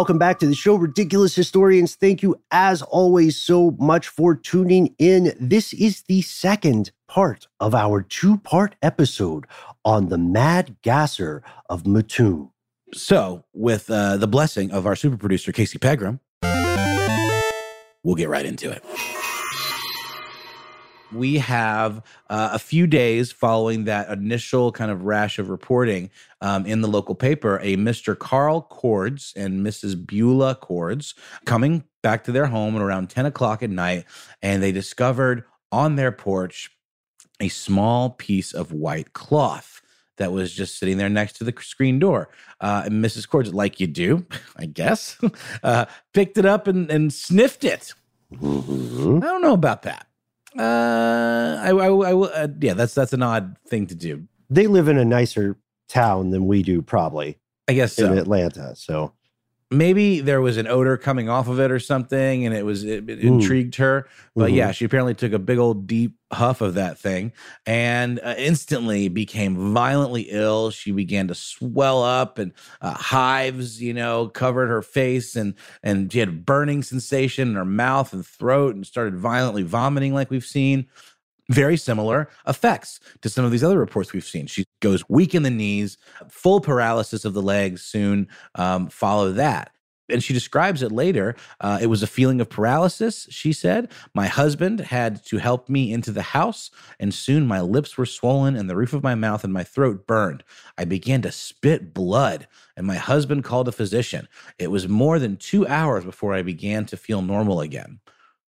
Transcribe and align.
Welcome 0.00 0.16
back 0.16 0.38
to 0.38 0.46
the 0.46 0.54
show, 0.54 0.76
Ridiculous 0.76 1.34
Historians. 1.34 1.94
Thank 1.94 2.22
you, 2.22 2.40
as 2.50 2.80
always, 2.80 3.36
so 3.36 3.72
much 3.72 4.08
for 4.08 4.34
tuning 4.34 4.94
in. 4.98 5.34
This 5.38 5.74
is 5.74 6.04
the 6.04 6.22
second 6.22 6.90
part 7.06 7.48
of 7.60 7.74
our 7.74 8.00
two 8.00 8.38
part 8.38 8.76
episode 8.80 9.44
on 9.84 10.08
the 10.08 10.16
Mad 10.16 10.76
Gasser 10.80 11.42
of 11.68 11.86
Mattoon. 11.86 12.48
So, 12.94 13.44
with 13.52 13.90
uh, 13.90 14.16
the 14.16 14.26
blessing 14.26 14.70
of 14.70 14.86
our 14.86 14.96
super 14.96 15.18
producer, 15.18 15.52
Casey 15.52 15.76
Pegram, 15.78 16.20
we'll 18.02 18.14
get 18.14 18.30
right 18.30 18.46
into 18.46 18.70
it 18.70 18.82
we 21.12 21.38
have 21.38 22.02
uh, 22.28 22.50
a 22.52 22.58
few 22.58 22.86
days 22.86 23.32
following 23.32 23.84
that 23.84 24.10
initial 24.10 24.72
kind 24.72 24.90
of 24.90 25.04
rash 25.04 25.38
of 25.38 25.50
reporting 25.50 26.10
um, 26.40 26.66
in 26.66 26.80
the 26.80 26.88
local 26.88 27.14
paper 27.14 27.58
a 27.62 27.76
Mr. 27.76 28.18
Carl 28.18 28.62
Cordes 28.62 29.32
and 29.36 29.66
Mrs. 29.66 30.06
Beulah 30.06 30.54
Cordes 30.54 31.14
coming 31.44 31.84
back 32.02 32.24
to 32.24 32.32
their 32.32 32.46
home 32.46 32.76
at 32.76 32.82
around 32.82 33.10
10 33.10 33.26
o'clock 33.26 33.62
at 33.62 33.70
night, 33.70 34.04
and 34.42 34.62
they 34.62 34.72
discovered 34.72 35.44
on 35.72 35.96
their 35.96 36.12
porch 36.12 36.70
a 37.40 37.48
small 37.48 38.10
piece 38.10 38.52
of 38.52 38.72
white 38.72 39.12
cloth 39.12 39.80
that 40.16 40.32
was 40.32 40.52
just 40.52 40.78
sitting 40.78 40.98
there 40.98 41.08
next 41.08 41.34
to 41.34 41.44
the 41.44 41.54
screen 41.60 41.98
door. 41.98 42.28
Uh, 42.60 42.82
and 42.84 43.02
Mrs. 43.02 43.26
Cordes, 43.26 43.54
like 43.54 43.80
you 43.80 43.86
do, 43.86 44.26
I 44.56 44.66
guess, 44.66 45.18
uh, 45.62 45.86
picked 46.12 46.38
it 46.38 46.44
up 46.44 46.66
and, 46.66 46.90
and 46.90 47.12
sniffed 47.12 47.64
it. 47.64 47.94
Mm-hmm. 48.32 49.16
I 49.16 49.26
don't 49.26 49.42
know 49.42 49.54
about 49.54 49.82
that. 49.82 50.06
Uh, 50.58 51.58
I, 51.62 51.70
I, 51.70 51.86
I 51.86 52.14
will. 52.14 52.30
Uh, 52.32 52.48
yeah, 52.60 52.74
that's 52.74 52.94
that's 52.94 53.12
an 53.12 53.22
odd 53.22 53.56
thing 53.66 53.86
to 53.88 53.94
do. 53.94 54.26
They 54.48 54.66
live 54.66 54.88
in 54.88 54.98
a 54.98 55.04
nicer 55.04 55.56
town 55.88 56.30
than 56.30 56.46
we 56.46 56.62
do, 56.62 56.82
probably. 56.82 57.38
I 57.68 57.74
guess 57.74 57.98
in 57.98 58.06
so. 58.06 58.18
Atlanta. 58.18 58.74
So 58.74 59.12
maybe 59.70 60.20
there 60.20 60.40
was 60.40 60.56
an 60.56 60.66
odor 60.66 60.96
coming 60.96 61.28
off 61.28 61.48
of 61.48 61.60
it 61.60 61.70
or 61.70 61.78
something 61.78 62.44
and 62.44 62.54
it 62.54 62.64
was 62.64 62.84
it, 62.84 63.08
it 63.08 63.20
intrigued 63.20 63.76
her. 63.76 64.08
But 64.34 64.48
mm-hmm. 64.48 64.56
yeah 64.56 64.72
she 64.72 64.84
apparently 64.84 65.14
took 65.14 65.32
a 65.32 65.38
big 65.38 65.58
old 65.58 65.86
deep 65.86 66.16
huff 66.32 66.60
of 66.60 66.74
that 66.74 66.98
thing 66.98 67.32
and 67.66 68.20
uh, 68.20 68.34
instantly 68.36 69.08
became 69.08 69.72
violently 69.72 70.22
ill. 70.30 70.70
She 70.70 70.92
began 70.92 71.28
to 71.28 71.34
swell 71.34 72.02
up 72.02 72.38
and 72.38 72.52
uh, 72.80 72.94
hives 72.94 73.80
you 73.80 73.94
know 73.94 74.28
covered 74.28 74.68
her 74.68 74.82
face 74.82 75.36
and 75.36 75.54
and 75.82 76.12
she 76.12 76.18
had 76.18 76.28
a 76.28 76.32
burning 76.32 76.82
sensation 76.82 77.48
in 77.48 77.54
her 77.54 77.64
mouth 77.64 78.12
and 78.12 78.26
throat 78.26 78.74
and 78.74 78.86
started 78.86 79.16
violently 79.16 79.62
vomiting 79.62 80.14
like 80.14 80.30
we've 80.30 80.44
seen 80.44 80.86
very 81.50 81.76
similar 81.76 82.28
effects 82.46 83.00
to 83.22 83.28
some 83.28 83.44
of 83.44 83.50
these 83.50 83.64
other 83.64 83.78
reports 83.78 84.12
we've 84.12 84.24
seen. 84.24 84.46
She 84.46 84.64
goes 84.80 85.04
weak 85.08 85.34
in 85.34 85.42
the 85.42 85.50
knees, 85.50 85.98
full 86.28 86.60
paralysis 86.60 87.24
of 87.24 87.34
the 87.34 87.42
legs 87.42 87.82
soon 87.82 88.28
um, 88.54 88.88
follow 88.88 89.32
that. 89.32 89.72
And 90.08 90.24
she 90.24 90.32
describes 90.32 90.82
it 90.82 90.90
later. 90.90 91.36
Uh, 91.60 91.78
it 91.80 91.86
was 91.86 92.02
a 92.02 92.08
feeling 92.08 92.40
of 92.40 92.48
paralysis, 92.48 93.28
she 93.30 93.52
said. 93.52 93.92
My 94.12 94.26
husband 94.26 94.80
had 94.80 95.24
to 95.26 95.38
help 95.38 95.68
me 95.68 95.92
into 95.92 96.10
the 96.10 96.22
house, 96.22 96.72
and 96.98 97.14
soon 97.14 97.46
my 97.46 97.60
lips 97.60 97.96
were 97.96 98.06
swollen 98.06 98.56
and 98.56 98.68
the 98.68 98.74
roof 98.74 98.92
of 98.92 99.04
my 99.04 99.14
mouth 99.14 99.44
and 99.44 99.52
my 99.52 99.62
throat 99.62 100.08
burned. 100.08 100.42
I 100.76 100.84
began 100.84 101.22
to 101.22 101.30
spit 101.30 101.94
blood, 101.94 102.48
and 102.76 102.88
my 102.88 102.96
husband 102.96 103.44
called 103.44 103.68
a 103.68 103.72
physician. 103.72 104.26
It 104.58 104.72
was 104.72 104.88
more 104.88 105.20
than 105.20 105.36
two 105.36 105.64
hours 105.68 106.04
before 106.04 106.34
I 106.34 106.42
began 106.42 106.86
to 106.86 106.96
feel 106.96 107.22
normal 107.22 107.60
again 107.60 108.00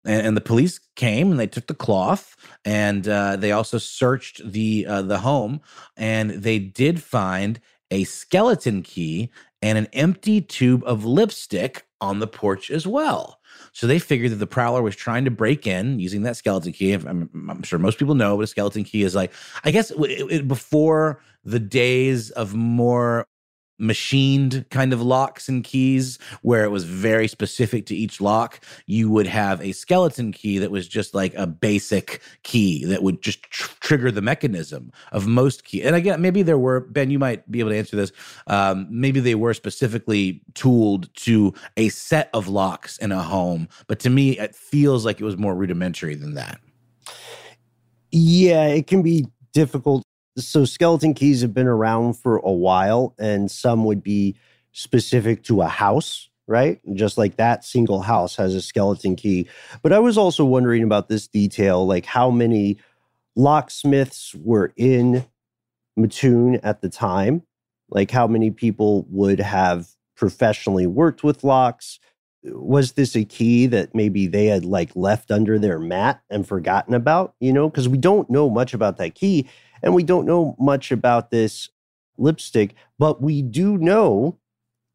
and, 0.05 0.27
and, 0.27 0.37
the 0.37 0.41
police 0.41 0.81
came 0.97 1.31
and 1.31 1.38
they 1.38 1.47
took 1.47 1.66
the 1.66 1.75
cloth 1.75 2.37
and 2.65 3.06
uh, 3.09 3.37
they 3.37 3.53
also 3.53 3.78
searched 3.78 4.41
the 4.44 4.87
uh, 4.87 5.03
the 5.03 5.19
home 5.19 5.61
and 5.97 6.31
they 6.31 6.59
did 6.59 7.03
find 7.03 7.61
a 7.91 8.05
skeleton 8.05 8.83
key 8.83 9.31
and 9.62 9.77
an 9.77 9.88
empty 9.93 10.41
tube 10.41 10.83
of 10.87 11.05
lipstick 11.05 11.87
on 12.00 12.19
the 12.19 12.27
porch 12.27 12.71
as 12.71 12.87
well. 12.87 13.41
So 13.72 13.87
they 13.87 13.99
figured 13.99 14.33
that 14.33 14.37
the 14.37 14.47
prowler 14.47 14.83
was 14.83 14.97
trying 14.97 15.25
to 15.27 15.31
break 15.31 15.66
in 15.66 16.00
using 16.00 16.22
that 16.22 16.37
skeleton 16.37 16.72
key. 16.72 16.93
I'm, 16.93 17.31
I'm 17.49 17.62
sure 17.62 17.78
most 17.78 17.99
people 17.99 18.15
know 18.15 18.37
what 18.37 18.44
a 18.44 18.47
skeleton 18.47 18.84
key 18.84 19.03
is 19.03 19.15
like. 19.15 19.32
I 19.65 19.71
guess 19.71 19.91
it, 19.91 19.99
it, 19.99 20.49
before 20.49 21.21
the 21.44 21.59
days 21.59 22.31
of 22.31 22.55
more 22.55 23.27
machined 23.80 24.64
kind 24.70 24.92
of 24.92 25.00
locks 25.00 25.48
and 25.48 25.64
keys 25.64 26.18
where 26.42 26.64
it 26.64 26.70
was 26.70 26.84
very 26.84 27.26
specific 27.26 27.86
to 27.86 27.96
each 27.96 28.20
lock 28.20 28.60
you 28.86 29.10
would 29.10 29.26
have 29.26 29.60
a 29.62 29.72
skeleton 29.72 30.32
key 30.32 30.58
that 30.58 30.70
was 30.70 30.86
just 30.86 31.14
like 31.14 31.34
a 31.34 31.46
basic 31.46 32.20
key 32.43 32.84
that 32.84 33.02
would 33.02 33.22
just 33.22 33.43
tr- 33.44 33.75
trigger 33.81 34.10
the 34.10 34.20
mechanism 34.20 34.93
of 35.12 35.26
most 35.26 35.64
key 35.64 35.82
and 35.82 35.96
again 35.96 36.20
maybe 36.20 36.43
there 36.43 36.58
were 36.58 36.81
ben 36.81 37.10
you 37.10 37.19
might 37.19 37.50
be 37.50 37.60
able 37.60 37.70
to 37.70 37.78
answer 37.78 37.96
this 37.96 38.12
um, 38.46 38.87
maybe 38.90 39.20
they 39.20 39.34
were 39.34 39.55
specifically 39.55 40.43
tooled 40.55 41.12
to 41.14 41.52
a 41.76 41.88
set 41.88 42.28
of 42.34 42.49
locks 42.49 42.99
in 42.99 43.12
a 43.12 43.22
home 43.22 43.69
but 43.87 43.99
to 43.99 44.10
me 44.10 44.38
it 44.38 44.55
feels 44.55 45.05
like 45.05 45.20
it 45.20 45.25
was 45.25 45.37
more 45.37 45.55
rudimentary 45.55 46.14
than 46.14 46.34
that. 46.34 46.60
Yeah 48.12 48.66
it 48.66 48.87
can 48.87 49.02
be 49.02 49.26
difficult 49.52 50.05
so 50.37 50.65
skeleton 50.65 51.15
keys 51.15 51.43
have 51.43 51.55
been 51.55 51.67
around 51.67 52.15
for 52.15 52.37
a 52.38 52.53
while, 52.53 53.15
and 53.19 53.50
some 53.50 53.85
would 53.85 54.03
be 54.03 54.37
specific 54.73 55.43
to 55.44 55.62
a 55.62 55.69
house, 55.69 56.29
right? 56.47 56.81
Just 56.94 57.19
like 57.19 57.37
that 57.37 57.65
single 57.65 58.03
house 58.03 58.37
has 58.37 58.55
a 58.55 58.62
skeleton 58.62 59.17
key. 59.17 59.49
But 59.82 59.93
I 59.93 59.99
was 59.99 60.17
also 60.17 60.44
wondering 60.44 60.82
about 60.82 61.09
this 61.09 61.27
detail, 61.27 61.87
like 61.87 62.06
how 62.06 62.31
many 62.31 62.79
locksmiths 63.37 64.35
were 64.35 64.73
in 64.77 65.25
Mattoon 65.97 66.56
at 66.56 66.81
the 66.81 66.88
time, 66.88 67.43
like 67.91 68.11
how 68.11 68.27
many 68.27 68.50
people 68.50 69.06
would 69.09 69.41
have 69.41 69.88
professionally 70.17 70.87
worked 70.87 71.25
with 71.25 71.44
locks. 71.44 71.99
was 72.43 72.93
this 72.93 73.15
a 73.15 73.25
key 73.25 73.67
that 73.67 73.94
maybe 73.94 74.27
they 74.27 74.47
had 74.47 74.65
like 74.65 74.91
left 74.94 75.31
under 75.31 75.59
their 75.59 75.79
mat 75.79 76.23
and 76.31 76.47
forgotten 76.47 76.94
about? 76.94 77.35
You 77.41 77.53
know, 77.53 77.69
because 77.69 77.88
we 77.88 77.99
don't 77.99 78.31
know 78.31 78.49
much 78.49 78.73
about 78.73 78.97
that 78.99 79.15
key 79.15 79.49
and 79.82 79.94
we 79.94 80.03
don't 80.03 80.27
know 80.27 80.56
much 80.59 80.91
about 80.93 81.31
this 81.31 81.69
lipstick, 82.19 82.75
but 82.99 83.23
we 83.23 83.43
do 83.43 83.79
know. 83.79 84.38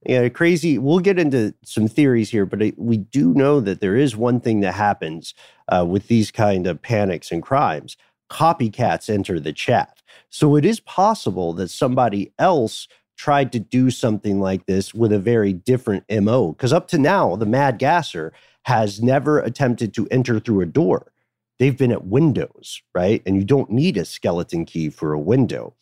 Yeah, 0.05 0.29
crazy. 0.29 0.77
We'll 0.77 0.99
get 0.99 1.17
into 1.17 1.55
some 1.63 1.87
theories 1.87 2.29
here, 2.29 2.45
but 2.45 2.61
we 2.77 2.97
do 2.97 3.33
know 3.33 3.59
that 3.59 3.81
there 3.81 3.95
is 3.95 4.15
one 4.15 4.39
thing 4.39 4.59
that 4.59 4.75
happens 4.75 5.33
uh, 5.67 5.83
with 5.87 6.07
these 6.07 6.29
kind 6.29 6.67
of 6.67 6.81
panics 6.81 7.31
and 7.31 7.41
crimes. 7.41 7.97
Copycats 8.29 9.09
enter 9.09 9.39
the 9.39 9.53
chat. 9.53 10.01
So 10.29 10.55
it 10.55 10.65
is 10.65 10.79
possible 10.79 11.53
that 11.53 11.69
somebody 11.69 12.33
else 12.37 12.87
tried 13.17 13.51
to 13.53 13.59
do 13.59 13.89
something 13.89 14.39
like 14.39 14.65
this 14.65 14.93
with 14.93 15.11
a 15.11 15.19
very 15.19 15.53
different 15.53 16.03
MO. 16.09 16.51
Because 16.51 16.73
up 16.73 16.87
to 16.89 16.97
now, 16.97 17.35
the 17.35 17.45
Mad 17.45 17.79
Gasser 17.79 18.33
has 18.63 19.01
never 19.01 19.39
attempted 19.39 19.93
to 19.93 20.07
enter 20.09 20.39
through 20.39 20.61
a 20.61 20.65
door. 20.65 21.11
They've 21.59 21.77
been 21.77 21.91
at 21.91 22.05
windows, 22.05 22.81
right? 22.93 23.21
And 23.25 23.35
you 23.37 23.43
don't 23.43 23.71
need 23.71 23.97
a 23.97 24.05
skeleton 24.05 24.65
key 24.65 24.89
for 24.89 25.13
a 25.13 25.19
window. 25.19 25.73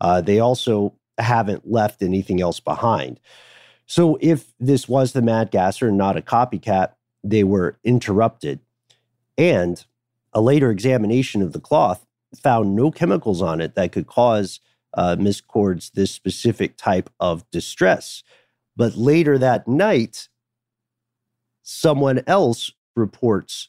Uh, 0.00 0.20
they 0.20 0.40
also 0.40 0.94
haven't 1.18 1.70
left 1.70 2.02
anything 2.02 2.40
else 2.40 2.60
behind. 2.60 3.20
So 3.86 4.18
if 4.20 4.52
this 4.58 4.88
was 4.88 5.12
the 5.12 5.22
Mad 5.22 5.50
Gasser 5.50 5.88
and 5.88 5.98
not 5.98 6.16
a 6.16 6.22
copycat, 6.22 6.92
they 7.22 7.44
were 7.44 7.78
interrupted. 7.84 8.60
And 9.36 9.84
a 10.32 10.40
later 10.40 10.70
examination 10.70 11.42
of 11.42 11.52
the 11.52 11.60
cloth 11.60 12.06
found 12.36 12.76
no 12.76 12.90
chemicals 12.90 13.42
on 13.42 13.60
it 13.60 13.74
that 13.74 13.92
could 13.92 14.06
cause 14.06 14.60
uh, 14.94 15.16
Miss 15.18 15.40
Cord's 15.40 15.90
this 15.90 16.10
specific 16.10 16.76
type 16.76 17.10
of 17.18 17.48
distress. 17.50 18.22
But 18.76 18.96
later 18.96 19.38
that 19.38 19.66
night, 19.66 20.28
someone 21.62 22.22
else 22.26 22.72
reports 22.96 23.68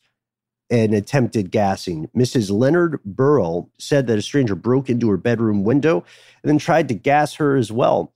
an 0.71 0.93
attempted 0.93 1.51
gassing. 1.51 2.09
Mrs. 2.15 2.49
Leonard 2.49 2.99
Burrell 3.03 3.69
said 3.77 4.07
that 4.07 4.17
a 4.17 4.21
stranger 4.21 4.55
broke 4.55 4.89
into 4.89 5.09
her 5.09 5.17
bedroom 5.17 5.63
window 5.63 6.05
and 6.41 6.49
then 6.49 6.57
tried 6.57 6.87
to 6.87 6.93
gas 6.95 7.35
her 7.35 7.57
as 7.57 7.71
well. 7.71 8.13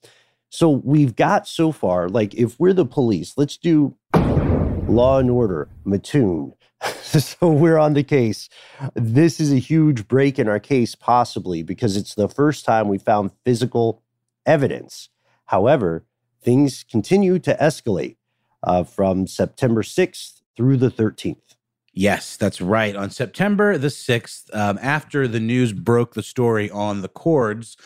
So 0.50 0.70
we've 0.70 1.16
got 1.16 1.48
so 1.48 1.74
far, 1.74 2.08
like 2.08 2.34
if 2.34 2.58
we're 2.58 2.74
the 2.74 2.86
police, 2.86 3.34
let's 3.36 3.58
do 3.58 3.96
law 4.16 5.20
and 5.20 5.30
order, 5.30 5.68
Mattoon. 5.84 6.54
so 7.02 7.52
we're 7.52 7.78
on 7.78 7.94
the 7.94 8.04
case. 8.04 8.48
This 8.94 9.42
is 9.42 9.52
a 9.52 9.58
huge 9.58 10.08
break 10.08 10.40
in 10.40 10.48
our 10.48 10.60
case, 10.60 10.96
possibly 10.96 11.62
because 11.62 11.98
it's 11.98 12.16
the 12.16 12.30
first 12.30 12.64
time 12.64 12.88
we 12.88 12.98
found 12.98 13.32
physical 13.44 14.02
evidence. 14.46 15.10
However, 15.48 16.06
things 16.42 16.86
continue 16.90 17.38
to 17.40 17.58
escalate 17.60 18.16
uh, 18.64 18.84
from 18.84 19.28
September 19.28 19.82
6th 19.82 20.42
through 20.56 20.78
the 20.78 20.92
13th. 20.92 21.55
Yes, 21.96 22.36
that's 22.36 22.60
right. 22.60 22.96
On 22.96 23.10
September 23.10 23.78
the 23.78 23.88
6th, 23.88 24.54
um, 24.54 24.78
after 24.82 25.28
the 25.28 25.40
news 25.40 25.72
broke 25.72 26.14
the 26.14 26.22
story 26.22 26.70
on 26.70 27.02
the 27.02 27.08
cords, 27.08 27.78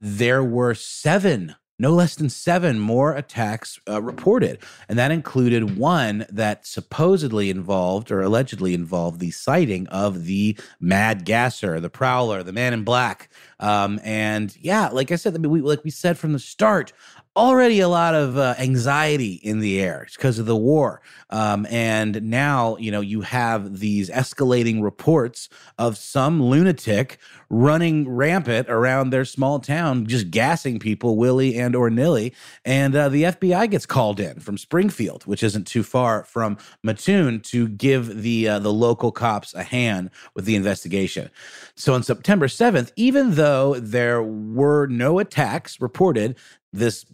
there 0.00 0.42
were 0.42 0.74
seven 0.74 1.54
no 1.78 1.92
less 1.92 2.14
than 2.14 2.30
seven 2.30 2.78
more 2.78 3.12
attacks 3.14 3.78
uh, 3.88 4.00
reported. 4.00 4.58
And 4.88 4.98
that 4.98 5.10
included 5.10 5.76
one 5.76 6.26
that 6.30 6.66
supposedly 6.66 7.50
involved 7.50 8.10
or 8.10 8.22
allegedly 8.22 8.72
involved 8.72 9.20
the 9.20 9.30
sighting 9.30 9.86
of 9.88 10.24
the 10.24 10.56
Mad 10.80 11.24
Gasser, 11.24 11.78
the 11.78 11.90
Prowler, 11.90 12.42
the 12.42 12.52
Man 12.52 12.72
in 12.72 12.82
Black. 12.82 13.28
Um, 13.60 14.00
and 14.02 14.56
yeah, 14.60 14.88
like 14.88 15.12
I 15.12 15.16
said, 15.16 15.34
I 15.34 15.38
mean, 15.38 15.50
we, 15.50 15.60
like 15.60 15.84
we 15.84 15.90
said 15.90 16.16
from 16.16 16.32
the 16.32 16.38
start, 16.38 16.92
already 17.36 17.80
a 17.80 17.88
lot 17.88 18.14
of 18.14 18.38
uh, 18.38 18.54
anxiety 18.58 19.34
in 19.34 19.60
the 19.60 19.80
air 19.80 20.06
because 20.12 20.38
of 20.38 20.46
the 20.46 20.56
war. 20.56 21.02
Um, 21.30 21.66
and 21.70 22.22
now, 22.22 22.76
you 22.76 22.90
know, 22.90 23.00
you 23.00 23.20
have 23.20 23.78
these 23.78 24.08
escalating 24.10 24.82
reports 24.82 25.48
of 25.78 25.98
some 25.98 26.42
lunatic 26.42 27.18
running 27.48 28.08
rampant 28.08 28.68
around 28.68 29.10
their 29.10 29.24
small 29.24 29.60
town, 29.60 30.06
just 30.06 30.30
gassing 30.30 30.78
people 30.78 31.16
willy 31.16 31.56
and 31.58 31.76
or 31.76 31.90
nilly. 31.90 32.32
And 32.64 32.94
uh, 32.94 33.08
the 33.08 33.24
FBI 33.24 33.70
gets 33.70 33.86
called 33.86 34.18
in 34.18 34.40
from 34.40 34.58
Springfield, 34.58 35.24
which 35.26 35.42
isn't 35.42 35.66
too 35.66 35.82
far 35.82 36.24
from 36.24 36.58
Mattoon, 36.82 37.40
to 37.40 37.68
give 37.68 38.22
the 38.22 38.48
uh, 38.48 38.58
the 38.58 38.72
local 38.72 39.12
cops 39.12 39.54
a 39.54 39.62
hand 39.62 40.10
with 40.34 40.44
the 40.44 40.56
investigation. 40.56 41.30
So 41.74 41.94
on 41.94 42.02
September 42.02 42.46
7th, 42.46 42.92
even 42.96 43.34
though 43.34 43.74
there 43.74 44.22
were 44.22 44.86
no 44.86 45.18
attacks 45.18 45.80
reported, 45.80 46.36
this 46.76 47.04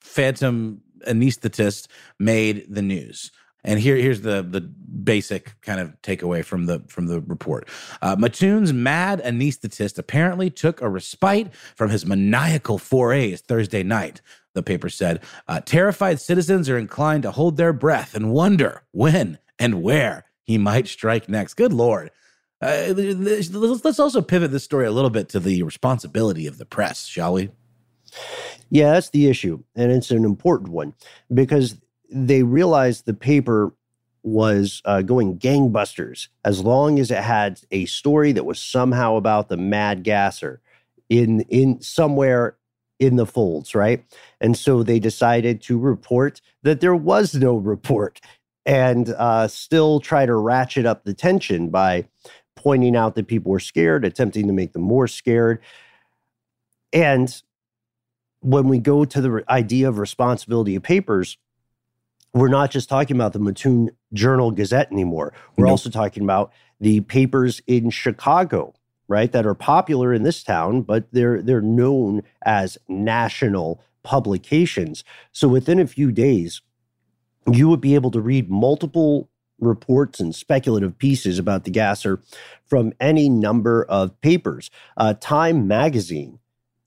phantom 0.00 0.82
anesthetist 1.06 1.88
made 2.18 2.66
the 2.68 2.82
news. 2.82 3.30
And 3.62 3.78
here, 3.78 3.96
here's 3.96 4.22
the 4.22 4.42
the 4.42 4.60
basic 4.60 5.60
kind 5.60 5.80
of 5.80 6.00
takeaway 6.02 6.44
from 6.44 6.66
the 6.66 6.82
from 6.88 7.06
the 7.06 7.20
report. 7.20 7.68
Uh, 8.00 8.16
Mattoon's 8.18 8.72
mad 8.72 9.20
anesthetist 9.22 9.98
apparently 9.98 10.50
took 10.50 10.80
a 10.80 10.88
respite 10.88 11.54
from 11.54 11.90
his 11.90 12.06
maniacal 12.06 12.78
forays 12.78 13.40
Thursday 13.42 13.82
night. 13.82 14.22
The 14.54 14.62
paper 14.62 14.88
said, 14.88 15.22
uh, 15.46 15.60
terrified 15.60 16.20
citizens 16.20 16.68
are 16.68 16.78
inclined 16.78 17.22
to 17.22 17.30
hold 17.30 17.56
their 17.56 17.72
breath 17.72 18.14
and 18.14 18.32
wonder 18.32 18.82
when 18.90 19.38
and 19.58 19.82
where 19.82 20.24
he 20.42 20.58
might 20.58 20.88
strike 20.88 21.28
next. 21.28 21.54
Good 21.54 21.72
lord. 21.72 22.10
Uh, 22.62 22.92
let's 22.96 24.00
also 24.00 24.20
pivot 24.20 24.50
this 24.50 24.64
story 24.64 24.86
a 24.86 24.90
little 24.90 25.10
bit 25.10 25.28
to 25.30 25.40
the 25.40 25.62
responsibility 25.62 26.46
of 26.46 26.58
the 26.58 26.66
press, 26.66 27.06
shall 27.06 27.32
we? 27.34 27.50
Yeah, 28.70 28.92
that's 28.92 29.10
the 29.10 29.28
issue. 29.28 29.62
And 29.74 29.90
it's 29.90 30.10
an 30.10 30.24
important 30.24 30.70
one 30.70 30.94
because 31.32 31.76
they 32.10 32.42
realized 32.42 33.06
the 33.06 33.14
paper 33.14 33.72
was 34.22 34.82
uh, 34.84 35.02
going 35.02 35.38
gangbusters 35.38 36.28
as 36.44 36.60
long 36.60 36.98
as 36.98 37.10
it 37.10 37.22
had 37.22 37.60
a 37.70 37.86
story 37.86 38.32
that 38.32 38.44
was 38.44 38.60
somehow 38.60 39.16
about 39.16 39.48
the 39.48 39.56
mad 39.56 40.02
gasser 40.02 40.60
in 41.08 41.40
in 41.42 41.80
somewhere 41.80 42.56
in 42.98 43.16
the 43.16 43.24
folds 43.24 43.74
right 43.74 44.04
and 44.40 44.56
so 44.58 44.82
they 44.82 44.98
decided 44.98 45.62
to 45.62 45.78
report 45.78 46.40
that 46.62 46.80
there 46.80 46.94
was 46.94 47.34
no 47.34 47.56
report 47.56 48.20
and 48.66 49.08
uh, 49.16 49.48
still 49.48 50.00
try 50.00 50.26
to 50.26 50.34
ratchet 50.34 50.84
up 50.84 51.04
the 51.04 51.14
tension 51.14 51.70
by 51.70 52.06
pointing 52.56 52.94
out 52.94 53.14
that 53.14 53.26
people 53.26 53.50
were 53.50 53.58
scared 53.58 54.04
attempting 54.04 54.46
to 54.46 54.52
make 54.52 54.74
them 54.74 54.82
more 54.82 55.08
scared 55.08 55.60
and 56.92 57.42
when 58.40 58.68
we 58.68 58.78
go 58.78 59.04
to 59.04 59.20
the 59.20 59.44
idea 59.48 59.88
of 59.88 59.98
responsibility 59.98 60.74
of 60.74 60.82
papers 60.82 61.36
we're 62.32 62.48
not 62.48 62.70
just 62.70 62.88
talking 62.88 63.16
about 63.16 63.32
the 63.32 63.38
Mattoon 63.38 63.90
Journal 64.12 64.50
Gazette 64.50 64.92
anymore. 64.92 65.32
We're 65.56 65.66
nope. 65.66 65.72
also 65.72 65.90
talking 65.90 66.22
about 66.22 66.52
the 66.80 67.00
papers 67.00 67.60
in 67.66 67.90
Chicago, 67.90 68.74
right, 69.08 69.30
that 69.32 69.46
are 69.46 69.54
popular 69.54 70.12
in 70.14 70.22
this 70.22 70.42
town, 70.42 70.82
but 70.82 71.06
they're 71.12 71.42
they're 71.42 71.60
known 71.60 72.22
as 72.44 72.78
national 72.88 73.82
publications. 74.02 75.04
So 75.32 75.48
within 75.48 75.80
a 75.80 75.86
few 75.86 76.12
days, 76.12 76.62
you 77.50 77.68
would 77.68 77.80
be 77.80 77.94
able 77.94 78.10
to 78.12 78.20
read 78.20 78.50
multiple 78.50 79.28
reports 79.58 80.20
and 80.20 80.34
speculative 80.34 80.96
pieces 80.96 81.38
about 81.38 81.64
the 81.64 81.70
gasser 81.70 82.22
from 82.66 82.94
any 82.98 83.28
number 83.28 83.84
of 83.84 84.18
papers. 84.22 84.70
Uh, 84.96 85.14
Time 85.20 85.66
magazine 85.66 86.38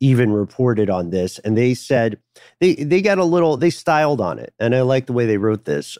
even 0.03 0.33
reported 0.33 0.89
on 0.89 1.11
this 1.11 1.39
and 1.39 1.57
they 1.57 1.73
said 1.73 2.19
they 2.59 2.75
they 2.75 3.01
got 3.01 3.17
a 3.17 3.23
little 3.23 3.55
they 3.55 3.69
styled 3.69 4.19
on 4.19 4.37
it 4.37 4.53
and 4.59 4.75
I 4.75 4.81
like 4.81 5.05
the 5.05 5.13
way 5.13 5.25
they 5.25 5.37
wrote 5.37 5.63
this. 5.63 5.97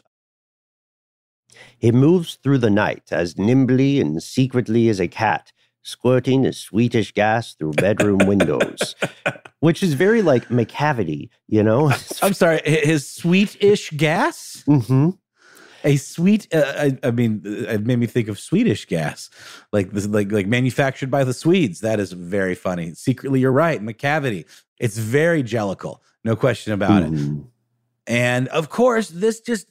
It 1.80 1.94
moves 1.94 2.34
through 2.42 2.58
the 2.58 2.70
night 2.70 3.04
as 3.10 3.38
nimbly 3.38 4.00
and 4.00 4.22
secretly 4.22 4.90
as 4.90 5.00
a 5.00 5.08
cat, 5.08 5.52
squirting 5.82 6.44
a 6.44 6.52
sweetish 6.52 7.12
gas 7.12 7.54
through 7.54 7.72
bedroom 7.72 8.18
windows, 8.26 8.94
which 9.60 9.82
is 9.82 9.94
very 9.94 10.20
like 10.20 10.48
Macavity, 10.48 11.30
you 11.46 11.62
know? 11.62 11.90
I'm 12.22 12.34
sorry, 12.34 12.60
his 12.64 13.08
sweetish 13.08 13.90
gas? 13.92 14.64
Mm-hmm 14.68 15.10
a 15.84 15.96
sweet. 15.96 16.52
Uh, 16.52 16.72
I, 16.76 16.98
I, 17.06 17.10
mean, 17.10 17.42
it 17.44 17.84
made 17.86 17.98
me 17.98 18.06
think 18.06 18.28
of 18.28 18.38
Swedish 18.38 18.86
gas, 18.86 19.30
like 19.72 19.92
this, 19.92 20.06
like 20.06 20.32
like 20.32 20.46
manufactured 20.46 21.10
by 21.10 21.24
the 21.24 21.34
Swedes. 21.34 21.80
That 21.80 22.00
is 22.00 22.12
very 22.12 22.54
funny. 22.54 22.94
Secretly, 22.94 23.40
you're 23.40 23.52
right, 23.52 23.80
Macavity. 23.82 24.46
It's 24.78 24.98
very 24.98 25.42
Jellicle, 25.42 26.00
no 26.24 26.34
question 26.34 26.72
about 26.72 27.04
it. 27.04 27.12
And 28.06 28.48
of 28.48 28.68
course, 28.68 29.08
this 29.08 29.40
just 29.40 29.66
uh, 29.68 29.70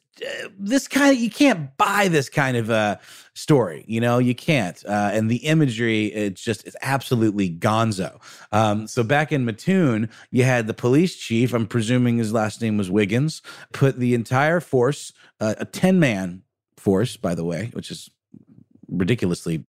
this 0.59 0.87
kind 0.87 1.15
of 1.15 1.21
you 1.21 1.29
can't 1.29 1.75
buy 1.77 2.07
this 2.07 2.29
kind 2.29 2.55
of 2.55 2.69
uh 2.69 2.97
story 3.33 3.83
you 3.87 3.99
know? 3.99 4.19
You 4.19 4.35
can't 4.35 4.83
uh 4.85 5.11
and 5.13 5.29
the 5.29 5.37
imagery 5.37 6.07
it's 6.07 6.41
just 6.41 6.65
it's 6.67 6.75
absolutely 6.81 7.49
gonzo. 7.49 8.21
Um 8.51 8.87
so 8.87 9.03
back 9.03 9.31
in 9.31 9.45
mattoon 9.45 10.09
you 10.31 10.43
had 10.43 10.67
the 10.67 10.73
police 10.73 11.15
chief 11.15 11.53
i'm 11.53 11.67
presuming 11.67 12.17
his 12.17 12.33
last 12.33 12.61
name 12.61 12.77
was 12.77 12.91
wiggins 12.91 13.41
put 13.71 13.99
the 13.99 14.13
entire 14.13 14.59
force 14.59 15.13
uh, 15.39 15.55
a 15.57 15.65
10 15.65 15.99
man 15.99 16.43
force 16.77 17.17
by 17.17 17.33
the 17.33 17.43
way 17.43 17.69
which 17.73 17.89
is 17.89 18.09
ridiculously 18.87 19.65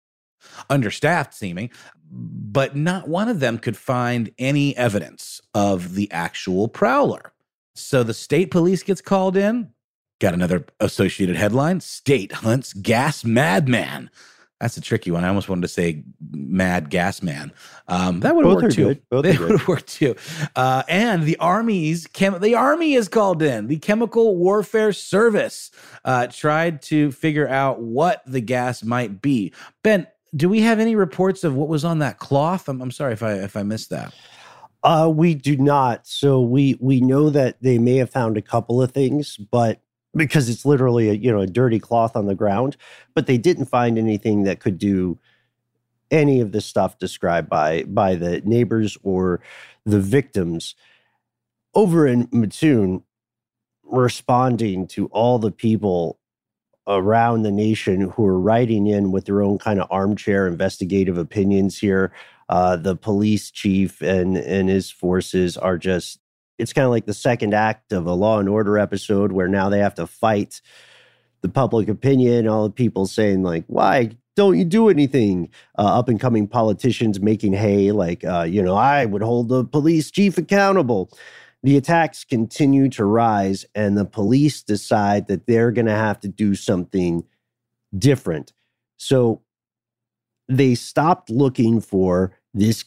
understaffed 0.69 1.35
seeming 1.35 1.71
but 2.13 2.77
not 2.77 3.09
one 3.09 3.29
of 3.29 3.41
them 3.41 3.59
could 3.59 3.77
find 3.77 4.31
any 4.39 4.77
evidence 4.77 5.41
of 5.55 5.95
the 5.95 6.11
actual 6.13 6.69
prowler. 6.69 7.33
So 7.75 8.03
the 8.03 8.13
state 8.13 8.51
police 8.51 8.83
gets 8.83 9.01
called 9.01 9.37
in 9.37 9.71
Got 10.23 10.35
another 10.35 10.65
associated 10.79 11.35
headline 11.35 11.81
State 11.81 12.31
hunts 12.31 12.75
gas 12.75 13.25
madman. 13.25 14.09
That's 14.61 14.77
a 14.77 14.81
tricky 14.81 15.11
one. 15.11 15.25
I 15.25 15.29
almost 15.29 15.49
wanted 15.49 15.63
to 15.63 15.69
say 15.69 16.05
Mad 16.31 16.91
Gas 16.91 17.25
Man. 17.25 17.51
Um, 17.89 18.21
that 18.21 18.37
would 18.37 18.47
work 18.47 18.71
too. 18.71 19.01
Both 19.11 19.25
they 19.25 19.37
would 19.37 19.67
work 19.67 19.85
too. 19.85 20.15
Uh, 20.55 20.85
and 20.87 21.25
the 21.25 21.37
army's 21.39 22.07
chem- 22.07 22.39
the 22.39 22.55
army 22.55 22.95
is 22.95 23.09
called 23.09 23.43
in. 23.43 23.67
The 23.67 23.79
Chemical 23.79 24.37
Warfare 24.37 24.93
Service 24.93 25.73
uh, 26.05 26.29
tried 26.29 26.83
to 26.83 27.11
figure 27.11 27.49
out 27.49 27.81
what 27.81 28.23
the 28.25 28.41
gas 28.41 28.85
might 28.85 29.21
be. 29.21 29.53
Ben, 29.83 30.07
do 30.37 30.49
we 30.49 30.61
have 30.61 30.79
any 30.79 30.95
reports 30.95 31.43
of 31.43 31.57
what 31.57 31.67
was 31.67 31.85
on 31.85 31.99
that 31.99 32.21
cloth? 32.21 32.69
I'm, 32.69 32.81
I'm 32.81 32.93
sorry 32.93 33.15
if 33.15 33.25
I 33.25 33.33
if 33.33 33.57
I 33.57 33.65
missed 33.65 33.91
that. 33.91 34.15
Uh, 34.85 35.13
we 35.13 35.35
do 35.35 35.57
not. 35.57 36.07
So 36.07 36.41
we 36.41 36.79
we 36.79 37.01
know 37.01 37.29
that 37.31 37.61
they 37.61 37.79
may 37.79 37.97
have 37.97 38.11
found 38.11 38.37
a 38.37 38.43
couple 38.43 38.81
of 38.81 38.93
things, 38.93 39.37
but 39.37 39.81
because 40.15 40.49
it's 40.49 40.65
literally 40.65 41.09
a 41.09 41.15
you 41.15 41.31
know 41.33 41.41
a 41.41 41.47
dirty 41.47 41.79
cloth 41.79 42.17
on 42.17 42.27
the 42.27 42.35
ground 42.35 42.77
but 43.15 43.27
they 43.27 43.39
didn't 43.39 43.67
find 43.67 43.99
anything 43.99 44.45
that 44.45 44.61
could 44.61 44.79
do 44.79 45.19
any 46.13 46.41
of 46.41 46.53
the 46.53 46.61
stuff 46.61 46.99
described 46.99 47.49
by 47.49 47.83
by 47.85 48.15
the 48.15 48.43
neighbors 48.43 48.97
or 49.03 49.41
the 49.85 49.99
victims. 49.99 50.77
Over 51.75 52.07
in 52.07 52.29
Mattoon 52.31 53.03
responding 53.83 54.87
to 54.89 55.07
all 55.07 55.39
the 55.39 55.51
people 55.51 56.21
around 56.87 57.43
the 57.43 57.51
nation 57.51 58.11
who 58.11 58.27
are 58.27 58.39
writing 58.39 58.87
in 58.87 59.11
with 59.11 59.25
their 59.25 59.43
own 59.43 59.57
kind 59.59 59.81
of 59.81 59.87
armchair 59.91 60.47
investigative 60.47 61.17
opinions 61.17 61.79
here 61.79 62.13
uh, 62.49 62.77
the 62.77 62.97
police 62.97 63.51
chief 63.51 64.03
and 64.03 64.37
and 64.37 64.69
his 64.69 64.91
forces 64.91 65.57
are 65.57 65.79
just 65.79 66.19
it's 66.63 66.73
kind 66.73 66.85
of 66.85 66.93
like 66.93 67.07
the 67.07 67.13
second 67.13 67.55
act 67.55 67.93
of 67.93 68.07
a 68.07 68.15
Law 68.15 68.39
and 68.39 68.49
Order 68.49 68.79
episode 68.79 69.33
where 69.33 69.49
now 69.49 69.69
they 69.69 69.81
have 69.81 69.97
to 69.97 70.07
fight 70.07 70.63
the 71.41 71.49
public 71.49 71.89
opinion, 71.89 72.47
all 72.47 72.65
the 72.65 72.73
people 72.73 73.07
saying 73.07 73.43
like, 73.43 73.65
"Why 73.67 74.11
don't 74.37 74.57
you 74.57 74.65
do 74.65 74.89
anything?" 74.89 75.51
Uh, 75.77 75.99
up 75.99 76.09
and 76.09 76.21
coming 76.21 76.47
politicians 76.47 77.21
making 77.21 77.53
hay, 77.53 77.91
like, 77.91 78.25
uh, 78.25 78.47
you 78.49 78.63
know, 78.63 78.77
I 78.77 79.05
would 79.05 79.23
hold 79.23 79.49
the 79.49 79.65
police 79.65 80.11
chief 80.11 80.39
accountable. 80.39 81.11
The 81.65 81.77
attacks 81.77 82.25
continue 82.25 82.89
to 82.91 83.05
rise, 83.05 83.67
and 83.75 83.99
the 83.99 84.05
police 84.05 84.63
decide 84.63 85.27
that 85.27 85.47
they're 85.47 85.73
going 85.73 85.87
to 85.87 85.93
have 85.93 86.21
to 86.21 86.29
do 86.29 86.55
something 86.55 87.25
different. 87.99 88.53
So 88.97 89.43
they 90.49 90.77
stopped 90.77 91.29
looking 91.29 91.81
for 91.81 92.39
this 92.55 92.85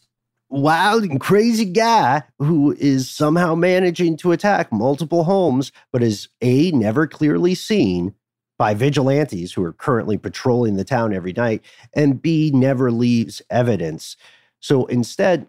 wild 0.49 1.03
and 1.03 1.19
crazy 1.19 1.65
guy 1.65 2.23
who 2.39 2.73
is 2.79 3.09
somehow 3.09 3.55
managing 3.55 4.17
to 4.17 4.31
attack 4.31 4.71
multiple 4.71 5.23
homes, 5.23 5.71
but 5.91 6.03
is 6.03 6.27
A, 6.41 6.71
never 6.71 7.07
clearly 7.07 7.55
seen 7.55 8.13
by 8.57 8.73
vigilantes 8.73 9.53
who 9.53 9.63
are 9.63 9.73
currently 9.73 10.17
patrolling 10.17 10.75
the 10.75 10.85
town 10.85 11.13
every 11.13 11.33
night, 11.33 11.61
and 11.93 12.21
B, 12.21 12.51
never 12.53 12.91
leaves 12.91 13.41
evidence. 13.49 14.15
So 14.61 14.85
instead, 14.85 15.47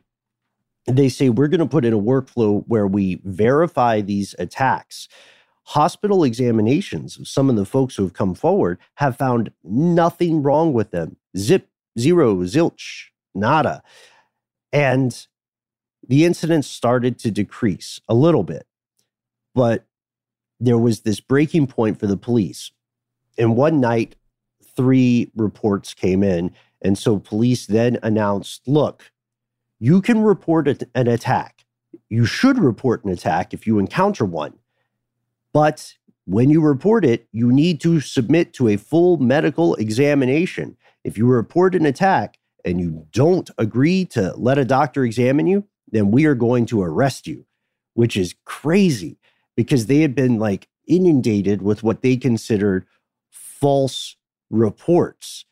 they 0.86 1.08
say 1.08 1.28
we're 1.28 1.48
going 1.48 1.60
to 1.60 1.66
put 1.66 1.84
in 1.84 1.92
a 1.92 1.98
workflow 1.98 2.64
where 2.66 2.86
we 2.86 3.20
verify 3.24 4.00
these 4.00 4.34
attacks. 4.38 5.08
Hospital 5.64 6.22
examinations 6.22 7.18
of 7.18 7.26
some 7.26 7.50
of 7.50 7.56
the 7.56 7.64
folks 7.64 7.96
who 7.96 8.04
have 8.04 8.12
come 8.12 8.34
forward 8.34 8.78
have 8.94 9.16
found 9.16 9.50
nothing 9.64 10.42
wrong 10.42 10.72
with 10.72 10.92
them. 10.92 11.16
Zip, 11.36 11.68
zero, 11.98 12.36
zilch, 12.38 13.06
nada. 13.34 13.82
And 14.73 15.26
the 16.06 16.25
incidents 16.25 16.68
started 16.68 17.18
to 17.20 17.30
decrease 17.30 18.00
a 18.08 18.14
little 18.14 18.42
bit. 18.42 18.66
But 19.54 19.87
there 20.61 20.78
was 20.78 21.00
this 21.00 21.20
breaking 21.20 21.66
point 21.66 21.99
for 21.99 22.06
the 22.06 22.16
police. 22.16 22.70
And 23.38 23.56
one 23.56 23.80
night, 23.80 24.16
three 24.76 25.30
reports 25.35 25.94
came 25.94 26.23
in. 26.23 26.52
And 26.82 26.96
so 26.96 27.18
police 27.18 27.66
then 27.66 27.99
announced 28.02 28.66
look, 28.66 29.11
you 29.78 30.00
can 30.00 30.23
report 30.23 30.68
an 30.94 31.08
attack. 31.08 31.64
You 32.08 32.25
should 32.25 32.58
report 32.58 33.04
an 33.04 33.11
attack 33.11 33.52
if 33.52 33.66
you 33.66 33.78
encounter 33.78 34.25
one. 34.25 34.54
But 35.52 35.94
when 36.26 36.50
you 36.50 36.61
report 36.61 37.04
it, 37.04 37.28
you 37.32 37.52
need 37.52 37.80
to 37.80 38.00
submit 38.00 38.52
to 38.54 38.68
a 38.68 38.76
full 38.76 39.16
medical 39.16 39.75
examination. 39.76 40.76
If 41.04 41.16
you 41.16 41.26
report 41.26 41.75
an 41.75 41.87
attack, 41.87 42.38
and 42.66 42.80
you 42.80 43.06
don't 43.12 43.49
agree 43.56 44.04
to 44.06 44.35
let 44.37 44.58
a 44.58 44.64
doctor 44.64 45.04
examine 45.04 45.46
you, 45.46 45.64
then 45.88 46.11
we 46.11 46.26
are 46.26 46.35
going 46.35 46.66
to 46.66 46.82
arrest 46.82 47.26
you, 47.26 47.46
which 47.94 48.16
is 48.16 48.35
crazy 48.44 49.18
because 49.56 49.87
they 49.87 50.00
had 50.00 50.14
been 50.14 50.38
like 50.38 50.68
inundated 50.87 51.62
with 51.62 51.82
what 51.82 52.02
they 52.02 52.16
considered 52.16 52.85
false 53.30 54.16
reports 54.50 55.44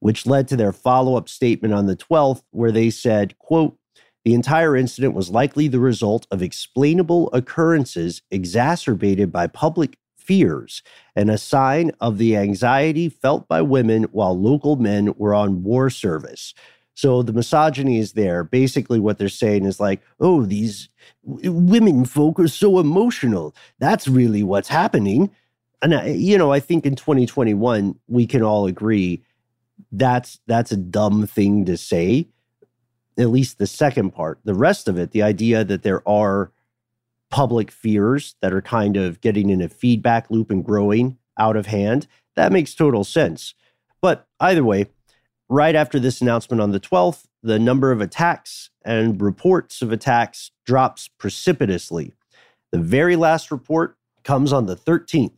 which 0.00 0.26
led 0.26 0.48
to 0.48 0.56
their 0.56 0.72
follow-up 0.72 1.28
statement 1.28 1.72
on 1.72 1.86
the 1.86 1.96
12th 1.96 2.42
where 2.50 2.72
they 2.72 2.90
said 2.90 3.38
quote 3.38 3.78
the 4.24 4.34
entire 4.34 4.76
incident 4.76 5.14
was 5.14 5.30
likely 5.30 5.68
the 5.68 5.80
result 5.80 6.26
of 6.30 6.42
explainable 6.42 7.30
occurrences 7.32 8.20
exacerbated 8.30 9.32
by 9.32 9.46
public 9.46 9.96
fears 10.22 10.82
and 11.16 11.30
a 11.30 11.38
sign 11.38 11.92
of 12.00 12.18
the 12.18 12.36
anxiety 12.36 13.08
felt 13.08 13.48
by 13.48 13.60
women 13.60 14.04
while 14.04 14.38
local 14.38 14.76
men 14.76 15.12
were 15.16 15.34
on 15.34 15.62
war 15.62 15.90
service. 15.90 16.54
So 16.94 17.22
the 17.22 17.32
misogyny 17.32 17.98
is 17.98 18.12
there. 18.12 18.44
Basically, 18.44 19.00
what 19.00 19.18
they're 19.18 19.28
saying 19.28 19.64
is 19.64 19.80
like, 19.80 20.00
oh, 20.20 20.44
these 20.44 20.88
women 21.24 22.04
folk 22.04 22.38
are 22.38 22.48
so 22.48 22.78
emotional. 22.78 23.54
That's 23.78 24.06
really 24.08 24.42
what's 24.42 24.68
happening. 24.68 25.30
And 25.80 25.94
I, 25.94 26.08
you 26.08 26.38
know, 26.38 26.52
I 26.52 26.60
think 26.60 26.86
in 26.86 26.94
2021 26.94 27.98
we 28.08 28.26
can 28.26 28.42
all 28.42 28.66
agree 28.66 29.22
that's 29.90 30.40
that's 30.46 30.72
a 30.72 30.76
dumb 30.76 31.26
thing 31.26 31.64
to 31.66 31.76
say. 31.76 32.28
At 33.18 33.28
least 33.28 33.58
the 33.58 33.66
second 33.66 34.12
part. 34.12 34.40
The 34.44 34.54
rest 34.54 34.88
of 34.88 34.96
it, 34.98 35.10
the 35.10 35.22
idea 35.22 35.64
that 35.64 35.82
there 35.82 36.06
are 36.08 36.50
public 37.32 37.70
fears 37.70 38.36
that 38.42 38.52
are 38.52 38.62
kind 38.62 38.96
of 38.96 39.20
getting 39.22 39.48
in 39.48 39.62
a 39.62 39.68
feedback 39.68 40.30
loop 40.30 40.50
and 40.50 40.64
growing 40.64 41.16
out 41.38 41.56
of 41.56 41.66
hand. 41.66 42.06
That 42.36 42.52
makes 42.52 42.74
total 42.74 43.04
sense. 43.04 43.54
But 44.02 44.28
either 44.38 44.62
way, 44.62 44.86
right 45.48 45.74
after 45.74 45.98
this 45.98 46.20
announcement 46.20 46.60
on 46.60 46.72
the 46.72 46.78
12th, 46.78 47.24
the 47.42 47.58
number 47.58 47.90
of 47.90 48.02
attacks 48.02 48.70
and 48.84 49.20
reports 49.20 49.80
of 49.80 49.90
attacks 49.90 50.50
drops 50.66 51.08
precipitously. 51.08 52.12
The 52.70 52.78
very 52.78 53.16
last 53.16 53.50
report 53.50 53.96
comes 54.22 54.52
on 54.52 54.66
the 54.66 54.76
13th. 54.76 55.32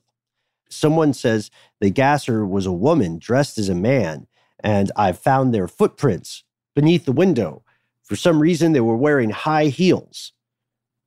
Someone 0.68 1.14
says 1.14 1.50
the 1.80 1.90
gasser 1.90 2.44
was 2.44 2.66
a 2.66 2.72
woman 2.72 3.18
dressed 3.18 3.56
as 3.56 3.68
a 3.68 3.74
man, 3.74 4.26
and 4.58 4.90
I 4.96 5.12
found 5.12 5.54
their 5.54 5.68
footprints 5.68 6.42
beneath 6.74 7.04
the 7.04 7.12
window. 7.12 7.62
For 8.02 8.16
some 8.16 8.40
reason, 8.40 8.72
they 8.72 8.80
were 8.80 8.96
wearing 8.96 9.30
high 9.30 9.66
heels. 9.66 10.33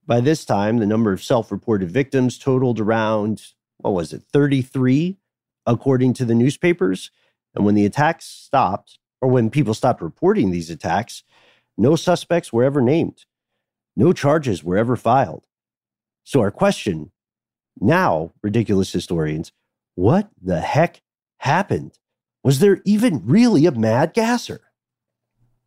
By 0.07 0.21
this 0.21 0.45
time, 0.45 0.77
the 0.77 0.85
number 0.85 1.11
of 1.11 1.21
self 1.21 1.51
reported 1.51 1.91
victims 1.91 2.37
totaled 2.37 2.79
around, 2.79 3.43
what 3.77 3.93
was 3.93 4.13
it, 4.13 4.23
33, 4.31 5.17
according 5.65 6.13
to 6.13 6.25
the 6.25 6.33
newspapers. 6.33 7.11
And 7.53 7.65
when 7.65 7.75
the 7.75 7.85
attacks 7.85 8.25
stopped, 8.25 8.99
or 9.21 9.29
when 9.29 9.49
people 9.49 9.73
stopped 9.73 10.01
reporting 10.01 10.49
these 10.49 10.69
attacks, 10.69 11.23
no 11.77 11.95
suspects 11.95 12.53
were 12.53 12.63
ever 12.63 12.81
named. 12.81 13.25
No 13.95 14.13
charges 14.13 14.63
were 14.63 14.77
ever 14.77 14.95
filed. 14.95 15.43
So, 16.23 16.39
our 16.39 16.51
question 16.51 17.11
now, 17.79 18.33
ridiculous 18.41 18.91
historians, 18.91 19.51
what 19.95 20.29
the 20.41 20.61
heck 20.61 21.01
happened? 21.39 21.99
Was 22.43 22.59
there 22.59 22.81
even 22.85 23.25
really 23.25 23.65
a 23.65 23.71
mad 23.71 24.13
gasser? 24.13 24.61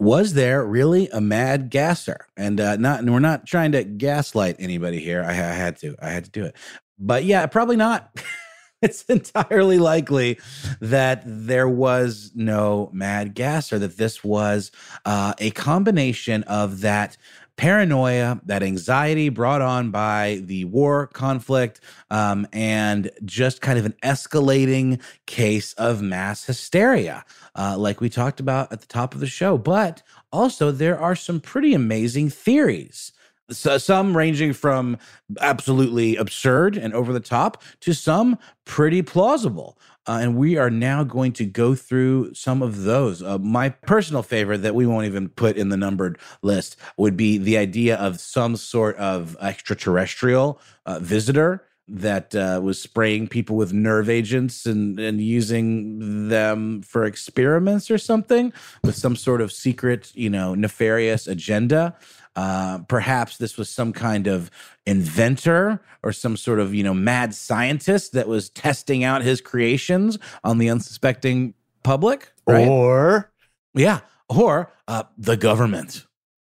Was 0.01 0.33
there 0.33 0.65
really 0.65 1.09
a 1.11 1.21
mad 1.21 1.71
gasser? 1.71 2.27
And 2.37 2.59
uh, 2.59 2.77
not, 2.77 3.01
and 3.01 3.13
we're 3.13 3.21
not 3.21 3.47
trying 3.47 3.73
to 3.73 3.85
gaslight 3.85 4.57
anybody 4.59 4.99
here. 4.99 5.23
I, 5.23 5.31
I 5.31 5.35
had 5.35 5.77
to, 5.79 5.95
I 6.01 6.09
had 6.09 6.25
to 6.25 6.31
do 6.31 6.45
it. 6.47 6.57
But 6.99 7.25
yeah, 7.25 7.47
probably 7.47 7.77
not. 7.77 8.11
it's 8.83 9.03
entirely 9.05 9.79
likely 9.79 10.39
that 10.81 11.23
there 11.27 11.69
was 11.69 12.33
no 12.35 12.89
mad 12.93 13.35
gasser. 13.35 13.79
That 13.79 13.99
this 13.99 14.25
was 14.25 14.73
uh, 15.05 15.35
a 15.39 15.51
combination 15.51 16.45
of 16.45 16.81
that 16.81 17.19
paranoia, 17.57 18.41
that 18.45 18.63
anxiety 18.63 19.29
brought 19.29 19.63
on 19.63 19.91
by 19.91 20.41
the 20.45 20.65
war 20.67 21.07
conflict, 21.09 21.81
um, 22.11 22.47
and 22.53 23.11
just 23.25 23.61
kind 23.61 23.79
of 23.79 23.85
an 23.85 23.95
escalating 24.03 25.01
case 25.27 25.73
of 25.75 26.03
mass 26.03 26.45
hysteria, 26.45 27.25
uh, 27.55 27.77
like 27.79 28.01
we 28.01 28.09
talked 28.09 28.41
about 28.41 28.73
at 28.73 28.81
the 28.81 28.87
top 28.87 29.15
of 29.15 29.21
the 29.21 29.27
show. 29.27 29.59
But 29.59 30.03
also, 30.33 30.71
there 30.71 30.99
are 30.99 31.15
some 31.17 31.41
pretty 31.41 31.75
amazing 31.75 32.31
theories. 32.31 33.13
So 33.51 33.79
some 33.79 34.17
ranging 34.17 34.53
from 34.53 34.97
absolutely 35.41 36.17
absurd 36.17 36.77
and 36.77 36.95
over 36.95 37.13
the 37.13 37.19
top 37.19 37.63
to 37.81 37.93
some 37.93 38.39
pretty 38.65 39.03
plausible. 39.03 39.77
Uh, 40.07 40.19
and 40.23 40.37
we 40.37 40.57
are 40.57 40.71
now 40.71 41.05
going 41.05 41.33
to 41.33 41.45
go 41.45 41.75
through 41.75 42.33
some 42.35 42.63
of 42.63 42.83
those. 42.83 43.23
Uh, 43.23 43.39
my 43.39 43.69
personal 43.69 44.23
favorite 44.23 44.59
that 44.59 44.75
we 44.75 44.87
won't 44.87 45.07
even 45.07 45.29
put 45.29 45.57
in 45.57 45.69
the 45.69 45.77
numbered 45.77 46.19
list 46.43 46.77
would 46.97 47.17
be 47.17 47.39
the 47.39 47.59
idea 47.59 47.97
of 47.97 48.19
some 48.19 48.57
sort 48.57 48.97
of 48.97 49.37
extraterrestrial 49.41 50.59
uh, 50.87 50.99
visitor 50.99 51.65
that 51.91 52.35
uh, 52.37 52.61
was 52.63 52.81
spraying 52.81 53.27
people 53.27 53.57
with 53.57 53.73
nerve 53.73 54.09
agents 54.09 54.65
and, 54.65 54.99
and 55.01 55.21
using 55.21 56.29
them 56.29 56.83
for 56.83 57.05
experiments 57.05 57.91
or 57.91 57.99
something 57.99 58.53
with 58.85 58.95
some 58.95 59.17
sort 59.17 59.41
of 59.41 59.51
secret, 59.51 60.13
you 60.15 60.31
know, 60.31 60.55
nefarious 60.55 61.27
agenda. 61.27 61.97
Uh, 62.37 62.79
perhaps 62.89 63.37
this 63.37 63.57
was 63.57 63.69
some 63.69 63.93
kind 63.93 64.27
of 64.27 64.51
inventor 64.87 65.83
or 66.03 66.13
some 66.13 66.37
sort 66.37 66.61
of, 66.61 66.75
you 66.75 66.83
know, 66.83 66.95
mad 66.95 67.35
scientist 67.35 68.13
that 68.13 68.29
was 68.29 68.51
testing 68.51 69.05
out 69.05 69.23
his 69.23 69.41
creations 69.41 70.19
on 70.45 70.59
the 70.59 70.71
unsuspecting 70.71 71.55
public. 71.83 72.33
Right? 72.47 72.69
Or, 72.69 73.33
yeah, 73.75 74.01
or 74.29 74.73
uh, 74.89 75.05
the 75.19 75.37
government. 75.37 76.07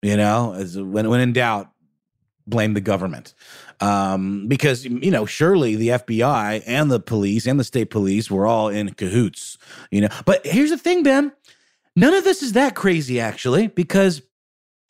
You 0.02 0.18
know, 0.18 0.52
as 0.52 0.78
when 0.78 1.08
when 1.08 1.20
in 1.20 1.32
doubt, 1.32 1.70
blame 2.46 2.74
the 2.74 2.80
government 2.80 3.32
um, 3.80 4.46
because 4.48 4.84
you 4.84 5.10
know 5.10 5.26
surely 5.26 5.76
the 5.76 5.88
FBI 5.88 6.62
and 6.66 6.90
the 6.90 7.00
police 7.00 7.46
and 7.46 7.58
the 7.58 7.64
state 7.64 7.90
police 7.90 8.30
were 8.30 8.46
all 8.46 8.68
in 8.68 8.94
cahoots. 8.94 9.58
You 9.90 10.02
know, 10.02 10.08
but 10.24 10.46
here's 10.46 10.70
the 10.70 10.78
thing, 10.78 11.02
Ben. 11.02 11.32
None 11.96 12.14
of 12.14 12.24
this 12.24 12.42
is 12.42 12.52
that 12.52 12.74
crazy 12.74 13.20
actually, 13.20 13.68
because 13.68 14.22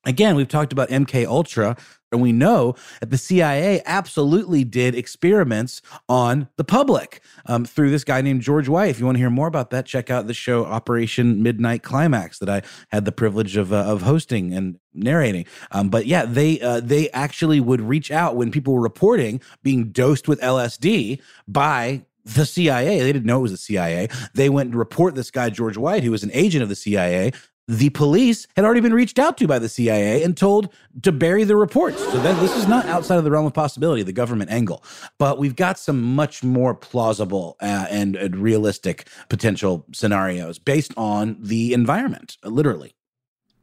again, 0.06 0.36
we've 0.36 0.48
talked 0.48 0.72
about 0.72 0.88
MK 0.88 1.26
Ultra 1.26 1.76
and 2.14 2.22
we 2.22 2.32
know 2.32 2.74
that 3.00 3.10
the 3.10 3.18
CIA 3.18 3.82
absolutely 3.84 4.64
did 4.64 4.94
experiments 4.94 5.82
on 6.08 6.48
the 6.56 6.64
public 6.64 7.20
um, 7.46 7.64
through 7.64 7.90
this 7.90 8.04
guy 8.04 8.22
named 8.22 8.40
George 8.40 8.68
White. 8.68 8.90
If 8.90 9.00
you 9.00 9.04
want 9.04 9.16
to 9.16 9.20
hear 9.20 9.30
more 9.30 9.48
about 9.48 9.70
that, 9.70 9.84
check 9.84 10.10
out 10.10 10.26
the 10.26 10.34
show 10.34 10.64
Operation 10.64 11.42
Midnight 11.42 11.82
Climax 11.82 12.38
that 12.38 12.48
I 12.48 12.62
had 12.90 13.04
the 13.04 13.12
privilege 13.12 13.56
of, 13.56 13.72
uh, 13.72 13.78
of 13.78 14.02
hosting 14.02 14.54
and 14.54 14.78
narrating. 14.94 15.44
Um, 15.72 15.88
but 15.88 16.06
yeah, 16.06 16.24
they 16.24 16.60
uh, 16.60 16.80
they 16.80 17.10
actually 17.10 17.58
would 17.58 17.80
reach 17.80 18.10
out 18.12 18.36
when 18.36 18.52
people 18.52 18.74
were 18.74 18.82
reporting 18.82 19.40
being 19.62 19.90
dosed 19.90 20.28
with 20.28 20.40
LSD 20.40 21.20
by 21.48 22.04
the 22.24 22.46
CIA. 22.46 23.00
They 23.00 23.12
didn't 23.12 23.26
know 23.26 23.40
it 23.40 23.42
was 23.42 23.50
the 23.50 23.56
CIA. 23.58 24.08
They 24.34 24.48
went 24.48 24.72
to 24.72 24.78
report 24.78 25.14
this 25.14 25.30
guy, 25.30 25.50
George 25.50 25.76
White, 25.76 26.04
who 26.04 26.10
was 26.10 26.22
an 26.22 26.30
agent 26.32 26.62
of 26.62 26.68
the 26.68 26.76
CIA, 26.76 27.32
the 27.66 27.90
police 27.90 28.46
had 28.56 28.64
already 28.64 28.80
been 28.80 28.92
reached 28.92 29.18
out 29.18 29.38
to 29.38 29.46
by 29.46 29.58
the 29.58 29.68
CIA 29.68 30.22
and 30.22 30.36
told 30.36 30.72
to 31.02 31.12
bury 31.12 31.44
the 31.44 31.56
reports. 31.56 31.98
So 31.98 32.18
that 32.20 32.38
this 32.40 32.56
is 32.56 32.68
not 32.68 32.86
outside 32.86 33.16
of 33.16 33.24
the 33.24 33.30
realm 33.30 33.46
of 33.46 33.54
possibility, 33.54 34.02
the 34.02 34.12
government 34.12 34.50
angle. 34.50 34.84
But 35.18 35.38
we've 35.38 35.56
got 35.56 35.78
some 35.78 36.02
much 36.02 36.42
more 36.42 36.74
plausible 36.74 37.56
uh, 37.60 37.86
and, 37.90 38.16
and 38.16 38.36
realistic 38.36 39.08
potential 39.28 39.86
scenarios 39.92 40.58
based 40.58 40.92
on 40.96 41.36
the 41.40 41.72
environment, 41.72 42.36
literally. 42.44 42.94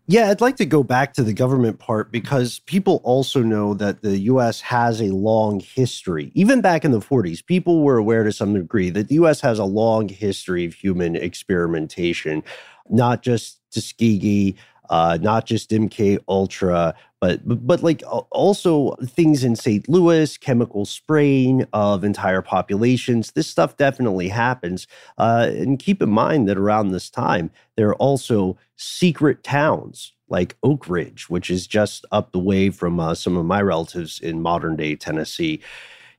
Yeah, 0.07 0.29
I'd 0.29 0.41
like 0.41 0.57
to 0.57 0.65
go 0.65 0.83
back 0.83 1.13
to 1.13 1.23
the 1.23 1.31
government 1.31 1.79
part 1.79 2.11
because 2.11 2.59
people 2.59 2.99
also 3.03 3.43
know 3.43 3.73
that 3.75 4.01
the 4.01 4.17
US 4.21 4.59
has 4.59 4.99
a 4.99 5.05
long 5.05 5.61
history. 5.61 6.31
Even 6.33 6.59
back 6.59 6.83
in 6.83 6.91
the 6.91 6.99
40s, 6.99 7.45
people 7.45 7.81
were 7.81 7.97
aware 7.97 8.23
to 8.23 8.31
some 8.33 8.53
degree 8.53 8.89
that 8.89 9.07
the 9.07 9.15
US 9.15 9.39
has 9.41 9.57
a 9.57 9.63
long 9.63 10.09
history 10.09 10.65
of 10.65 10.73
human 10.73 11.15
experimentation, 11.15 12.43
not 12.89 13.21
just 13.21 13.60
Tuskegee, 13.71 14.55
uh, 14.89 15.17
not 15.21 15.45
just 15.45 15.69
MK 15.69 16.19
Ultra, 16.27 16.93
but, 17.21 17.39
but, 17.45 17.83
like 17.83 18.03
also 18.31 18.95
things 19.05 19.43
in 19.43 19.55
St. 19.55 19.87
Louis, 19.87 20.37
chemical 20.37 20.85
spraying 20.85 21.65
of 21.71 22.03
entire 22.03 22.41
populations. 22.41 23.31
This 23.31 23.47
stuff 23.47 23.77
definitely 23.77 24.27
happens. 24.27 24.87
Uh, 25.19 25.49
and 25.51 25.77
keep 25.77 26.01
in 26.01 26.09
mind 26.09 26.49
that 26.49 26.57
around 26.57 26.89
this 26.89 27.09
time, 27.11 27.51
there 27.77 27.89
are 27.89 27.95
also 27.95 28.57
secret 28.75 29.43
towns 29.43 30.13
like 30.29 30.57
Oak 30.63 30.89
Ridge, 30.89 31.29
which 31.29 31.51
is 31.51 31.67
just 31.67 32.05
up 32.11 32.31
the 32.31 32.39
way 32.39 32.69
from 32.69 32.99
uh, 32.99 33.13
some 33.13 33.37
of 33.37 33.45
my 33.45 33.61
relatives 33.61 34.19
in 34.19 34.41
modern 34.41 34.75
day 34.75 34.95
Tennessee. 34.95 35.61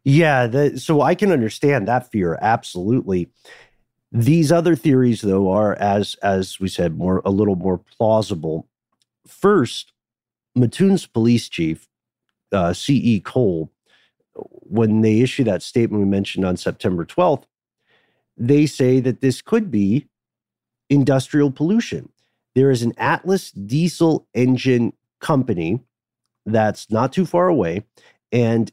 Yeah, 0.05 0.47
the, 0.47 0.79
so 0.79 1.01
I 1.01 1.15
can 1.15 1.33
understand 1.33 1.89
that 1.89 2.11
fear 2.11 2.39
absolutely. 2.41 3.29
These 4.13 4.53
other 4.53 4.77
theories, 4.77 5.23
though, 5.23 5.51
are 5.51 5.75
as 5.77 6.17
as 6.17 6.61
we 6.61 6.69
said, 6.69 6.99
more 6.99 7.23
a 7.25 7.31
little 7.31 7.57
more 7.57 7.79
plausible. 7.79 8.69
First, 9.27 9.93
Mattoon's 10.55 11.07
police 11.07 11.49
chief, 11.49 11.89
uh, 12.53 12.75
C.E. 12.75 13.21
Cole, 13.21 13.73
when 14.35 15.01
they 15.01 15.21
issue 15.21 15.45
that 15.45 15.63
statement 15.63 16.03
we 16.03 16.09
mentioned 16.09 16.45
on 16.45 16.59
September 16.59 17.07
12th, 17.07 17.45
they 18.37 18.67
say 18.67 19.01
that 19.01 19.23
this 19.23 19.41
could 19.41 19.71
be 19.71 20.09
industrial 20.91 21.51
pollution. 21.51 22.11
There 22.55 22.71
is 22.71 22.83
an 22.83 22.93
Atlas 22.99 23.51
diesel 23.51 24.27
engine 24.35 24.93
company 25.21 25.81
that's 26.45 26.91
not 26.91 27.15
too 27.15 27.25
far 27.25 27.49
away, 27.49 27.85
and 28.31 28.71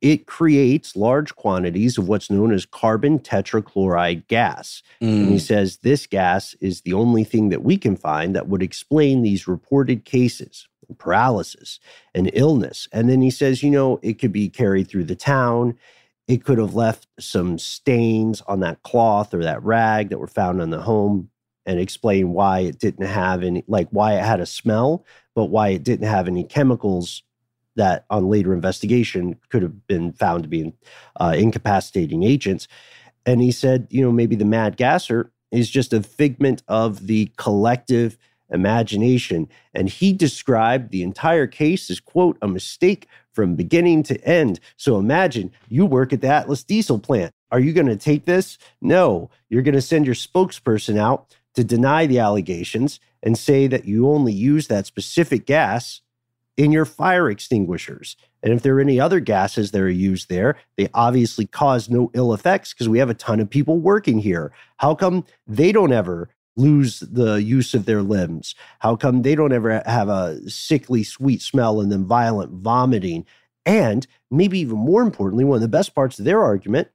it 0.00 0.26
creates 0.26 0.96
large 0.96 1.34
quantities 1.34 1.98
of 1.98 2.08
what's 2.08 2.30
known 2.30 2.52
as 2.52 2.64
carbon 2.64 3.18
tetrachloride 3.18 4.26
gas. 4.28 4.82
Mm. 5.02 5.08
And 5.08 5.28
he 5.30 5.36
mm. 5.36 5.40
says 5.40 5.78
this 5.78 6.06
gas 6.06 6.54
is 6.60 6.82
the 6.82 6.92
only 6.92 7.24
thing 7.24 7.48
that 7.48 7.64
we 7.64 7.76
can 7.76 7.96
find 7.96 8.34
that 8.34 8.48
would 8.48 8.62
explain 8.62 9.22
these 9.22 9.48
reported 9.48 10.04
cases 10.04 10.68
paralysis 10.96 11.80
and 12.14 12.30
illness. 12.32 12.88
And 12.92 13.10
then 13.10 13.20
he 13.20 13.30
says, 13.30 13.62
you 13.62 13.70
know, 13.70 14.00
it 14.02 14.14
could 14.14 14.32
be 14.32 14.48
carried 14.48 14.88
through 14.88 15.04
the 15.04 15.14
town. 15.14 15.76
It 16.26 16.44
could 16.44 16.58
have 16.58 16.74
left 16.74 17.06
some 17.18 17.58
stains 17.58 18.42
on 18.46 18.60
that 18.60 18.82
cloth 18.82 19.34
or 19.34 19.42
that 19.42 19.62
rag 19.62 20.08
that 20.08 20.18
were 20.18 20.26
found 20.26 20.62
in 20.62 20.70
the 20.70 20.80
home 20.80 21.30
and 21.66 21.78
explain 21.78 22.32
why 22.32 22.60
it 22.60 22.78
didn't 22.78 23.06
have 23.06 23.42
any, 23.42 23.64
like 23.66 23.88
why 23.90 24.14
it 24.14 24.24
had 24.24 24.40
a 24.40 24.46
smell, 24.46 25.04
but 25.34 25.46
why 25.46 25.68
it 25.68 25.82
didn't 25.82 26.08
have 26.08 26.26
any 26.26 26.44
chemicals 26.44 27.22
that 27.78 28.04
on 28.10 28.28
later 28.28 28.52
investigation 28.52 29.36
could 29.48 29.62
have 29.62 29.86
been 29.86 30.12
found 30.12 30.42
to 30.42 30.48
be 30.48 30.74
uh, 31.18 31.34
incapacitating 31.36 32.22
agents. 32.22 32.68
And 33.24 33.40
he 33.40 33.50
said, 33.50 33.86
you 33.90 34.02
know, 34.02 34.12
maybe 34.12 34.36
the 34.36 34.44
mad 34.44 34.76
gasser 34.76 35.30
is 35.50 35.70
just 35.70 35.92
a 35.92 36.02
figment 36.02 36.62
of 36.68 37.06
the 37.06 37.30
collective 37.36 38.18
imagination. 38.50 39.48
And 39.74 39.88
he 39.88 40.12
described 40.12 40.90
the 40.90 41.02
entire 41.02 41.46
case 41.46 41.90
as, 41.90 42.00
quote, 42.00 42.36
a 42.42 42.48
mistake 42.48 43.06
from 43.32 43.54
beginning 43.54 44.02
to 44.04 44.22
end. 44.24 44.60
So 44.76 44.98
imagine 44.98 45.52
you 45.68 45.86
work 45.86 46.12
at 46.12 46.20
the 46.20 46.28
Atlas 46.28 46.64
diesel 46.64 46.98
plant. 46.98 47.32
Are 47.50 47.60
you 47.60 47.72
going 47.72 47.86
to 47.86 47.96
take 47.96 48.24
this? 48.24 48.58
No. 48.80 49.30
You're 49.48 49.62
going 49.62 49.74
to 49.74 49.82
send 49.82 50.06
your 50.06 50.14
spokesperson 50.14 50.98
out 50.98 51.34
to 51.54 51.64
deny 51.64 52.06
the 52.06 52.18
allegations 52.18 53.00
and 53.22 53.38
say 53.38 53.66
that 53.66 53.84
you 53.84 54.08
only 54.08 54.32
use 54.32 54.68
that 54.68 54.86
specific 54.86 55.46
gas 55.46 56.02
in 56.58 56.72
your 56.72 56.84
fire 56.84 57.30
extinguishers. 57.30 58.16
And 58.42 58.52
if 58.52 58.62
there 58.62 58.76
are 58.76 58.80
any 58.80 59.00
other 59.00 59.20
gases 59.20 59.70
that 59.70 59.80
are 59.80 59.88
used 59.88 60.28
there, 60.28 60.56
they 60.76 60.88
obviously 60.92 61.46
cause 61.46 61.88
no 61.88 62.10
ill 62.12 62.34
effects 62.34 62.74
because 62.74 62.88
we 62.88 62.98
have 62.98 63.08
a 63.08 63.14
ton 63.14 63.40
of 63.40 63.48
people 63.48 63.78
working 63.78 64.18
here. 64.18 64.52
How 64.76 64.94
come 64.94 65.24
they 65.46 65.72
don't 65.72 65.92
ever 65.92 66.28
lose 66.56 67.00
the 67.00 67.36
use 67.36 67.74
of 67.74 67.86
their 67.86 68.02
limbs? 68.02 68.56
How 68.80 68.96
come 68.96 69.22
they 69.22 69.36
don't 69.36 69.52
ever 69.52 69.82
have 69.86 70.08
a 70.08 70.40
sickly 70.50 71.04
sweet 71.04 71.40
smell 71.40 71.80
and 71.80 71.90
then 71.90 72.04
violent 72.04 72.52
vomiting? 72.52 73.24
And 73.64 74.06
maybe 74.30 74.58
even 74.58 74.78
more 74.78 75.02
importantly, 75.02 75.44
one 75.44 75.56
of 75.56 75.62
the 75.62 75.68
best 75.68 75.94
parts 75.94 76.18
of 76.18 76.24
their 76.24 76.42
argument 76.42 76.88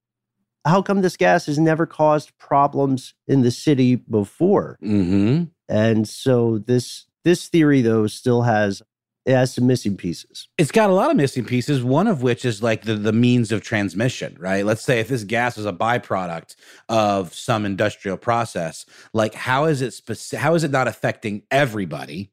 how 0.66 0.82
come 0.82 1.02
this 1.02 1.18
gas 1.18 1.48
has 1.48 1.60
never 1.60 1.86
caused 1.86 2.38
problems 2.38 3.16
in 3.28 3.42
the 3.42 3.52
city 3.52 3.96
before? 3.96 4.78
Mm-hmm. 4.82 5.44
And 5.68 6.08
so 6.08 6.60
this 6.60 7.06
this 7.24 7.48
theory 7.50 7.82
though 7.82 8.08
still 8.08 8.44
has 8.44 8.82
it 9.26 9.34
has 9.34 9.54
some 9.54 9.68
missing 9.68 9.96
pieces. 9.96 10.50
It's 10.58 10.72
got 10.72 10.90
a 10.90 10.94
lot 10.94 11.10
of 11.10 11.16
missing 11.16 11.46
pieces, 11.46 11.82
one 11.82 12.08
of 12.08 12.24
which 12.24 12.44
is 12.44 12.62
like 12.62 12.84
the, 12.84 12.96
the 12.96 13.14
means 13.14 13.52
of 13.52 13.62
transmission, 13.62 14.36
right? 14.38 14.66
Let's 14.66 14.84
say 14.84 15.00
if 15.00 15.08
this 15.08 15.24
gas 15.24 15.58
is 15.58 15.66
a 15.66 15.72
byproduct 15.72 16.56
of 16.90 17.34
some 17.34 17.66
industrial 17.66 18.18
process, 18.18 18.86
like 19.14 19.34
how 19.34 19.66
is 19.66 19.82
it 19.82 19.94
speci- 19.94 20.38
how 20.38 20.56
is 20.56 20.64
it 20.64 20.72
not 20.72 20.88
affecting 20.88 21.44
everybody? 21.52 22.32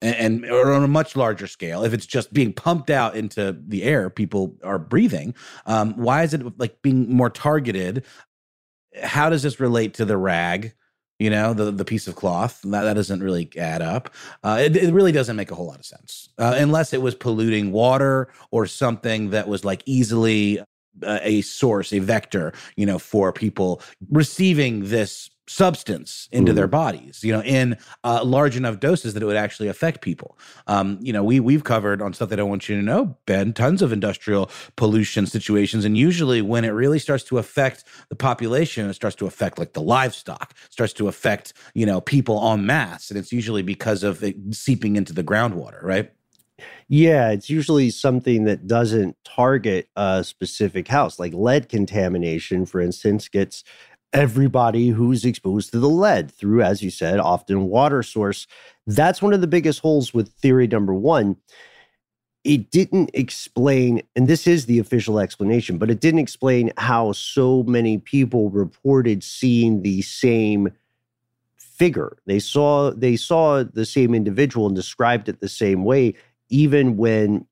And, 0.00 0.42
and 0.44 0.50
or 0.50 0.72
on 0.72 0.82
a 0.82 0.88
much 0.88 1.14
larger 1.14 1.46
scale, 1.46 1.84
if 1.84 1.92
it's 1.92 2.06
just 2.06 2.32
being 2.32 2.52
pumped 2.52 2.90
out 2.90 3.14
into 3.14 3.56
the 3.68 3.84
air, 3.84 4.10
people 4.10 4.56
are 4.64 4.80
breathing. 4.80 5.36
Um, 5.64 5.94
why 5.94 6.24
is 6.24 6.34
it 6.34 6.58
like 6.58 6.82
being 6.82 7.14
more 7.14 7.30
targeted? 7.30 8.04
How 9.00 9.30
does 9.30 9.44
this 9.44 9.60
relate 9.60 9.94
to 9.94 10.04
the 10.04 10.16
rag? 10.16 10.74
You 11.22 11.30
know 11.30 11.54
the 11.54 11.70
the 11.70 11.84
piece 11.84 12.08
of 12.08 12.16
cloth 12.16 12.60
that, 12.64 12.82
that 12.82 12.94
doesn't 12.94 13.22
really 13.22 13.48
add 13.56 13.80
up. 13.80 14.10
Uh, 14.42 14.58
it, 14.60 14.76
it, 14.76 14.92
really 14.92 15.12
doesn't 15.12 15.36
make 15.36 15.52
a 15.52 15.54
whole 15.54 15.68
lot 15.68 15.78
of 15.78 15.86
sense 15.86 16.30
uh, 16.38 16.54
unless 16.58 16.92
it 16.92 17.00
was 17.00 17.14
polluting 17.14 17.70
water 17.70 18.28
or 18.50 18.66
something 18.66 19.30
that 19.30 19.46
was 19.46 19.64
like 19.64 19.82
easily 19.86 20.58
uh, 20.60 21.20
a 21.22 21.40
source 21.42 21.92
a 21.92 22.00
vector 22.00 22.52
you 22.76 22.84
know 22.84 22.98
for 22.98 23.32
people 23.32 23.80
receiving 24.10 24.88
this 24.88 25.30
substance 25.48 26.28
into 26.30 26.52
mm. 26.52 26.54
their 26.54 26.68
bodies, 26.68 27.24
you 27.24 27.32
know, 27.32 27.42
in 27.42 27.76
uh, 28.04 28.22
large 28.24 28.56
enough 28.56 28.78
doses 28.78 29.14
that 29.14 29.22
it 29.22 29.26
would 29.26 29.36
actually 29.36 29.68
affect 29.68 30.00
people. 30.00 30.38
Um, 30.66 30.98
you 31.00 31.12
know, 31.12 31.24
we 31.24 31.40
we've 31.40 31.64
covered 31.64 32.00
on 32.00 32.14
stuff 32.14 32.28
that 32.30 32.40
I 32.40 32.44
want 32.44 32.68
you 32.68 32.76
to 32.76 32.82
know, 32.82 33.16
Ben, 33.26 33.52
tons 33.52 33.82
of 33.82 33.92
industrial 33.92 34.50
pollution 34.76 35.26
situations, 35.26 35.84
and 35.84 35.96
usually 35.96 36.42
when 36.42 36.64
it 36.64 36.70
really 36.70 36.98
starts 36.98 37.24
to 37.24 37.38
affect 37.38 37.84
the 38.08 38.16
population, 38.16 38.88
it 38.88 38.94
starts 38.94 39.16
to 39.16 39.26
affect 39.26 39.58
like 39.58 39.72
the 39.72 39.82
livestock, 39.82 40.54
starts 40.70 40.92
to 40.94 41.08
affect 41.08 41.52
you 41.74 41.86
know 41.86 42.00
people 42.00 42.52
en 42.52 42.64
masse, 42.64 43.10
and 43.10 43.18
it's 43.18 43.32
usually 43.32 43.62
because 43.62 44.02
of 44.02 44.22
it 44.22 44.36
seeping 44.52 44.96
into 44.96 45.12
the 45.12 45.24
groundwater, 45.24 45.82
right? 45.82 46.12
Yeah, 46.88 47.30
it's 47.30 47.48
usually 47.48 47.90
something 47.90 48.44
that 48.44 48.66
doesn't 48.66 49.16
target 49.24 49.88
a 49.96 50.22
specific 50.24 50.88
house. 50.88 51.18
Like 51.18 51.32
lead 51.32 51.68
contamination, 51.68 52.66
for 52.66 52.80
instance, 52.80 53.28
gets 53.28 53.64
everybody 54.12 54.88
who's 54.88 55.24
exposed 55.24 55.72
to 55.72 55.78
the 55.78 55.88
lead 55.88 56.30
through, 56.30 56.62
as 56.62 56.82
you 56.82 56.90
said, 56.90 57.18
often 57.18 57.64
water 57.64 58.02
source. 58.02 58.46
That's 58.86 59.22
one 59.22 59.32
of 59.32 59.40
the 59.40 59.46
biggest 59.46 59.80
holes 59.80 60.12
with 60.12 60.32
theory 60.34 60.66
number 60.66 60.94
one. 60.94 61.36
It 62.44 62.70
didn't 62.70 63.10
explain, 63.14 64.02
and 64.16 64.26
this 64.26 64.46
is 64.46 64.66
the 64.66 64.80
official 64.80 65.20
explanation, 65.20 65.78
but 65.78 65.90
it 65.90 66.00
didn't 66.00 66.20
explain 66.20 66.72
how 66.76 67.12
so 67.12 67.62
many 67.62 67.98
people 67.98 68.50
reported 68.50 69.22
seeing 69.22 69.82
the 69.82 70.02
same 70.02 70.72
figure. 71.56 72.16
They 72.26 72.40
saw 72.40 72.90
they 72.90 73.16
saw 73.16 73.62
the 73.62 73.86
same 73.86 74.14
individual 74.14 74.66
and 74.66 74.74
described 74.74 75.28
it 75.28 75.40
the 75.40 75.48
same 75.48 75.84
way, 75.84 76.14
even 76.48 76.96
when 76.96 77.46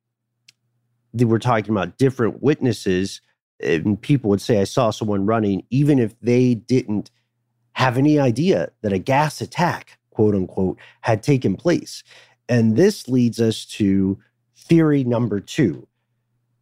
they 1.14 1.24
were 1.24 1.38
talking 1.38 1.70
about 1.70 1.98
different 1.98 2.42
witnesses 2.42 3.20
and 3.62 4.00
people 4.00 4.30
would 4.30 4.40
say, 4.40 4.60
I 4.60 4.64
saw 4.64 4.90
someone 4.90 5.26
running, 5.26 5.64
even 5.70 5.98
if 5.98 6.18
they 6.20 6.54
didn't 6.54 7.10
have 7.72 7.96
any 7.96 8.18
idea 8.18 8.70
that 8.82 8.92
a 8.92 8.98
gas 8.98 9.40
attack, 9.40 9.98
quote 10.10 10.34
unquote, 10.34 10.78
had 11.02 11.22
taken 11.22 11.56
place. 11.56 12.02
And 12.48 12.76
this 12.76 13.08
leads 13.08 13.40
us 13.40 13.64
to 13.66 14.18
theory 14.56 15.04
number 15.04 15.40
two 15.40 15.86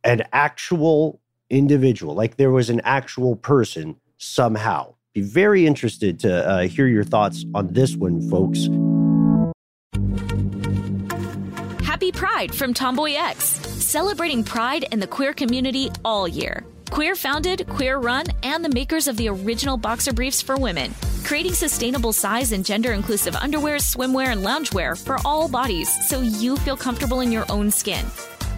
an 0.04 0.22
actual 0.32 1.20
individual, 1.50 2.14
like 2.14 2.36
there 2.36 2.52
was 2.52 2.70
an 2.70 2.80
actual 2.84 3.34
person 3.36 3.96
somehow. 4.16 4.94
Be 5.12 5.20
very 5.22 5.66
interested 5.66 6.20
to 6.20 6.48
uh, 6.48 6.60
hear 6.68 6.86
your 6.86 7.04
thoughts 7.04 7.44
on 7.54 7.68
this 7.72 7.96
one, 7.96 8.20
folks. 8.30 8.68
Happy 11.84 12.12
Pride 12.12 12.54
from 12.54 12.72
Tomboy 12.72 13.14
X, 13.16 13.42
celebrating 13.44 14.44
pride 14.44 14.86
and 14.92 15.02
the 15.02 15.06
queer 15.06 15.32
community 15.32 15.90
all 16.04 16.28
year. 16.28 16.64
Queer 16.90 17.14
founded, 17.14 17.68
queer 17.68 17.98
run, 17.98 18.24
and 18.42 18.64
the 18.64 18.68
makers 18.68 19.08
of 19.08 19.16
the 19.16 19.28
original 19.28 19.76
boxer 19.76 20.12
briefs 20.12 20.40
for 20.40 20.56
women, 20.56 20.94
creating 21.22 21.52
sustainable 21.52 22.12
size 22.12 22.52
and 22.52 22.64
gender 22.64 22.92
inclusive 22.92 23.36
underwear, 23.36 23.76
swimwear, 23.76 24.28
and 24.28 24.44
loungewear 24.44 24.96
for 24.96 25.18
all 25.24 25.48
bodies 25.48 25.90
so 26.08 26.20
you 26.22 26.56
feel 26.56 26.76
comfortable 26.76 27.20
in 27.20 27.30
your 27.30 27.44
own 27.50 27.70
skin. 27.70 28.04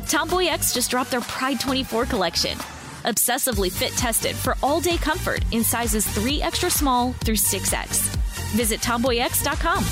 Tomboy 0.09 0.47
X 0.47 0.73
just 0.73 0.91
dropped 0.91 1.11
their 1.11 1.21
Pride 1.23 1.61
24 1.61 2.07
collection. 2.07 2.57
Obsessively 3.05 3.71
fit 3.71 3.93
tested 3.93 4.37
for 4.37 4.57
all 4.63 4.81
day 4.81 4.97
comfort 4.97 5.45
in 5.53 5.65
sizes 5.65 6.07
3 6.07 6.43
extra 6.43 6.71
small 6.71 7.13
through 7.25 7.35
6X. 7.35 8.15
Visit 8.55 8.81
tomboyx.com. 8.81 9.85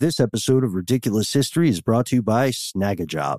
This 0.00 0.18
episode 0.18 0.64
of 0.64 0.74
Ridiculous 0.74 1.32
History 1.32 1.68
is 1.68 1.80
brought 1.80 2.06
to 2.06 2.16
you 2.16 2.22
by 2.22 2.50
Snagajob. 2.50 3.38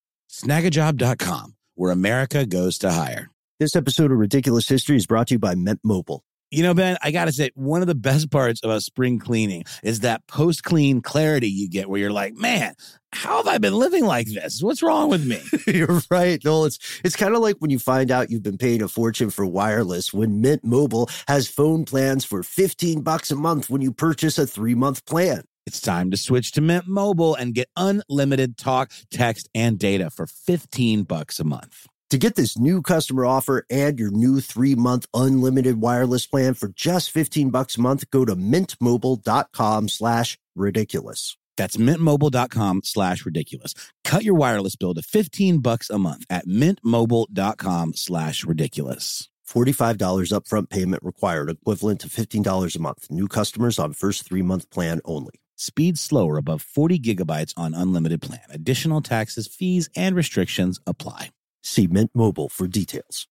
Snagajob.com, 0.31 1.57
where 1.75 1.91
America 1.91 2.45
goes 2.45 2.77
to 2.77 2.89
hire. 2.89 3.29
This 3.59 3.75
episode 3.75 4.13
of 4.13 4.17
Ridiculous 4.17 4.65
History 4.67 4.95
is 4.95 5.05
brought 5.05 5.27
to 5.27 5.35
you 5.35 5.39
by 5.39 5.55
Mint 5.55 5.81
Mobile. 5.83 6.23
You 6.51 6.63
know, 6.63 6.73
Ben, 6.73 6.97
I 7.01 7.11
got 7.11 7.25
to 7.25 7.33
say, 7.33 7.51
one 7.53 7.81
of 7.81 7.87
the 7.87 7.95
best 7.95 8.31
parts 8.31 8.61
about 8.63 8.81
spring 8.81 9.19
cleaning 9.19 9.65
is 9.83 9.99
that 9.99 10.25
post 10.27 10.63
clean 10.63 11.01
clarity 11.01 11.49
you 11.49 11.69
get 11.69 11.89
where 11.89 11.99
you're 11.99 12.13
like, 12.13 12.33
man, 12.33 12.75
how 13.11 13.37
have 13.37 13.47
I 13.47 13.57
been 13.57 13.73
living 13.73 14.05
like 14.05 14.27
this? 14.27 14.63
What's 14.63 14.81
wrong 14.81 15.09
with 15.09 15.25
me? 15.25 15.41
you're 15.67 16.01
right. 16.09 16.41
No, 16.45 16.63
it's 16.63 16.79
it's 17.03 17.17
kind 17.17 17.35
of 17.35 17.41
like 17.41 17.57
when 17.59 17.69
you 17.69 17.79
find 17.79 18.09
out 18.09 18.29
you've 18.29 18.41
been 18.41 18.57
paying 18.57 18.81
a 18.81 18.87
fortune 18.87 19.31
for 19.31 19.45
wireless 19.45 20.13
when 20.13 20.39
Mint 20.39 20.63
Mobile 20.63 21.09
has 21.27 21.49
phone 21.49 21.83
plans 21.83 22.23
for 22.23 22.41
15 22.41 23.01
bucks 23.01 23.31
a 23.31 23.35
month 23.35 23.69
when 23.69 23.81
you 23.81 23.91
purchase 23.91 24.39
a 24.39 24.43
3-month 24.43 25.05
plan. 25.05 25.43
It's 25.71 25.79
time 25.79 26.11
to 26.11 26.17
switch 26.17 26.51
to 26.51 26.59
Mint 26.59 26.85
Mobile 26.85 27.33
and 27.33 27.53
get 27.53 27.69
unlimited 27.77 28.57
talk, 28.57 28.91
text, 29.09 29.47
and 29.55 29.79
data 29.79 30.09
for 30.09 30.27
15 30.27 31.03
bucks 31.03 31.39
a 31.39 31.45
month. 31.45 31.87
To 32.09 32.17
get 32.17 32.35
this 32.35 32.59
new 32.59 32.81
customer 32.81 33.25
offer 33.25 33.63
and 33.69 33.97
your 33.97 34.11
new 34.11 34.41
three-month 34.41 35.05
unlimited 35.13 35.79
wireless 35.79 36.27
plan 36.27 36.55
for 36.55 36.67
just 36.67 37.09
15 37.09 37.51
bucks 37.51 37.77
a 37.77 37.79
month, 37.79 38.03
go 38.11 38.25
to 38.25 38.35
mintmobile.com 38.35 39.87
slash 39.87 40.37
ridiculous. 40.57 41.37
That's 41.55 41.77
mintmobile.com 41.77 42.81
slash 42.83 43.25
ridiculous. 43.25 43.73
Cut 44.03 44.25
your 44.25 44.35
wireless 44.35 44.75
bill 44.75 44.93
to 44.95 45.01
15 45.01 45.59
bucks 45.59 45.89
a 45.89 45.97
month 45.97 46.25
at 46.29 46.47
mintmobile.com 46.47 47.93
slash 47.93 48.43
ridiculous. 48.43 49.29
$45 49.49 50.33
upfront 50.33 50.69
payment 50.69 51.01
required, 51.01 51.49
equivalent 51.49 52.01
to 52.01 52.09
$15 52.09 52.75
a 52.75 52.79
month. 52.79 53.07
New 53.09 53.29
customers 53.29 53.79
on 53.79 53.93
first 53.93 54.27
three-month 54.27 54.69
plan 54.69 54.99
only. 55.05 55.41
Speed 55.61 55.99
slower 55.99 56.37
above 56.37 56.59
40 56.63 56.97
gigabytes 56.97 57.53
on 57.55 57.75
unlimited 57.75 58.19
plan. 58.19 58.41
Additional 58.49 58.99
taxes, 58.99 59.45
fees, 59.45 59.91
and 59.95 60.15
restrictions 60.15 60.79
apply. 60.87 61.29
See 61.61 61.85
Mint 61.85 62.09
Mobile 62.15 62.49
for 62.49 62.67
details. 62.67 63.27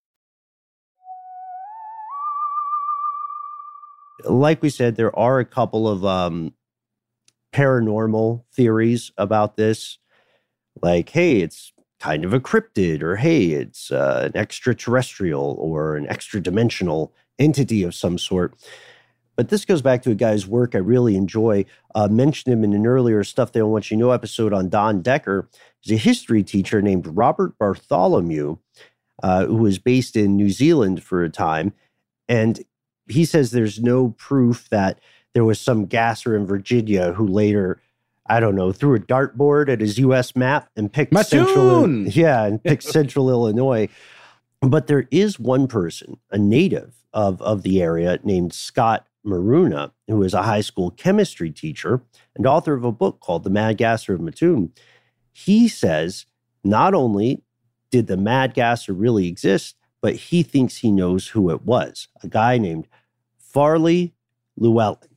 Like 4.25 4.63
we 4.63 4.71
said, 4.71 4.95
there 4.95 5.17
are 5.19 5.41
a 5.41 5.45
couple 5.45 5.89
of 5.89 6.05
um, 6.05 6.55
paranormal 7.53 8.45
theories 8.53 9.11
about 9.19 9.57
this. 9.57 9.99
Like, 10.81 11.09
hey, 11.09 11.41
it's 11.41 11.73
kind 11.99 12.25
of 12.25 12.33
a 12.33 12.39
cryptid, 12.39 13.03
or 13.03 13.17
hey, 13.17 13.47
it's 13.47 13.91
uh, 13.91 14.31
an 14.33 14.41
extraterrestrial 14.41 15.57
or 15.59 15.97
an 15.97 16.07
extra 16.09 16.41
dimensional 16.41 17.13
entity 17.41 17.83
of 17.83 17.93
some 17.93 18.19
sort. 18.19 18.55
But 19.41 19.49
this 19.49 19.65
goes 19.65 19.81
back 19.81 20.03
to 20.03 20.11
a 20.11 20.15
guy's 20.15 20.47
work 20.47 20.75
I 20.75 20.81
really 20.81 21.17
enjoy. 21.17 21.65
Uh, 21.95 22.09
mentioned 22.09 22.53
him 22.53 22.63
in 22.63 22.75
an 22.75 22.87
earlier 22.87 23.25
Stuff 23.25 23.53
They 23.53 23.61
Don't 23.61 23.71
Want 23.71 23.91
You 23.91 23.97
Know 23.97 24.11
episode 24.11 24.53
on 24.53 24.69
Don 24.69 25.01
Decker. 25.01 25.49
He's 25.81 25.95
a 25.95 25.99
history 25.99 26.43
teacher 26.43 26.83
named 26.83 27.07
Robert 27.07 27.57
Bartholomew, 27.57 28.59
uh, 29.23 29.47
who 29.47 29.57
was 29.57 29.79
based 29.79 30.15
in 30.15 30.37
New 30.37 30.51
Zealand 30.51 31.03
for 31.03 31.25
a 31.25 31.31
time. 31.31 31.73
And 32.29 32.63
he 33.09 33.25
says 33.25 33.51
there's 33.51 33.81
no 33.81 34.11
proof 34.19 34.69
that 34.69 35.01
there 35.33 35.47
was 35.47 35.59
some 35.59 35.87
gasser 35.87 36.37
in 36.37 36.47
Virginia 36.47 37.15
who 37.15 37.27
later, 37.27 37.81
I 38.27 38.41
don't 38.41 38.57
know, 38.57 38.73
threw 38.73 38.95
a 38.95 39.01
dartboard 39.01 39.71
at 39.71 39.81
his 39.81 39.99
U.S. 40.01 40.37
map 40.37 40.69
and 40.77 40.93
picked 40.93 41.13
Mattoon! 41.13 41.47
central, 41.47 42.09
yeah, 42.09 42.45
and 42.45 42.63
picked 42.63 42.83
central 42.83 43.31
Illinois. 43.31 43.89
But 44.61 44.87
there 44.87 45.09
is 45.11 45.41
one 45.41 45.67
person, 45.67 46.19
a 46.31 46.37
native 46.37 46.93
of 47.15 47.41
of 47.41 47.63
the 47.63 47.81
area, 47.81 48.19
named 48.23 48.53
Scott 48.53 49.07
Maruna, 49.25 49.93
who 50.09 50.23
is 50.23 50.35
a 50.35 50.43
high 50.43 50.61
school 50.61 50.91
chemistry 50.91 51.51
teacher 51.51 52.03
and 52.35 52.47
author 52.47 52.75
of 52.75 52.85
a 52.85 52.93
book 52.93 53.21
called 53.21 53.45
The 53.45 53.51
Mad 53.51 53.77
Gasser 53.77 54.15
of 54.15 54.21
Mattoon. 54.21 54.73
He 55.33 55.69
says 55.69 56.27
not 56.65 56.95
only 56.95 57.43
did 57.91 58.07
the 58.07 58.17
Mad 58.17 58.55
Gasser 58.55 58.93
really 58.93 59.27
exist, 59.29 59.77
but 60.01 60.15
he 60.15 60.43
thinks 60.43 60.79
he 60.79 60.91
knows 60.91 61.29
who 61.29 61.51
it 61.51 61.63
was 61.63 62.09
a 62.23 62.29
guy 62.29 62.59
named 62.59 62.89
Farley 63.39 64.15
Llewellyn. 64.57 65.09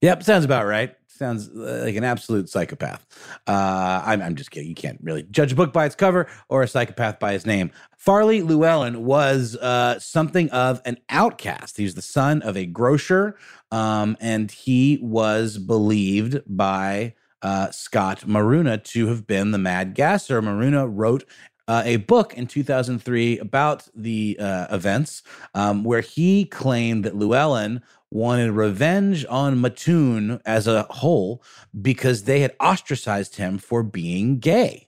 Yep, 0.00 0.22
sounds 0.22 0.44
about 0.44 0.66
right. 0.66 0.95
Sounds 1.16 1.48
like 1.52 1.96
an 1.96 2.04
absolute 2.04 2.48
psychopath. 2.50 3.06
Uh, 3.46 4.02
I'm, 4.04 4.20
I'm 4.20 4.34
just 4.34 4.50
kidding. 4.50 4.68
You 4.68 4.74
can't 4.74 5.00
really 5.02 5.22
judge 5.22 5.52
a 5.52 5.54
book 5.54 5.72
by 5.72 5.86
its 5.86 5.94
cover 5.94 6.28
or 6.50 6.62
a 6.62 6.68
psychopath 6.68 7.18
by 7.18 7.32
his 7.32 7.46
name. 7.46 7.70
Farley 7.96 8.42
Llewellyn 8.42 9.04
was 9.04 9.56
uh, 9.56 9.98
something 9.98 10.50
of 10.50 10.82
an 10.84 10.98
outcast. 11.08 11.78
He 11.78 11.84
was 11.84 11.94
the 11.94 12.02
son 12.02 12.42
of 12.42 12.56
a 12.56 12.66
grocer, 12.66 13.38
um, 13.70 14.18
and 14.20 14.50
he 14.50 14.98
was 15.00 15.56
believed 15.56 16.42
by 16.46 17.14
uh, 17.40 17.70
Scott 17.70 18.20
Maruna 18.26 18.82
to 18.84 19.06
have 19.06 19.26
been 19.26 19.52
the 19.52 19.58
Mad 19.58 19.94
Gasser. 19.94 20.42
Maruna 20.42 20.86
wrote 20.88 21.24
uh, 21.68 21.82
a 21.84 21.96
book 21.96 22.34
in 22.34 22.46
2003 22.46 23.38
about 23.38 23.88
the 23.94 24.36
uh, 24.38 24.66
events 24.70 25.22
um, 25.54 25.82
where 25.82 26.00
he 26.00 26.44
claimed 26.44 27.04
that 27.04 27.16
Llewellyn 27.16 27.82
wanted 28.10 28.52
revenge 28.52 29.26
on 29.28 29.60
Mattoon 29.60 30.40
as 30.44 30.66
a 30.66 30.84
whole 30.84 31.42
because 31.80 32.24
they 32.24 32.40
had 32.40 32.54
ostracized 32.60 33.36
him 33.36 33.58
for 33.58 33.82
being 33.82 34.38
gay 34.38 34.86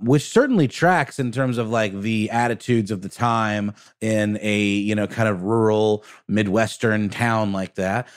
which 0.00 0.30
certainly 0.30 0.66
tracks 0.66 1.18
in 1.18 1.30
terms 1.30 1.58
of 1.58 1.68
like 1.68 1.92
the 2.00 2.30
attitudes 2.30 2.90
of 2.90 3.02
the 3.02 3.08
time 3.08 3.74
in 4.00 4.38
a 4.40 4.58
you 4.58 4.94
know 4.94 5.06
kind 5.06 5.28
of 5.28 5.42
rural 5.42 6.04
midwestern 6.26 7.08
town 7.10 7.52
like 7.52 7.74
that. 7.74 8.08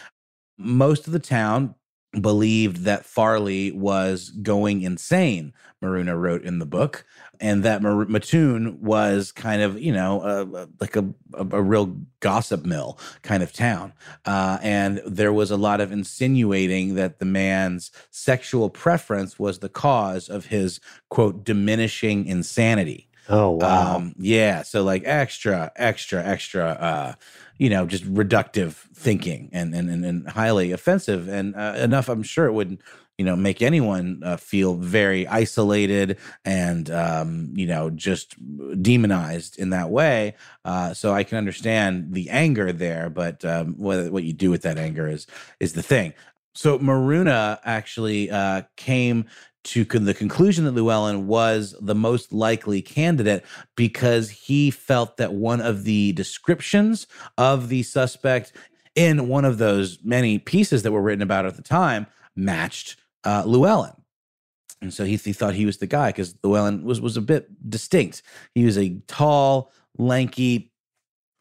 Most 0.57 1.07
of 1.07 1.13
the 1.13 1.19
town 1.19 1.75
believed 2.19 2.83
that 2.83 3.05
farley 3.05 3.71
was 3.71 4.29
going 4.29 4.81
insane 4.81 5.53
maruna 5.81 6.19
wrote 6.19 6.43
in 6.43 6.59
the 6.59 6.65
book 6.65 7.05
and 7.43 7.63
that 7.63 7.81
Mattoon 7.81 8.81
was 8.81 9.33
kind 9.33 9.61
of 9.61 9.79
you 9.79 9.91
know 9.91 10.21
uh, 10.21 10.65
like 10.79 10.95
a, 10.95 11.05
a, 11.33 11.45
a 11.51 11.61
real 11.61 11.97
gossip 12.21 12.63
mill 12.63 12.97
kind 13.21 13.43
of 13.43 13.51
town, 13.51 13.91
uh, 14.25 14.57
and 14.61 15.01
there 15.05 15.33
was 15.33 15.51
a 15.51 15.57
lot 15.57 15.81
of 15.81 15.91
insinuating 15.91 16.95
that 16.95 17.19
the 17.19 17.25
man's 17.25 17.91
sexual 18.11 18.69
preference 18.69 19.37
was 19.37 19.59
the 19.59 19.69
cause 19.69 20.29
of 20.29 20.45
his 20.45 20.79
quote 21.09 21.43
diminishing 21.43 22.25
insanity. 22.25 23.09
Oh 23.27 23.51
wow! 23.51 23.97
Um, 23.97 24.15
yeah, 24.17 24.63
so 24.63 24.83
like 24.83 25.03
extra, 25.05 25.71
extra, 25.75 26.23
extra. 26.23 26.65
Uh, 26.65 27.13
you 27.57 27.69
know, 27.69 27.85
just 27.85 28.03
reductive 28.05 28.73
thinking 28.95 29.49
and 29.51 29.73
and 29.73 29.89
and, 29.89 30.05
and 30.05 30.29
highly 30.29 30.71
offensive, 30.71 31.27
and 31.27 31.55
uh, 31.55 31.75
enough. 31.77 32.09
I'm 32.09 32.23
sure 32.23 32.45
it 32.45 32.53
would 32.53 32.79
you 33.17 33.25
know 33.25 33.35
make 33.35 33.61
anyone 33.61 34.21
uh, 34.23 34.37
feel 34.37 34.75
very 34.75 35.27
isolated 35.27 36.17
and 36.45 36.89
um, 36.89 37.51
you 37.55 37.65
know 37.65 37.89
just 37.89 38.35
demonized 38.81 39.57
in 39.59 39.69
that 39.69 39.89
way 39.89 40.35
uh, 40.65 40.93
so 40.93 41.13
i 41.13 41.23
can 41.23 41.37
understand 41.37 42.13
the 42.13 42.29
anger 42.29 42.71
there 42.71 43.09
but 43.09 43.43
um, 43.45 43.75
what, 43.77 44.11
what 44.11 44.23
you 44.23 44.33
do 44.33 44.49
with 44.49 44.63
that 44.63 44.77
anger 44.77 45.07
is 45.07 45.27
is 45.59 45.73
the 45.73 45.83
thing 45.83 46.13
so 46.55 46.77
maruna 46.79 47.59
actually 47.63 48.29
uh, 48.31 48.63
came 48.77 49.25
to 49.63 49.85
con- 49.85 50.05
the 50.05 50.13
conclusion 50.13 50.65
that 50.65 50.73
Llewellyn 50.73 51.27
was 51.27 51.75
the 51.79 51.95
most 51.95 52.33
likely 52.33 52.81
candidate 52.81 53.43
because 53.75 54.29
he 54.29 54.69
felt 54.71 55.17
that 55.17 55.33
one 55.33 55.61
of 55.61 55.83
the 55.83 56.11
descriptions 56.13 57.07
of 57.37 57.69
the 57.69 57.83
suspect 57.83 58.53
in 58.95 59.27
one 59.27 59.45
of 59.45 59.57
those 59.57 59.99
many 60.03 60.37
pieces 60.37 60.83
that 60.83 60.91
were 60.91 61.01
written 61.01 61.21
about 61.21 61.45
at 61.45 61.55
the 61.55 61.61
time 61.61 62.07
matched 62.35 62.97
uh, 63.23 63.43
Llewellyn. 63.45 63.93
And 64.81 64.93
so 64.93 65.05
he, 65.05 65.15
he 65.15 65.33
thought 65.33 65.53
he 65.53 65.65
was 65.65 65.77
the 65.77 65.87
guy 65.87 66.09
because 66.09 66.35
Llewellyn 66.43 66.83
was, 66.83 66.99
was 66.99 67.15
a 67.15 67.21
bit 67.21 67.47
distinct. 67.69 68.21
He 68.53 68.65
was 68.65 68.77
a 68.77 68.99
tall, 69.07 69.71
lanky, 69.97 70.73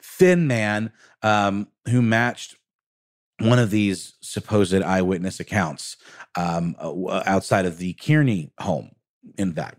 thin 0.01 0.47
man 0.47 0.93
um, 1.23 1.67
who 1.89 2.03
matched 2.03 2.57
one 3.38 3.59
of 3.59 3.71
these 3.71 4.14
supposed 4.21 4.83
eyewitness 4.83 5.40
accounts 5.40 5.97
um, 6.37 6.77
uh, 6.79 7.23
outside 7.27 7.66
of 7.66 7.79
the 7.79 7.95
Kearney 7.95 8.53
home, 8.59 8.90
in 9.37 9.53
fact. 9.53 9.79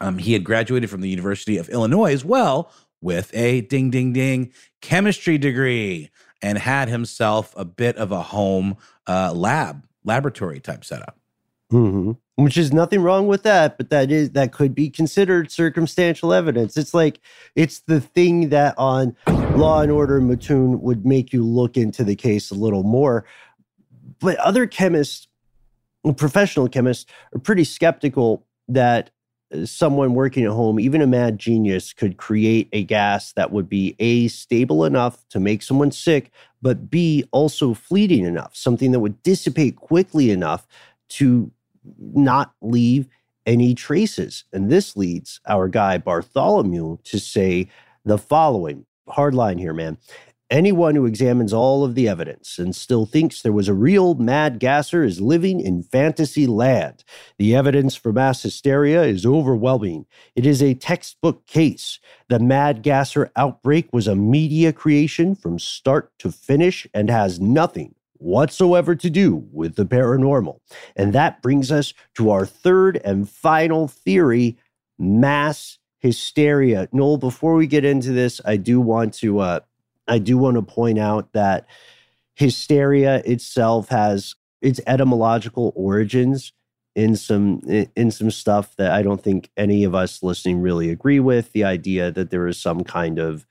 Um, 0.00 0.18
he 0.18 0.32
had 0.32 0.44
graduated 0.44 0.90
from 0.90 1.00
the 1.00 1.08
University 1.08 1.58
of 1.58 1.68
Illinois 1.68 2.12
as 2.12 2.24
well 2.24 2.72
with 3.00 3.34
a 3.34 3.62
ding, 3.62 3.90
ding, 3.90 4.12
ding 4.12 4.52
chemistry 4.80 5.38
degree 5.38 6.10
and 6.40 6.58
had 6.58 6.88
himself 6.88 7.52
a 7.56 7.64
bit 7.64 7.96
of 7.96 8.12
a 8.12 8.22
home 8.22 8.76
uh, 9.08 9.32
lab, 9.32 9.84
laboratory 10.04 10.60
type 10.60 10.84
setup. 10.84 11.17
Mm-hmm. 11.72 12.12
Which 12.42 12.56
is 12.56 12.72
nothing 12.72 13.02
wrong 13.02 13.26
with 13.26 13.42
that, 13.42 13.76
but 13.76 13.90
that 13.90 14.10
is 14.10 14.30
that 14.30 14.52
could 14.52 14.74
be 14.74 14.88
considered 14.88 15.50
circumstantial 15.50 16.32
evidence. 16.32 16.76
It's 16.76 16.94
like 16.94 17.20
it's 17.56 17.80
the 17.80 18.00
thing 18.00 18.50
that 18.50 18.74
on 18.78 19.16
Law 19.26 19.82
and 19.82 19.92
Order 19.92 20.20
Mattoon 20.20 20.80
would 20.80 21.04
make 21.04 21.32
you 21.32 21.44
look 21.44 21.76
into 21.76 22.04
the 22.04 22.14
case 22.14 22.50
a 22.50 22.54
little 22.54 22.84
more. 22.84 23.24
But 24.20 24.36
other 24.38 24.66
chemists, 24.66 25.28
professional 26.16 26.68
chemists, 26.68 27.10
are 27.34 27.40
pretty 27.40 27.64
skeptical 27.64 28.46
that 28.68 29.10
uh, 29.52 29.66
someone 29.66 30.14
working 30.14 30.44
at 30.44 30.52
home, 30.52 30.80
even 30.80 31.02
a 31.02 31.06
mad 31.06 31.38
genius, 31.38 31.92
could 31.92 32.16
create 32.16 32.68
a 32.72 32.84
gas 32.84 33.32
that 33.32 33.52
would 33.52 33.68
be 33.68 33.94
A, 33.98 34.28
stable 34.28 34.84
enough 34.84 35.28
to 35.30 35.40
make 35.40 35.62
someone 35.62 35.90
sick, 35.90 36.30
but 36.62 36.88
B, 36.88 37.24
also 37.32 37.74
fleeting 37.74 38.24
enough, 38.24 38.56
something 38.56 38.92
that 38.92 39.00
would 39.00 39.22
dissipate 39.22 39.76
quickly 39.76 40.30
enough 40.30 40.66
to 41.10 41.50
not 41.98 42.54
leave 42.60 43.08
any 43.46 43.74
traces. 43.74 44.44
And 44.52 44.70
this 44.70 44.96
leads 44.96 45.40
our 45.46 45.68
guy 45.68 45.98
Bartholomew 45.98 46.98
to 47.04 47.18
say 47.18 47.68
the 48.04 48.18
following 48.18 48.86
hard 49.08 49.34
line 49.34 49.58
here, 49.58 49.72
man. 49.72 49.98
Anyone 50.50 50.94
who 50.94 51.04
examines 51.04 51.52
all 51.52 51.84
of 51.84 51.94
the 51.94 52.08
evidence 52.08 52.58
and 52.58 52.74
still 52.74 53.04
thinks 53.04 53.42
there 53.42 53.52
was 53.52 53.68
a 53.68 53.74
real 53.74 54.14
mad 54.14 54.58
gasser 54.58 55.04
is 55.04 55.20
living 55.20 55.60
in 55.60 55.82
fantasy 55.82 56.46
land. 56.46 57.04
The 57.38 57.54
evidence 57.54 57.94
for 57.94 58.14
mass 58.14 58.42
hysteria 58.42 59.02
is 59.02 59.26
overwhelming. 59.26 60.06
It 60.34 60.46
is 60.46 60.62
a 60.62 60.72
textbook 60.72 61.46
case. 61.46 61.98
The 62.28 62.38
mad 62.38 62.82
gasser 62.82 63.30
outbreak 63.36 63.92
was 63.92 64.06
a 64.06 64.16
media 64.16 64.72
creation 64.72 65.34
from 65.34 65.58
start 65.58 66.12
to 66.20 66.32
finish 66.32 66.86
and 66.94 67.10
has 67.10 67.38
nothing 67.38 67.94
whatsoever 68.18 68.94
to 68.94 69.10
do 69.10 69.46
with 69.52 69.76
the 69.76 69.84
paranormal. 69.84 70.60
And 70.96 71.12
that 71.12 71.42
brings 71.42 71.72
us 71.72 71.94
to 72.14 72.30
our 72.30 72.46
third 72.46 73.00
and 73.04 73.28
final 73.28 73.88
theory 73.88 74.56
mass 74.98 75.78
hysteria. 76.00 76.88
Noel, 76.92 77.18
before 77.18 77.54
we 77.54 77.66
get 77.66 77.84
into 77.84 78.12
this, 78.12 78.40
I 78.44 78.56
do 78.56 78.80
want 78.80 79.14
to 79.14 79.40
uh, 79.40 79.60
I 80.06 80.18
do 80.18 80.38
want 80.38 80.56
to 80.56 80.62
point 80.62 80.98
out 80.98 81.32
that 81.32 81.66
hysteria 82.34 83.16
itself 83.24 83.88
has 83.88 84.34
its 84.62 84.80
etymological 84.86 85.72
origins 85.76 86.52
in 86.94 87.14
some 87.14 87.60
in 87.94 88.10
some 88.10 88.30
stuff 88.30 88.74
that 88.76 88.92
I 88.92 89.02
don't 89.02 89.22
think 89.22 89.50
any 89.56 89.84
of 89.84 89.94
us 89.94 90.22
listening 90.22 90.60
really 90.60 90.90
agree 90.90 91.20
with. 91.20 91.52
The 91.52 91.64
idea 91.64 92.10
that 92.10 92.30
there 92.30 92.46
is 92.48 92.60
some 92.60 92.84
kind 92.84 93.18
of 93.18 93.46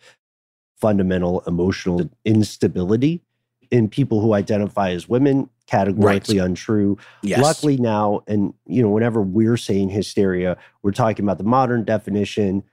fundamental 0.75 1.41
emotional 1.47 2.09
instability 2.25 3.23
in 3.71 3.89
people 3.89 4.21
who 4.21 4.33
identify 4.33 4.91
as 4.91 5.07
women 5.07 5.49
categorically 5.67 6.39
right. 6.39 6.45
untrue 6.45 6.97
yes. 7.21 7.41
luckily 7.41 7.77
now 7.77 8.21
and 8.27 8.53
you 8.65 8.81
know 8.81 8.89
whenever 8.89 9.21
we're 9.21 9.57
saying 9.57 9.89
hysteria 9.89 10.57
we're 10.81 10.91
talking 10.91 11.25
about 11.25 11.37
the 11.37 11.43
modern 11.43 11.83
definition 11.83 12.63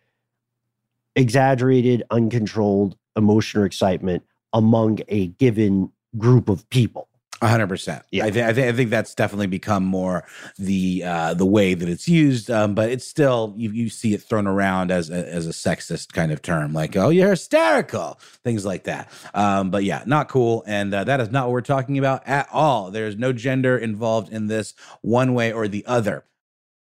exaggerated 1.16 2.02
uncontrolled 2.10 2.96
emotion 3.16 3.60
or 3.60 3.66
excitement 3.66 4.22
among 4.52 5.00
a 5.08 5.26
given 5.26 5.90
group 6.16 6.48
of 6.48 6.68
people 6.70 7.08
hundred 7.50 7.68
percent. 7.68 8.02
Yeah, 8.10 8.26
I, 8.26 8.30
th- 8.30 8.44
I, 8.44 8.52
th- 8.52 8.72
I 8.72 8.76
think 8.76 8.90
that's 8.90 9.14
definitely 9.14 9.46
become 9.46 9.84
more 9.84 10.24
the 10.58 11.02
uh, 11.04 11.34
the 11.34 11.46
way 11.46 11.74
that 11.74 11.88
it's 11.88 12.08
used. 12.08 12.50
Um, 12.50 12.74
but 12.74 12.90
it's 12.90 13.06
still 13.06 13.54
you, 13.56 13.70
you 13.70 13.88
see 13.88 14.14
it 14.14 14.22
thrown 14.22 14.46
around 14.46 14.90
as 14.90 15.10
a, 15.10 15.28
as 15.28 15.46
a 15.46 15.50
sexist 15.50 16.12
kind 16.12 16.32
of 16.32 16.42
term, 16.42 16.72
like 16.72 16.96
"oh, 16.96 17.08
you're 17.10 17.30
hysterical," 17.30 18.18
things 18.42 18.64
like 18.64 18.84
that. 18.84 19.10
Um, 19.34 19.70
but 19.70 19.84
yeah, 19.84 20.02
not 20.06 20.28
cool, 20.28 20.64
and 20.66 20.92
uh, 20.94 21.04
that 21.04 21.20
is 21.20 21.30
not 21.30 21.46
what 21.46 21.52
we're 21.52 21.60
talking 21.60 21.98
about 21.98 22.26
at 22.26 22.48
all. 22.52 22.90
There's 22.90 23.16
no 23.16 23.32
gender 23.32 23.76
involved 23.76 24.32
in 24.32 24.46
this 24.46 24.74
one 25.02 25.34
way 25.34 25.52
or 25.52 25.68
the 25.68 25.84
other. 25.86 26.24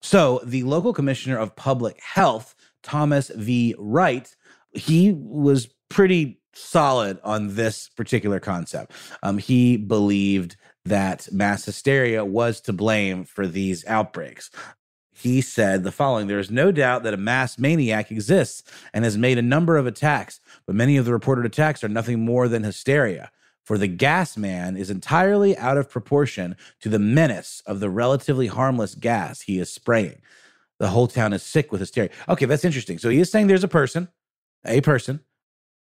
So 0.02 0.40
the 0.44 0.64
local 0.64 0.92
commissioner 0.92 1.38
of 1.38 1.54
public 1.54 2.00
health, 2.00 2.54
Thomas 2.82 3.30
V. 3.34 3.74
Wright, 3.78 4.34
he 4.72 5.12
was 5.12 5.68
pretty 5.88 6.40
solid 6.54 7.18
on 7.24 7.54
this 7.54 7.88
particular 7.88 8.40
concept. 8.40 8.92
Um, 9.22 9.38
he 9.38 9.76
believed 9.76 10.56
that 10.84 11.28
mass 11.32 11.64
hysteria 11.64 12.24
was 12.24 12.60
to 12.62 12.72
blame 12.72 13.24
for 13.24 13.46
these 13.46 13.86
outbreaks. 13.86 14.50
He 15.12 15.40
said 15.40 15.84
the 15.84 15.92
following 15.92 16.26
There 16.26 16.38
is 16.38 16.50
no 16.50 16.72
doubt 16.72 17.04
that 17.04 17.14
a 17.14 17.18
mass 17.18 17.58
maniac 17.58 18.10
exists 18.10 18.62
and 18.92 19.04
has 19.04 19.16
made 19.16 19.38
a 19.38 19.42
number 19.42 19.76
of 19.76 19.86
attacks, 19.86 20.40
but 20.66 20.74
many 20.74 20.96
of 20.96 21.04
the 21.04 21.12
reported 21.12 21.46
attacks 21.46 21.84
are 21.84 21.88
nothing 21.88 22.24
more 22.24 22.48
than 22.48 22.64
hysteria. 22.64 23.30
For 23.64 23.78
the 23.78 23.86
gas 23.86 24.36
man 24.36 24.76
is 24.76 24.90
entirely 24.90 25.56
out 25.56 25.78
of 25.78 25.88
proportion 25.88 26.56
to 26.80 26.88
the 26.88 26.98
menace 26.98 27.62
of 27.66 27.78
the 27.78 27.88
relatively 27.88 28.48
harmless 28.48 28.96
gas 28.96 29.42
he 29.42 29.60
is 29.60 29.70
spraying. 29.70 30.20
The 30.80 30.88
whole 30.88 31.06
town 31.06 31.32
is 31.32 31.44
sick 31.44 31.70
with 31.70 31.80
hysteria. 31.80 32.10
Okay, 32.28 32.46
that's 32.46 32.64
interesting. 32.64 32.98
So 32.98 33.08
he 33.08 33.20
is 33.20 33.30
saying 33.30 33.46
there's 33.46 33.62
a 33.62 33.68
person, 33.68 34.08
a 34.64 34.80
person 34.80 35.20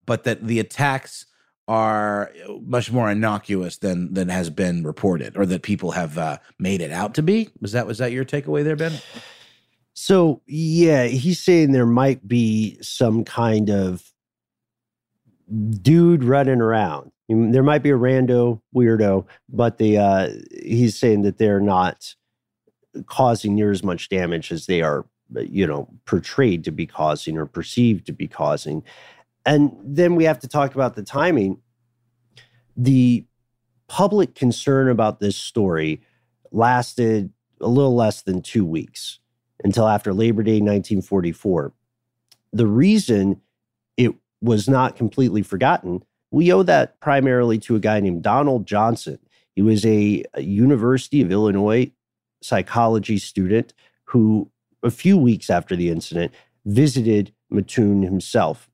but 0.06 0.24
that 0.24 0.46
the 0.46 0.60
attacks 0.60 1.26
are 1.68 2.32
much 2.66 2.92
more 2.92 3.10
innocuous 3.10 3.78
than 3.78 4.14
than 4.14 4.30
has 4.30 4.50
been 4.50 4.84
reported 4.84 5.38
or 5.38 5.46
that 5.46 5.62
people 5.62 5.92
have 5.92 6.18
uh, 6.18 6.38
made 6.60 6.82
it 6.82 6.92
out 6.92 7.14
to 7.14 7.24
be. 7.24 7.50
Was 7.62 7.72
that 7.72 7.88
was 7.88 8.00
that 8.00 8.12
your 8.12 8.26
takeaway 8.26 8.64
there, 8.64 8.76
Ben? 8.76 8.94
So 9.94 10.42
yeah, 10.48 11.06
he's 11.06 11.40
saying 11.40 11.72
there 11.72 11.86
might 11.86 12.28
be 12.28 12.78
some 12.82 13.24
kind 13.24 13.70
of 13.70 14.04
dude 15.82 16.24
running 16.24 16.62
around. 16.62 17.12
There 17.30 17.64
might 17.64 17.84
be 17.84 17.92
a 17.92 17.98
rando 17.98 18.62
weirdo, 18.76 19.26
but 19.48 19.78
the 19.78 19.98
uh, 19.98 20.30
he's 20.64 20.98
saying 20.98 21.22
that 21.22 21.38
they're 21.38 21.62
not 21.62 22.16
causing 23.06 23.56
near 23.56 23.72
as 23.72 23.84
much 23.84 24.10
damage 24.10 24.52
as 24.52 24.66
they 24.66 24.82
are 24.82 25.06
you 25.34 25.66
know, 25.66 25.88
portrayed 26.06 26.64
to 26.66 26.72
be 26.72 26.86
causing 26.86 27.38
or 27.38 27.46
perceived 27.46 28.06
to 28.08 28.14
be 28.14 28.28
causing. 28.28 28.84
And 29.46 29.76
then 29.84 30.16
we 30.16 30.26
have 30.26 30.40
to 30.40 30.48
talk 30.48 30.76
about 30.76 30.96
the 30.96 31.04
timing. 31.04 31.60
The 32.78 33.26
public 33.88 34.36
concern 34.36 34.90
about 34.90 35.20
this 35.20 35.36
story 35.36 36.02
lasted 36.52 37.32
a 37.60 37.68
little 37.68 37.96
less 37.96 38.22
than 38.22 38.42
two 38.42 38.66
weeks 38.66 39.20
until 39.64 39.88
after 39.88 40.14
Labor 40.14 40.44
Day 40.44 40.60
1944. 40.60 41.74
The 42.54 42.68
reason 42.68 43.42
it 43.98 44.14
was 44.42 44.68
not 44.68 44.96
completely 44.96 45.42
forgotten, 45.42 46.04
we 46.32 46.52
owe 46.52 46.64
that 46.64 47.00
primarily 47.00 47.58
to 47.60 47.76
a 47.76 47.80
guy 47.80 48.00
named 48.00 48.24
Donald 48.24 48.66
Johnson. 48.66 49.20
He 49.56 49.62
was 49.62 49.86
a, 49.86 50.24
University 50.38 51.22
of 51.22 51.32
Illinois 51.32 51.92
psychology 52.42 53.18
student 53.18 53.74
who, 54.06 54.50
a 54.84 54.90
few 54.90 55.18
weeks 55.18 55.50
after 55.50 55.76
the 55.76 55.90
incident, 55.90 56.34
visited 56.66 57.34
Mattoon 57.50 58.02
himself. 58.02 58.71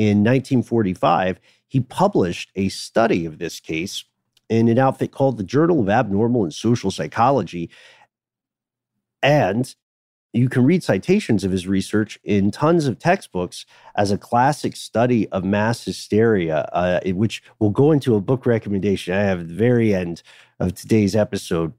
In 0.00 0.24
1945, 0.24 1.40
he 1.68 1.80
published 1.80 2.50
a 2.56 2.70
study 2.70 3.26
of 3.26 3.38
this 3.38 3.60
case 3.60 4.02
in 4.48 4.66
an 4.68 4.78
outfit 4.78 5.12
called 5.12 5.36
the 5.36 5.44
Journal 5.44 5.78
of 5.78 5.90
Abnormal 5.90 6.42
and 6.42 6.54
Social 6.54 6.90
Psychology. 6.90 7.68
And 9.22 9.74
you 10.32 10.48
can 10.48 10.64
read 10.64 10.82
citations 10.82 11.44
of 11.44 11.52
his 11.52 11.66
research 11.66 12.18
in 12.24 12.50
tons 12.50 12.86
of 12.86 12.98
textbooks 12.98 13.66
as 13.94 14.10
a 14.10 14.16
classic 14.16 14.74
study 14.74 15.28
of 15.28 15.44
mass 15.44 15.84
hysteria, 15.84 16.60
uh, 16.72 17.00
which 17.12 17.42
will 17.58 17.68
go 17.68 17.92
into 17.92 18.14
a 18.14 18.22
book 18.22 18.46
recommendation 18.46 19.12
I 19.12 19.20
have 19.20 19.40
at 19.40 19.48
the 19.48 19.54
very 19.54 19.94
end 19.94 20.22
of 20.58 20.74
today's 20.74 21.14
episode. 21.14 21.74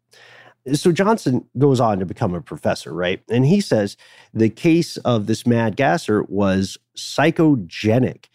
So 0.74 0.91
Johnson 0.91 1.45
goes 1.58 1.80
on 1.80 2.00
to 2.00 2.06
become 2.06 2.34
a 2.34 2.41
professor, 2.41 2.93
right? 2.93 3.21
And 3.30 3.45
he 3.45 3.62
says 3.62 3.97
the 4.34 4.50
case 4.50 4.97
of 4.97 5.26
this 5.26 5.47
mad 5.47 5.76
gasser 5.76 6.24
was 6.24 6.78
psychogenic. 6.95 8.26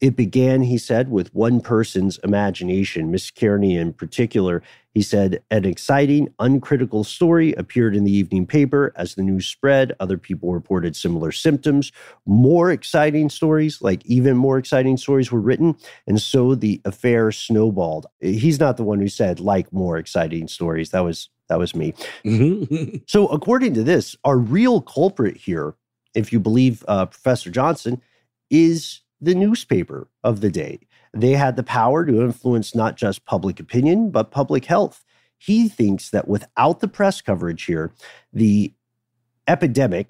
It 0.00 0.16
began, 0.16 0.62
he 0.62 0.78
said, 0.78 1.12
with 1.12 1.32
one 1.32 1.60
person's 1.60 2.18
imagination. 2.24 3.12
Miss 3.12 3.30
Kearney, 3.30 3.76
in 3.76 3.92
particular, 3.92 4.60
he 4.94 5.00
said, 5.00 5.42
an 5.50 5.64
exciting, 5.64 6.34
uncritical 6.40 7.04
story 7.04 7.52
appeared 7.52 7.94
in 7.94 8.02
the 8.02 8.10
evening 8.10 8.44
paper. 8.44 8.92
As 8.96 9.14
the 9.14 9.22
news 9.22 9.46
spread, 9.46 9.92
other 10.00 10.18
people 10.18 10.52
reported 10.52 10.96
similar 10.96 11.30
symptoms. 11.30 11.92
More 12.26 12.72
exciting 12.72 13.30
stories, 13.30 13.80
like 13.80 14.04
even 14.04 14.36
more 14.36 14.58
exciting 14.58 14.96
stories, 14.96 15.30
were 15.30 15.40
written. 15.40 15.76
And 16.08 16.20
so 16.20 16.56
the 16.56 16.80
affair 16.84 17.30
snowballed. 17.30 18.06
He's 18.20 18.58
not 18.58 18.76
the 18.76 18.84
one 18.84 18.98
who 18.98 19.08
said, 19.08 19.38
like 19.38 19.72
more 19.72 19.98
exciting 19.98 20.48
stories. 20.48 20.90
That 20.90 21.04
was 21.04 21.30
that 21.52 21.58
was 21.58 21.74
me. 21.74 21.92
so, 23.06 23.26
according 23.26 23.74
to 23.74 23.82
this, 23.82 24.16
our 24.24 24.38
real 24.38 24.80
culprit 24.80 25.36
here, 25.36 25.74
if 26.14 26.32
you 26.32 26.40
believe 26.40 26.82
uh, 26.88 27.06
Professor 27.06 27.50
Johnson, 27.50 28.00
is 28.50 29.00
the 29.20 29.34
newspaper 29.34 30.08
of 30.24 30.40
the 30.40 30.50
day. 30.50 30.80
They 31.12 31.32
had 31.32 31.56
the 31.56 31.62
power 31.62 32.06
to 32.06 32.22
influence 32.22 32.74
not 32.74 32.96
just 32.96 33.26
public 33.26 33.60
opinion, 33.60 34.10
but 34.10 34.30
public 34.30 34.64
health. 34.64 35.04
He 35.36 35.68
thinks 35.68 36.08
that 36.10 36.26
without 36.26 36.80
the 36.80 36.88
press 36.88 37.20
coverage 37.20 37.64
here, 37.64 37.92
the 38.32 38.72
epidemic 39.46 40.08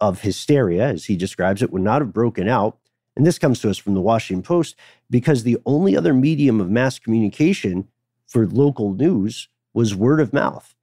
of 0.00 0.20
hysteria, 0.20 0.86
as 0.86 1.06
he 1.06 1.16
describes 1.16 1.60
it, 1.60 1.72
would 1.72 1.82
not 1.82 2.02
have 2.02 2.12
broken 2.12 2.48
out. 2.48 2.78
And 3.16 3.26
this 3.26 3.38
comes 3.40 3.58
to 3.60 3.70
us 3.70 3.78
from 3.78 3.94
the 3.94 4.00
Washington 4.00 4.44
Post 4.44 4.76
because 5.10 5.42
the 5.42 5.58
only 5.66 5.96
other 5.96 6.14
medium 6.14 6.60
of 6.60 6.70
mass 6.70 7.00
communication 7.00 7.88
for 8.28 8.46
local 8.46 8.92
news 8.94 9.48
was 9.72 9.94
word 9.94 10.20
of 10.20 10.32
mouth 10.32 10.73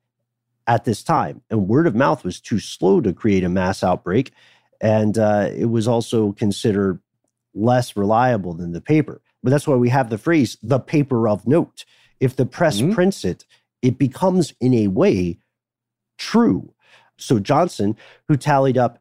at 0.72 0.86
this 0.86 1.04
time. 1.04 1.42
And 1.50 1.68
word 1.68 1.86
of 1.86 1.96
mouth 1.96 2.24
was 2.24 2.40
too 2.40 2.58
slow 2.58 3.02
to 3.02 3.12
create 3.12 3.44
a 3.44 3.50
mass 3.50 3.84
outbreak. 3.84 4.32
And 4.80 5.18
uh, 5.18 5.50
it 5.54 5.66
was 5.66 5.86
also 5.86 6.32
considered 6.32 7.02
less 7.54 7.98
reliable 7.98 8.54
than 8.54 8.72
the 8.72 8.80
paper. 8.80 9.22
But 9.44 9.50
that's 9.50 9.68
why 9.68 9.76
we 9.76 9.90
have 9.90 10.10
the 10.10 10.18
phrase, 10.18 10.58
the 10.64 10.80
paper 10.80 11.28
of 11.28 11.46
note. 11.46 11.84
If 12.22 12.38
the 12.38 12.46
press 12.46 12.80
mm-hmm. 12.80 12.94
prints 12.94 13.26
it, 13.26 13.46
it 13.82 13.98
becomes, 13.98 14.54
in 14.62 14.74
a 14.74 14.88
way, 14.88 15.40
true. 16.18 16.74
So 17.18 17.40
Johnson, 17.40 17.98
who 18.30 18.38
tallied 18.38 18.78
up 18.78 19.00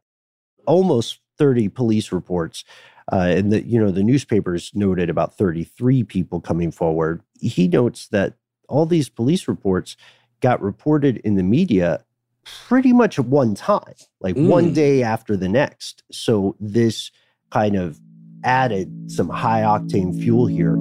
almost 0.67 1.21
30 1.39 1.69
police 1.69 2.11
reports, 2.11 2.65
uh, 3.13 3.27
and 3.29 3.53
the 3.53 3.63
you 3.63 3.81
know 3.81 3.91
the 3.91 4.05
newspapers 4.05 4.71
noted 4.75 5.11
about 5.11 5.37
33 5.37 6.05
people 6.05 6.41
coming 6.41 6.71
forward. 6.71 7.23
He 7.41 7.67
notes 7.67 8.09
that 8.09 8.35
all 8.69 8.87
these 8.87 9.09
police 9.09 9.49
reports 9.49 9.97
got 10.41 10.61
reported 10.63 11.19
in 11.19 11.35
the 11.35 11.43
media 11.43 12.05
pretty 12.45 12.93
much 12.93 13.19
at 13.19 13.27
one 13.27 13.55
time, 13.55 13.95
like 14.21 14.37
mm. 14.37 14.49
one 14.49 14.73
day 14.73 15.03
after 15.03 15.37
the 15.37 15.49
next. 15.49 16.03
So 16.11 16.57
this 16.61 17.11
kind 17.51 17.77
of 17.77 17.99
added 18.45 19.11
some 19.11 19.29
high 19.29 19.63
octane 19.63 20.19
fuel 20.21 20.47
here. 20.47 20.77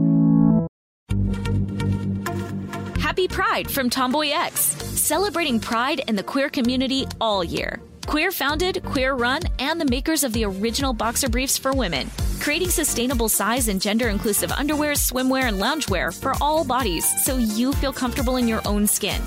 Happy 3.00 3.28
Pride 3.28 3.70
from 3.70 3.90
Tomboy 3.90 4.30
X, 4.30 4.60
celebrating 4.62 5.60
pride 5.60 6.02
in 6.08 6.16
the 6.16 6.24
queer 6.24 6.50
community 6.50 7.06
all 7.20 7.44
year. 7.44 7.82
Queer 8.08 8.32
founded, 8.32 8.84
queer 8.86 9.14
run, 9.14 9.42
and 9.60 9.80
the 9.80 9.86
makers 9.86 10.24
of 10.24 10.34
the 10.34 10.46
original 10.46 10.94
boxer 10.94 11.30
briefs 11.30 11.58
for 11.58 11.74
women, 11.74 12.10
creating 12.40 12.70
sustainable 12.70 13.30
size 13.30 13.68
and 13.68 13.82
gender 13.82 14.10
inclusive 14.10 14.52
underwear, 14.52 14.94
swimwear, 14.94 15.44
and 15.44 15.60
loungewear 15.60 16.18
for 16.20 16.34
all 16.42 16.64
bodies 16.64 17.06
so 17.24 17.38
you 17.38 17.74
feel 17.74 17.94
comfortable 17.94 18.38
in 18.38 18.48
your 18.48 18.62
own 18.66 18.88
skin. 18.88 19.22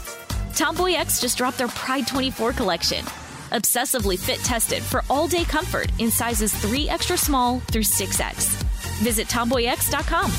Tomboy 0.54 0.92
X 0.92 1.20
just 1.20 1.38
dropped 1.38 1.58
their 1.58 1.68
Pride 1.68 2.06
24 2.06 2.52
collection 2.52 3.04
obsessively 3.52 4.18
fit 4.18 4.38
tested 4.40 4.82
for 4.82 5.04
all 5.08 5.28
day 5.28 5.44
comfort 5.44 5.90
in 5.98 6.10
sizes 6.10 6.52
3 6.54 6.88
extra 6.88 7.16
small 7.16 7.60
through 7.60 7.82
6X. 7.82 8.56
Visit 9.02 9.28
tomboyx.com. 9.28 10.32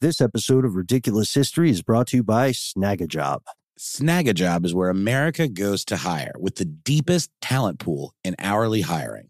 This 0.00 0.20
episode 0.20 0.64
of 0.64 0.76
Ridiculous 0.76 1.34
History 1.34 1.70
is 1.70 1.82
brought 1.82 2.06
to 2.08 2.18
you 2.18 2.22
by 2.22 2.52
Snagajob. 2.52 3.40
Snagajob 3.78 4.64
is 4.64 4.74
where 4.74 4.88
America 4.88 5.48
goes 5.48 5.84
to 5.86 5.98
hire 5.98 6.32
with 6.38 6.56
the 6.56 6.64
deepest 6.64 7.30
talent 7.40 7.78
pool 7.78 8.14
in 8.24 8.34
hourly 8.38 8.82
hiring. 8.82 9.29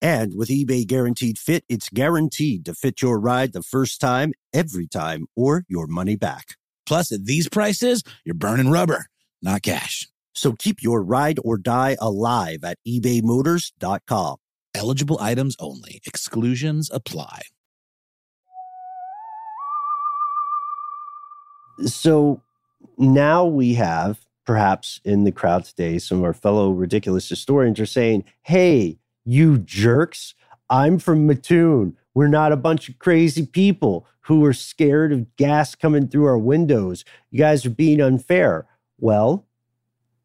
And 0.00 0.34
with 0.36 0.48
eBay 0.48 0.86
Guaranteed 0.86 1.38
Fit, 1.38 1.64
it's 1.68 1.88
guaranteed 1.88 2.64
to 2.66 2.74
fit 2.74 3.02
your 3.02 3.18
ride 3.18 3.52
the 3.52 3.62
first 3.62 4.00
time, 4.00 4.32
every 4.52 4.86
time, 4.86 5.26
or 5.34 5.64
your 5.68 5.86
money 5.86 6.14
back. 6.14 6.56
Plus, 6.86 7.12
at 7.12 7.24
these 7.24 7.48
prices, 7.48 8.02
you're 8.24 8.34
burning 8.34 8.70
rubber, 8.70 9.06
not 9.42 9.62
cash. 9.62 10.06
So 10.34 10.52
keep 10.52 10.82
your 10.82 11.02
ride 11.02 11.38
or 11.44 11.58
die 11.58 11.96
alive 12.00 12.60
at 12.62 12.78
ebaymotors.com. 12.86 14.36
Eligible 14.74 15.18
items 15.20 15.56
only, 15.58 16.00
exclusions 16.06 16.90
apply. 16.92 17.42
So 21.86 22.40
now 22.96 23.44
we 23.44 23.74
have, 23.74 24.20
perhaps 24.46 25.00
in 25.04 25.24
the 25.24 25.32
crowd 25.32 25.64
today, 25.64 25.98
some 25.98 26.18
of 26.18 26.24
our 26.24 26.32
fellow 26.32 26.70
ridiculous 26.70 27.28
historians 27.28 27.80
are 27.80 27.86
saying, 27.86 28.24
hey, 28.42 28.98
you 29.28 29.58
jerks. 29.58 30.34
I'm 30.70 30.98
from 30.98 31.26
Mattoon. 31.26 31.96
We're 32.14 32.28
not 32.28 32.50
a 32.50 32.56
bunch 32.56 32.88
of 32.88 32.98
crazy 32.98 33.46
people 33.46 34.06
who 34.22 34.44
are 34.44 34.54
scared 34.54 35.12
of 35.12 35.36
gas 35.36 35.74
coming 35.74 36.08
through 36.08 36.24
our 36.24 36.38
windows. 36.38 37.04
You 37.30 37.38
guys 37.38 37.64
are 37.66 37.70
being 37.70 38.00
unfair. 38.00 38.66
Well, 38.98 39.46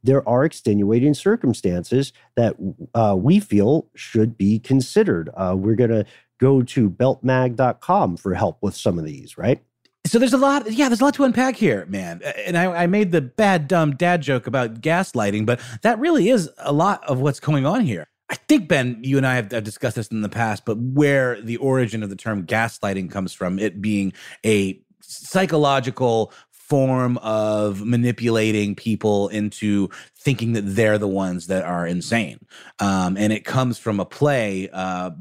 there 0.04 0.28
are 0.28 0.44
extenuating 0.46 1.14
circumstances 1.14 2.14
that 2.36 2.56
uh, 2.94 3.16
we 3.18 3.40
feel 3.40 3.88
should 3.94 4.38
be 4.38 4.60
considered. 4.60 5.30
Uh, 5.36 5.56
we're 5.58 5.76
going 5.76 5.90
to 5.90 6.06
go 6.40 6.62
to 6.62 6.90
beltmag.com 6.90 8.18
for 8.18 8.34
help 8.34 8.58
with 8.62 8.76
some 8.76 8.98
of 8.98 9.06
these, 9.06 9.38
right? 9.38 9.62
So 10.06 10.20
there's 10.20 10.34
a 10.34 10.38
lot, 10.38 10.70
yeah, 10.72 10.90
there's 10.90 11.00
a 11.00 11.06
lot 11.06 11.14
to 11.16 11.24
unpack 11.24 11.56
here, 11.56 11.86
man. 11.86 12.22
And 12.46 12.58
I, 12.58 12.84
I, 12.84 12.88
made 12.88 13.14
the 13.14 13.22
bad, 13.22 13.70
dumb 13.70 13.96
dad 13.96 14.22
joke 14.22 14.48
about 14.48 14.82
gaslighting, 14.82 15.46
but 15.46 15.62
that 15.82 15.98
really 16.00 16.28
is 16.28 16.50
a 16.58 16.74
lot 16.74 17.02
of 17.06 17.20
what's 17.20 17.40
going 17.40 17.66
on 17.66 17.82
here. 17.82 18.08
I 18.30 18.36
think 18.36 18.68
Ben, 18.68 19.00
you 19.02 19.18
and 19.18 19.28
I 19.28 19.36
have, 19.36 19.52
have, 19.52 19.64
discussed 19.64 19.96
this 19.96 20.08
in 20.08 20.22
the 20.22 20.30
past, 20.30 20.66
but 20.66 20.78
where 20.78 21.42
the 21.42 21.58
origin 21.58 22.04
of 22.04 22.10
the 22.10 22.16
term 22.16 22.46
gaslighting 22.46 23.12
comes 23.12 23.34
from, 23.34 23.60
it 23.60 23.82
being 23.82 24.14
a 24.46 24.80
psychological 25.02 26.32
form 26.52 27.18
of 27.20 27.86
manipulating 27.86 28.74
people 28.74 29.28
into 29.28 29.90
thinking 30.24 30.54
that 30.54 30.62
they're 30.62 30.98
the 30.98 31.08
ones 31.08 31.48
that 31.48 31.64
are 31.64 31.86
insane. 31.86 32.40
Um, 32.80 33.18
and 33.18 33.34
it 33.34 33.44
comes 33.44 33.78
from 33.78 34.00
a 34.00 34.06
play 34.06 34.70
uh, 34.72 35.12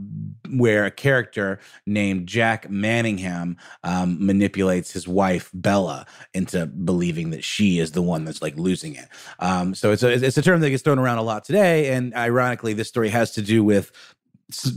where 0.48 0.84
a 0.84 0.90
character 0.90 1.59
named 1.86 2.28
Jack 2.28 2.70
Manningham 2.70 3.57
um, 3.82 4.24
manipulates 4.24 4.92
his 4.92 5.09
wife 5.09 5.50
Bella 5.53 6.07
into 6.34 6.66
believing 6.66 7.30
that 7.30 7.42
she 7.42 7.80
is 7.80 7.92
the 7.92 8.03
one 8.03 8.24
that's 8.24 8.40
like 8.40 8.57
losing 8.57 8.94
it. 8.94 9.09
Um, 9.40 9.74
so 9.74 9.90
it's 9.90 10.05
a, 10.05 10.12
it's 10.12 10.38
a 10.38 10.42
term 10.42 10.61
that 10.61 10.70
gets 10.70 10.82
thrown 10.82 11.00
around 11.00 11.18
a 11.18 11.22
lot 11.22 11.44
today. 11.44 11.92
And 11.92 12.14
ironically, 12.14 12.72
this 12.72 12.88
story 12.88 13.09
has 13.09 13.32
to 13.32 13.42
do 13.42 13.64
with 13.64 13.90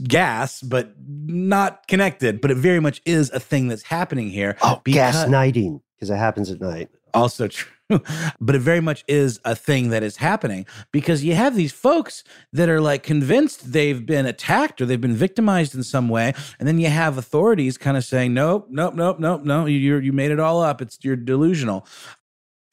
gas, 0.07 0.61
but 0.61 0.93
not 1.07 1.87
connected. 1.87 2.41
But 2.41 2.49
it 2.49 2.57
very 2.57 2.79
much 2.79 3.01
is 3.05 3.29
a 3.29 3.39
thing 3.39 3.67
that's 3.67 3.83
happening 3.83 4.29
here. 4.29 4.57
Oh, 4.63 4.81
gas 4.85 5.27
nighting 5.27 5.81
because 5.95 6.09
it 6.09 6.17
happens 6.17 6.49
at 6.49 6.59
night. 6.59 6.89
Also 7.13 7.47
true. 7.47 7.71
but 8.39 8.55
it 8.55 8.59
very 8.59 8.81
much 8.81 9.03
is 9.07 9.39
a 9.45 9.55
thing 9.55 9.89
that 9.89 10.01
is 10.01 10.17
happening 10.17 10.65
because 10.91 11.23
you 11.23 11.35
have 11.35 11.55
these 11.55 11.71
folks 11.71 12.23
that 12.51 12.67
are 12.67 12.81
like 12.81 13.03
convinced 13.03 13.71
they've 13.71 14.05
been 14.05 14.25
attacked 14.25 14.81
or 14.81 14.85
they've 14.85 15.01
been 15.01 15.15
victimized 15.15 15.75
in 15.75 15.83
some 15.83 16.09
way. 16.09 16.33
And 16.57 16.67
then 16.67 16.79
you 16.79 16.89
have 16.89 17.17
authorities 17.17 17.77
kind 17.77 17.95
of 17.95 18.03
saying, 18.03 18.33
nope, 18.33 18.67
nope, 18.69 18.95
nope, 18.95 19.19
nope, 19.19 19.43
no, 19.43 19.65
you 19.65 19.97
you 19.97 20.13
made 20.13 20.31
it 20.31 20.39
all 20.39 20.61
up. 20.61 20.81
It's 20.81 20.97
you're 21.03 21.15
delusional. 21.15 21.85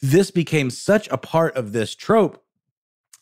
This 0.00 0.30
became 0.30 0.70
such 0.70 1.08
a 1.08 1.18
part 1.18 1.56
of 1.56 1.72
this 1.72 1.94
trope 1.94 2.41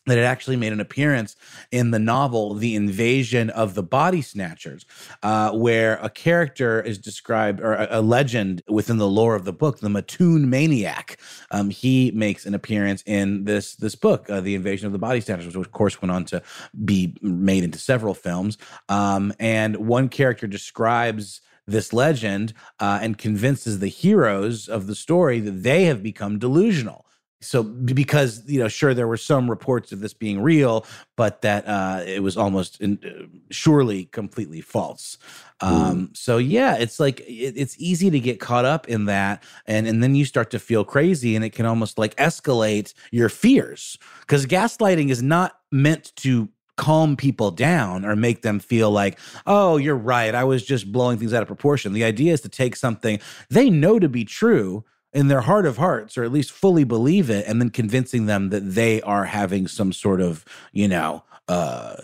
that 0.07 0.17
it 0.17 0.23
actually 0.23 0.55
made 0.55 0.73
an 0.73 0.79
appearance 0.79 1.35
in 1.71 1.91
the 1.91 1.99
novel 1.99 2.55
The 2.55 2.75
Invasion 2.75 3.49
of 3.51 3.75
the 3.75 3.83
Body 3.83 4.21
Snatchers, 4.21 4.85
uh, 5.21 5.51
where 5.51 5.99
a 6.01 6.09
character 6.09 6.81
is 6.81 6.97
described, 6.97 7.61
or 7.61 7.73
a, 7.73 7.99
a, 7.99 8.01
legend 8.01 8.63
within 8.67 8.97
the 8.97 9.07
lore 9.07 9.35
of 9.35 9.45
the 9.45 9.53
book, 9.53 9.79
the 9.79 9.89
Mattoon 9.89 10.49
Maniac. 10.49 11.19
Um, 11.51 11.69
he 11.69 12.11
makes 12.11 12.45
an 12.45 12.55
appearance 12.55 13.03
in 13.05 13.43
this, 13.43 13.75
this 13.75 13.95
book, 13.95 14.29
uh, 14.29 14.41
The 14.41 14.55
Invasion 14.55 14.87
of 14.87 14.91
the 14.91 14.99
Body 14.99 15.21
Snatchers, 15.21 15.55
which 15.55 15.67
of 15.67 15.71
course 15.71 16.01
went 16.01 16.11
on 16.11 16.25
to 16.25 16.41
be 16.83 17.15
made 17.21 17.63
into 17.63 17.77
several 17.77 18.15
films. 18.15 18.57
Um, 18.89 19.33
and 19.39 19.75
one 19.77 20.09
character 20.09 20.47
describes 20.47 21.41
this 21.67 21.93
legend 21.93 22.53
uh, 22.79 22.99
and 23.01 23.17
convinces 23.17 23.79
the 23.79 23.87
heroes 23.87 24.67
of 24.67 24.87
the 24.87 24.95
story 24.95 25.39
that 25.39 25.63
they 25.63 25.85
have 25.85 26.01
become 26.01 26.39
delusional 26.39 27.05
so 27.41 27.63
because 27.63 28.43
you 28.47 28.59
know 28.59 28.67
sure 28.67 28.93
there 28.93 29.07
were 29.07 29.17
some 29.17 29.49
reports 29.49 29.91
of 29.91 29.99
this 29.99 30.13
being 30.13 30.41
real 30.41 30.85
but 31.17 31.41
that 31.41 31.67
uh 31.67 32.01
it 32.05 32.23
was 32.23 32.37
almost 32.37 32.79
in, 32.79 32.99
uh, 33.05 33.25
surely 33.49 34.05
completely 34.05 34.61
false 34.61 35.17
um 35.59 36.09
so 36.13 36.37
yeah 36.37 36.75
it's 36.77 36.99
like 36.99 37.19
it, 37.21 37.53
it's 37.57 37.75
easy 37.79 38.09
to 38.09 38.19
get 38.19 38.39
caught 38.39 38.65
up 38.65 38.87
in 38.87 39.05
that 39.05 39.43
and 39.65 39.87
and 39.87 40.01
then 40.01 40.15
you 40.15 40.23
start 40.23 40.51
to 40.51 40.59
feel 40.59 40.85
crazy 40.85 41.35
and 41.35 41.43
it 41.43 41.49
can 41.51 41.65
almost 41.65 41.97
like 41.97 42.15
escalate 42.15 42.93
your 43.11 43.29
fears 43.29 43.97
because 44.21 44.45
gaslighting 44.45 45.09
is 45.09 45.21
not 45.21 45.59
meant 45.71 46.15
to 46.15 46.47
calm 46.77 47.15
people 47.15 47.51
down 47.51 48.03
or 48.03 48.15
make 48.15 48.41
them 48.41 48.59
feel 48.59 48.89
like, 48.89 49.19
oh, 49.45 49.77
you're 49.77 49.95
right. 49.95 50.33
I 50.33 50.43
was 50.43 50.65
just 50.65 50.91
blowing 50.91 51.19
things 51.19 51.31
out 51.31 51.43
of 51.43 51.47
proportion. 51.47 51.93
The 51.93 52.03
idea 52.03 52.33
is 52.33 52.41
to 52.41 52.49
take 52.49 52.75
something 52.75 53.19
they 53.49 53.69
know 53.69 53.99
to 53.99 54.09
be 54.09 54.25
true 54.25 54.83
in 55.13 55.27
their 55.27 55.41
heart 55.41 55.65
of 55.65 55.77
hearts, 55.77 56.17
or 56.17 56.23
at 56.23 56.31
least 56.31 56.51
fully 56.51 56.83
believe 56.83 57.29
it, 57.29 57.45
and 57.47 57.61
then 57.61 57.69
convincing 57.69 58.25
them 58.25 58.49
that 58.49 58.61
they 58.61 59.01
are 59.01 59.25
having 59.25 59.67
some 59.67 59.91
sort 59.91 60.21
of, 60.21 60.45
you 60.71 60.87
know, 60.87 61.23
uh, 61.47 61.95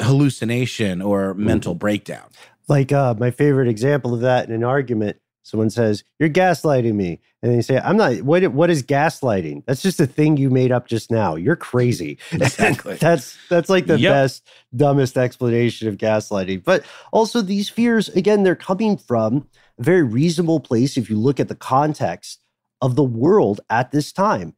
hallucination 0.00 1.00
or 1.00 1.34
mental 1.34 1.74
mm-hmm. 1.74 1.78
breakdown. 1.78 2.28
Like 2.68 2.90
uh, 2.90 3.14
my 3.14 3.30
favorite 3.30 3.68
example 3.68 4.14
of 4.14 4.20
that 4.20 4.48
in 4.48 4.54
an 4.54 4.64
argument, 4.64 5.18
someone 5.44 5.70
says, 5.70 6.02
"You're 6.18 6.28
gaslighting 6.28 6.94
me," 6.94 7.20
and 7.40 7.52
they 7.54 7.62
say, 7.62 7.78
"I'm 7.78 7.96
not. 7.96 8.22
What? 8.22 8.44
What 8.48 8.70
is 8.70 8.82
gaslighting? 8.82 9.64
That's 9.66 9.82
just 9.82 10.00
a 10.00 10.06
thing 10.06 10.36
you 10.36 10.50
made 10.50 10.72
up 10.72 10.88
just 10.88 11.08
now. 11.08 11.36
You're 11.36 11.54
crazy." 11.54 12.18
Exactly. 12.32 12.96
that's 12.96 13.38
that's 13.48 13.68
like 13.68 13.86
the 13.86 14.00
yep. 14.00 14.12
best, 14.12 14.48
dumbest 14.74 15.16
explanation 15.16 15.86
of 15.86 15.98
gaslighting. 15.98 16.64
But 16.64 16.84
also, 17.12 17.40
these 17.40 17.68
fears, 17.68 18.08
again, 18.08 18.42
they're 18.42 18.56
coming 18.56 18.96
from 18.96 19.46
a 19.78 19.82
very 19.84 20.02
reasonable 20.02 20.58
place 20.58 20.96
if 20.96 21.08
you 21.08 21.16
look 21.16 21.38
at 21.38 21.46
the 21.46 21.54
context 21.54 22.40
of 22.80 22.96
the 22.96 23.04
world 23.04 23.60
at 23.70 23.90
this 23.90 24.12
time. 24.12 24.54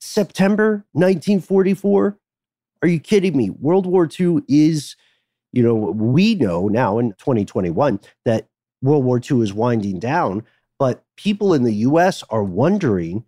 September 0.00 0.84
1944? 0.92 2.18
Are 2.82 2.88
you 2.88 3.00
kidding 3.00 3.36
me? 3.36 3.50
World 3.50 3.86
War 3.86 4.08
II 4.18 4.42
is, 4.48 4.96
you 5.52 5.62
know, 5.62 5.74
we 5.74 6.34
know 6.34 6.68
now 6.68 6.98
in 6.98 7.12
2021 7.12 8.00
that 8.24 8.46
World 8.82 9.04
War 9.04 9.18
II 9.18 9.40
is 9.40 9.54
winding 9.54 9.98
down, 9.98 10.44
but 10.78 11.04
people 11.16 11.54
in 11.54 11.62
the 11.62 11.74
US 11.74 12.22
are 12.30 12.44
wondering 12.44 13.24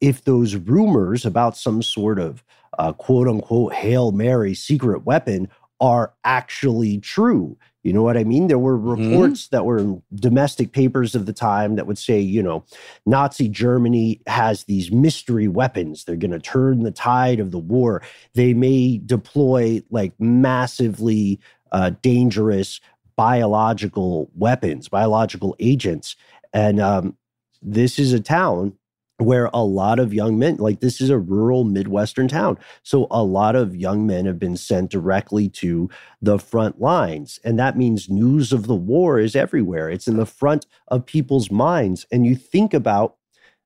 if 0.00 0.24
those 0.24 0.56
rumors 0.56 1.24
about 1.24 1.56
some 1.56 1.82
sort 1.82 2.18
of 2.18 2.44
uh, 2.78 2.92
quote 2.92 3.28
unquote 3.28 3.74
Hail 3.74 4.12
Mary 4.12 4.54
secret 4.54 5.04
weapon 5.04 5.48
are 5.80 6.12
actually 6.24 6.98
true. 6.98 7.56
You 7.82 7.94
know 7.94 8.02
what 8.02 8.18
I 8.18 8.24
mean? 8.24 8.48
There 8.48 8.58
were 8.58 8.76
mm-hmm. 8.76 9.10
reports 9.10 9.46
mm-hmm. 9.46 9.56
that 9.56 9.64
were 9.64 9.78
in 9.78 10.02
domestic 10.14 10.72
papers 10.72 11.14
of 11.14 11.26
the 11.26 11.32
time 11.32 11.76
that 11.76 11.86
would 11.86 11.98
say, 11.98 12.20
you 12.20 12.42
know, 12.42 12.64
Nazi 13.06 13.48
Germany 13.48 14.20
has 14.26 14.64
these 14.64 14.92
mystery 14.92 15.48
weapons. 15.48 16.04
They're 16.04 16.16
going 16.16 16.30
to 16.32 16.38
turn 16.38 16.82
the 16.82 16.90
tide 16.90 17.40
of 17.40 17.50
the 17.52 17.58
war. 17.58 18.02
They 18.34 18.52
may 18.52 18.98
deploy 18.98 19.82
like 19.90 20.12
massively 20.18 21.40
uh, 21.72 21.92
dangerous 22.02 22.80
biological 23.16 24.30
weapons, 24.34 24.88
biological 24.88 25.56
agents. 25.58 26.16
And 26.52 26.80
um, 26.80 27.16
this 27.62 27.98
is 27.98 28.12
a 28.12 28.20
town 28.20 28.74
where 29.20 29.50
a 29.52 29.62
lot 29.62 29.98
of 29.98 30.14
young 30.14 30.38
men, 30.38 30.56
like 30.56 30.80
this 30.80 31.00
is 31.00 31.10
a 31.10 31.18
rural 31.18 31.64
Midwestern 31.64 32.28
town. 32.28 32.58
So 32.82 33.06
a 33.10 33.22
lot 33.22 33.54
of 33.54 33.76
young 33.76 34.06
men 34.06 34.26
have 34.26 34.38
been 34.38 34.56
sent 34.56 34.90
directly 34.90 35.48
to 35.50 35.90
the 36.22 36.38
front 36.38 36.80
lines. 36.80 37.38
And 37.44 37.58
that 37.58 37.76
means 37.76 38.08
news 38.08 38.52
of 38.52 38.66
the 38.66 38.74
war 38.74 39.18
is 39.18 39.36
everywhere. 39.36 39.90
It's 39.90 40.08
in 40.08 40.16
the 40.16 40.26
front 40.26 40.66
of 40.88 41.06
people's 41.06 41.50
minds. 41.50 42.06
And 42.10 42.26
you 42.26 42.34
think 42.34 42.72
about 42.72 43.16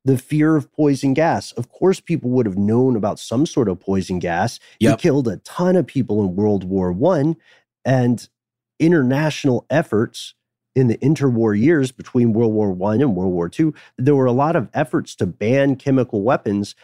the 0.05 0.19
fear 0.19 0.57
of 0.57 0.71
poison 0.73 1.15
gas. 1.15 1.53
Of 1.53 1.71
course, 1.71 2.01
people 2.01 2.31
would 2.31 2.47
have 2.47 2.59
known 2.59 2.97
about 2.97 3.19
some 3.19 3.47
sort 3.47 3.69
of 3.69 3.81
poison 3.81 4.19
gas. 4.19 4.59
Yep. 4.81 4.95
It 4.95 5.01
killed 5.01 5.29
a 5.29 5.39
ton 5.39 5.77
of 5.77 5.87
people 5.87 6.23
in 6.23 6.37
World 6.37 6.65
War 6.65 6.93
One. 6.93 7.37
And 7.85 8.29
international 8.81 9.67
efforts 9.71 10.35
in 10.75 10.89
the 10.89 10.99
interwar 10.99 11.59
years 11.59 11.93
between 11.93 12.33
World 12.33 12.53
War 12.53 12.71
One 12.73 13.01
and 13.01 13.15
World 13.15 13.33
War 13.33 13.49
Two, 13.49 13.75
there 13.97 14.15
were 14.15 14.27
a 14.27 14.33
lot 14.33 14.57
of 14.57 14.69
efforts 14.75 15.15
to 15.17 15.27
ban 15.27 15.77
chemical 15.77 16.23
weapons, 16.23 16.75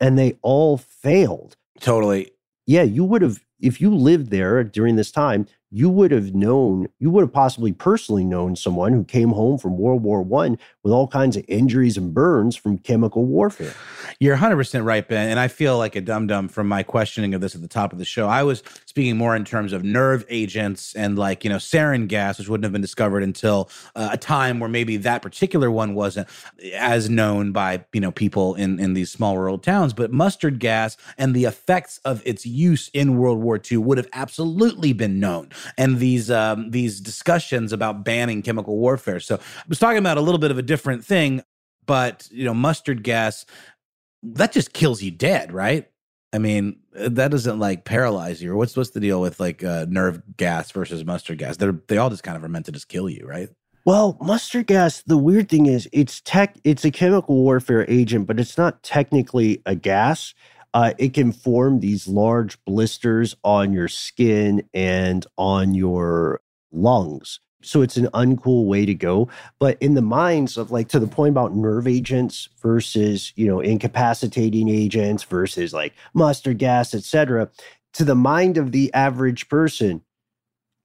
and 0.00 0.18
they 0.18 0.38
all 0.42 0.76
failed. 0.76 1.56
Totally. 1.80 2.32
Yeah, 2.66 2.82
you 2.82 3.04
would 3.04 3.22
have 3.22 3.40
if 3.60 3.80
you 3.80 3.94
lived 3.94 4.30
there 4.30 4.62
during 4.62 4.96
this 4.96 5.10
time, 5.10 5.46
you 5.70 5.90
would 5.90 6.10
have 6.10 6.34
known, 6.34 6.88
you 6.98 7.10
would 7.10 7.22
have 7.22 7.32
possibly 7.32 7.72
personally 7.72 8.24
known 8.24 8.56
someone 8.56 8.92
who 8.92 9.04
came 9.04 9.30
home 9.30 9.58
from 9.58 9.76
World 9.76 10.02
War 10.02 10.22
One 10.22 10.58
with 10.82 10.92
all 10.92 11.06
kinds 11.06 11.36
of 11.36 11.44
injuries 11.46 11.98
and 11.98 12.14
burns 12.14 12.56
from 12.56 12.78
chemical 12.78 13.26
warfare. 13.26 13.74
You're 14.18 14.36
100% 14.36 14.84
right, 14.84 15.06
Ben. 15.06 15.28
And 15.28 15.38
I 15.38 15.48
feel 15.48 15.76
like 15.76 15.94
a 15.94 16.00
dum 16.00 16.26
dum 16.26 16.48
from 16.48 16.68
my 16.68 16.82
questioning 16.82 17.34
of 17.34 17.42
this 17.42 17.54
at 17.54 17.60
the 17.60 17.68
top 17.68 17.92
of 17.92 17.98
the 17.98 18.06
show. 18.06 18.28
I 18.28 18.42
was 18.44 18.62
speaking 18.86 19.18
more 19.18 19.36
in 19.36 19.44
terms 19.44 19.74
of 19.74 19.84
nerve 19.84 20.24
agents 20.30 20.94
and 20.94 21.18
like, 21.18 21.44
you 21.44 21.50
know, 21.50 21.56
sarin 21.56 22.08
gas, 22.08 22.38
which 22.38 22.48
wouldn't 22.48 22.64
have 22.64 22.72
been 22.72 22.80
discovered 22.80 23.22
until 23.22 23.68
uh, 23.94 24.08
a 24.12 24.16
time 24.16 24.60
where 24.60 24.70
maybe 24.70 24.96
that 24.96 25.20
particular 25.20 25.70
one 25.70 25.94
wasn't 25.94 26.28
as 26.74 27.10
known 27.10 27.52
by, 27.52 27.84
you 27.92 28.00
know, 28.00 28.10
people 28.10 28.54
in, 28.54 28.80
in 28.80 28.94
these 28.94 29.10
small 29.10 29.36
rural 29.36 29.58
towns. 29.58 29.92
But 29.92 30.12
mustard 30.12 30.60
gas 30.60 30.96
and 31.18 31.34
the 31.34 31.44
effects 31.44 32.00
of 32.06 32.22
its 32.24 32.46
use 32.46 32.88
in 32.94 33.18
World 33.18 33.38
War 33.38 33.60
II 33.70 33.78
would 33.78 33.98
have 33.98 34.08
absolutely 34.14 34.94
been 34.94 35.20
known 35.20 35.50
and 35.76 35.98
these 35.98 36.30
um, 36.30 36.70
these 36.70 37.00
discussions 37.00 37.72
about 37.72 38.04
banning 38.04 38.42
chemical 38.42 38.76
warfare. 38.76 39.20
So 39.20 39.36
I 39.36 39.64
was 39.68 39.78
talking 39.78 39.98
about 39.98 40.18
a 40.18 40.22
little 40.22 40.38
bit 40.38 40.50
of 40.50 40.58
a 40.58 40.62
different 40.62 41.04
thing, 41.04 41.42
but 41.86 42.28
you 42.30 42.44
know, 42.44 42.54
mustard 42.54 43.02
gas 43.02 43.46
that 44.22 44.52
just 44.52 44.72
kills 44.72 45.02
you 45.02 45.10
dead, 45.10 45.52
right? 45.52 45.88
I 46.32 46.38
mean, 46.38 46.80
that 46.92 47.30
doesn't 47.30 47.58
like 47.58 47.84
paralyze 47.84 48.42
you. 48.42 48.52
Or 48.52 48.56
what's 48.56 48.76
what's 48.76 48.90
the 48.90 49.00
deal 49.00 49.20
with 49.20 49.40
like 49.40 49.64
uh, 49.64 49.86
nerve 49.88 50.22
gas 50.36 50.70
versus 50.70 51.04
mustard 51.04 51.38
gas? 51.38 51.56
They're 51.56 51.80
they 51.88 51.98
all 51.98 52.10
just 52.10 52.22
kind 52.22 52.36
of 52.36 52.44
are 52.44 52.48
meant 52.48 52.66
to 52.66 52.72
just 52.72 52.88
kill 52.88 53.08
you, 53.08 53.26
right? 53.26 53.48
Well, 53.84 54.18
mustard 54.20 54.66
gas, 54.66 55.02
the 55.06 55.16
weird 55.16 55.48
thing 55.48 55.66
is 55.66 55.88
it's 55.92 56.20
tech 56.20 56.58
it's 56.64 56.84
a 56.84 56.90
chemical 56.90 57.36
warfare 57.36 57.86
agent, 57.88 58.26
but 58.26 58.38
it's 58.38 58.58
not 58.58 58.82
technically 58.82 59.62
a 59.64 59.74
gas 59.74 60.34
uh, 60.74 60.94
it 60.98 61.14
can 61.14 61.32
form 61.32 61.80
these 61.80 62.06
large 62.06 62.62
blisters 62.64 63.34
on 63.42 63.72
your 63.72 63.88
skin 63.88 64.68
and 64.74 65.26
on 65.36 65.74
your 65.74 66.40
lungs. 66.70 67.40
So 67.60 67.82
it's 67.82 67.96
an 67.96 68.06
uncool 68.14 68.66
way 68.66 68.86
to 68.86 68.94
go. 68.94 69.28
But 69.58 69.78
in 69.80 69.94
the 69.94 70.02
minds 70.02 70.56
of 70.56 70.70
like 70.70 70.88
to 70.88 71.00
the 71.00 71.08
point 71.08 71.32
about 71.32 71.56
nerve 71.56 71.88
agents 71.88 72.48
versus, 72.62 73.32
you 73.34 73.46
know, 73.46 73.60
incapacitating 73.60 74.68
agents 74.68 75.24
versus 75.24 75.72
like 75.72 75.94
mustard 76.14 76.58
gas, 76.58 76.94
etc., 76.94 77.50
to 77.94 78.04
the 78.04 78.14
mind 78.14 78.58
of 78.58 78.70
the 78.70 78.92
average 78.94 79.48
person 79.48 80.02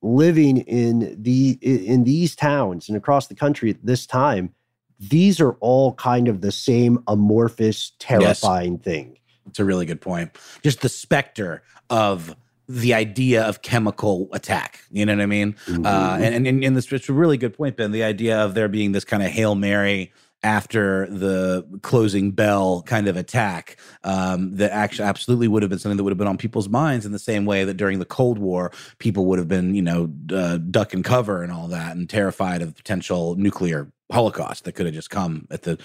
living 0.01 0.57
in 0.57 1.15
the 1.21 1.57
in 1.61 2.03
these 2.03 2.35
towns 2.35 2.89
and 2.89 2.97
across 2.97 3.27
the 3.27 3.35
country 3.35 3.69
at 3.69 3.85
this 3.85 4.05
time, 4.05 4.53
these 4.99 5.39
are 5.39 5.53
all 5.59 5.93
kind 5.93 6.27
of 6.27 6.41
the 6.41 6.51
same 6.51 7.03
amorphous, 7.07 7.93
terrifying 7.99 8.73
yes. 8.73 8.83
thing. 8.83 9.17
It's 9.47 9.59
a 9.59 9.65
really 9.65 9.85
good 9.85 10.01
point. 10.01 10.37
Just 10.63 10.81
the 10.81 10.89
specter 10.89 11.63
of 11.89 12.35
the 12.67 12.93
idea 12.93 13.43
of 13.43 13.61
chemical 13.61 14.29
attack. 14.31 14.79
You 14.89 15.05
know 15.05 15.13
what 15.13 15.21
I 15.21 15.25
mean? 15.25 15.53
Mm-hmm. 15.65 15.85
Uh, 15.85 16.17
and, 16.21 16.47
and, 16.47 16.63
and 16.63 16.77
this 16.77 16.91
it's 16.91 17.09
a 17.09 17.13
really 17.13 17.37
good 17.37 17.55
point, 17.55 17.77
Ben. 17.77 17.91
The 17.91 18.03
idea 18.03 18.39
of 18.39 18.53
there 18.53 18.67
being 18.67 18.93
this 18.93 19.03
kind 19.03 19.21
of 19.21 19.29
Hail 19.29 19.55
Mary 19.55 20.13
after 20.43 21.07
the 21.07 21.65
closing 21.81 22.31
bell 22.31 22.81
kind 22.83 23.07
of 23.07 23.15
attack 23.15 23.77
um, 24.03 24.55
that 24.57 24.71
actually 24.71 25.07
absolutely 25.07 25.47
would 25.47 25.63
have 25.63 25.69
been 25.69 25.79
something 25.79 25.95
that 25.97 26.03
would 26.03 26.11
have 26.11 26.17
been 26.17 26.27
on 26.27 26.37
people's 26.37 26.67
minds 26.67 27.05
in 27.05 27.13
the 27.13 27.19
same 27.19 27.45
way 27.45 27.63
that 27.63 27.75
during 27.75 27.99
the 27.99 28.05
Cold 28.05 28.37
War, 28.37 28.71
people 28.99 29.25
would 29.27 29.39
have 29.39 29.47
been, 29.47 29.73
you 29.73 29.81
know, 29.81 30.11
uh, 30.33 30.57
duck 30.57 30.93
and 30.93 31.03
cover 31.03 31.43
and 31.43 31.51
all 31.51 31.67
that 31.69 31.95
and 31.95 32.09
terrified 32.09 32.61
of 32.61 32.75
potential 32.75 33.35
nuclear 33.35 33.89
holocaust 34.11 34.65
that 34.65 34.73
could 34.73 34.85
have 34.85 34.95
just 34.95 35.09
come 35.09 35.47
at 35.49 35.63
the 35.63 35.79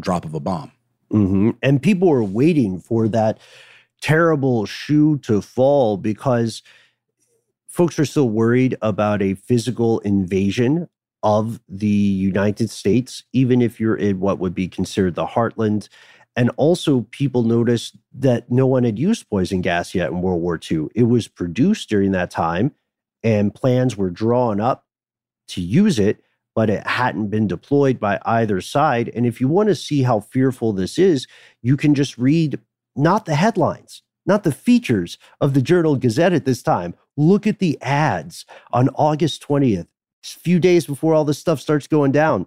drop 0.00 0.24
of 0.24 0.32
a 0.34 0.40
bomb. 0.40 0.70
Mm-hmm. 1.12 1.50
And 1.62 1.82
people 1.82 2.08
were 2.08 2.24
waiting 2.24 2.80
for 2.80 3.08
that 3.08 3.38
terrible 4.00 4.66
shoe 4.66 5.18
to 5.18 5.40
fall 5.40 5.96
because 5.96 6.62
folks 7.68 7.98
are 7.98 8.04
still 8.04 8.28
worried 8.28 8.76
about 8.82 9.22
a 9.22 9.34
physical 9.34 10.00
invasion 10.00 10.88
of 11.22 11.60
the 11.68 11.86
United 11.86 12.70
States, 12.70 13.24
even 13.32 13.60
if 13.60 13.80
you're 13.80 13.96
in 13.96 14.20
what 14.20 14.38
would 14.38 14.54
be 14.54 14.68
considered 14.68 15.14
the 15.14 15.26
heartland. 15.26 15.88
And 16.36 16.50
also, 16.56 17.00
people 17.10 17.42
noticed 17.42 17.96
that 18.12 18.50
no 18.50 18.66
one 18.66 18.84
had 18.84 18.98
used 18.98 19.28
poison 19.28 19.60
gas 19.60 19.94
yet 19.94 20.10
in 20.10 20.22
World 20.22 20.40
War 20.40 20.60
II. 20.70 20.86
It 20.94 21.04
was 21.04 21.26
produced 21.26 21.88
during 21.88 22.12
that 22.12 22.30
time, 22.30 22.72
and 23.24 23.52
plans 23.52 23.96
were 23.96 24.10
drawn 24.10 24.60
up 24.60 24.86
to 25.48 25.60
use 25.60 25.98
it 25.98 26.22
but 26.58 26.68
it 26.68 26.84
hadn't 26.88 27.28
been 27.28 27.46
deployed 27.46 28.00
by 28.00 28.18
either 28.24 28.60
side. 28.60 29.12
And 29.14 29.24
if 29.24 29.40
you 29.40 29.46
want 29.46 29.68
to 29.68 29.76
see 29.76 30.02
how 30.02 30.18
fearful 30.18 30.72
this 30.72 30.98
is, 30.98 31.28
you 31.62 31.76
can 31.76 31.94
just 31.94 32.18
read 32.18 32.58
not 32.96 33.26
the 33.26 33.36
headlines, 33.36 34.02
not 34.26 34.42
the 34.42 34.50
features 34.50 35.18
of 35.40 35.54
the 35.54 35.62
Journal 35.62 35.94
Gazette 35.94 36.32
at 36.32 36.46
this 36.46 36.60
time. 36.60 36.96
Look 37.16 37.46
at 37.46 37.60
the 37.60 37.80
ads 37.80 38.44
on 38.72 38.88
August 38.96 39.40
20th, 39.46 39.86
a 39.86 40.26
few 40.26 40.58
days 40.58 40.84
before 40.84 41.14
all 41.14 41.24
this 41.24 41.38
stuff 41.38 41.60
starts 41.60 41.86
going 41.86 42.10
down. 42.10 42.46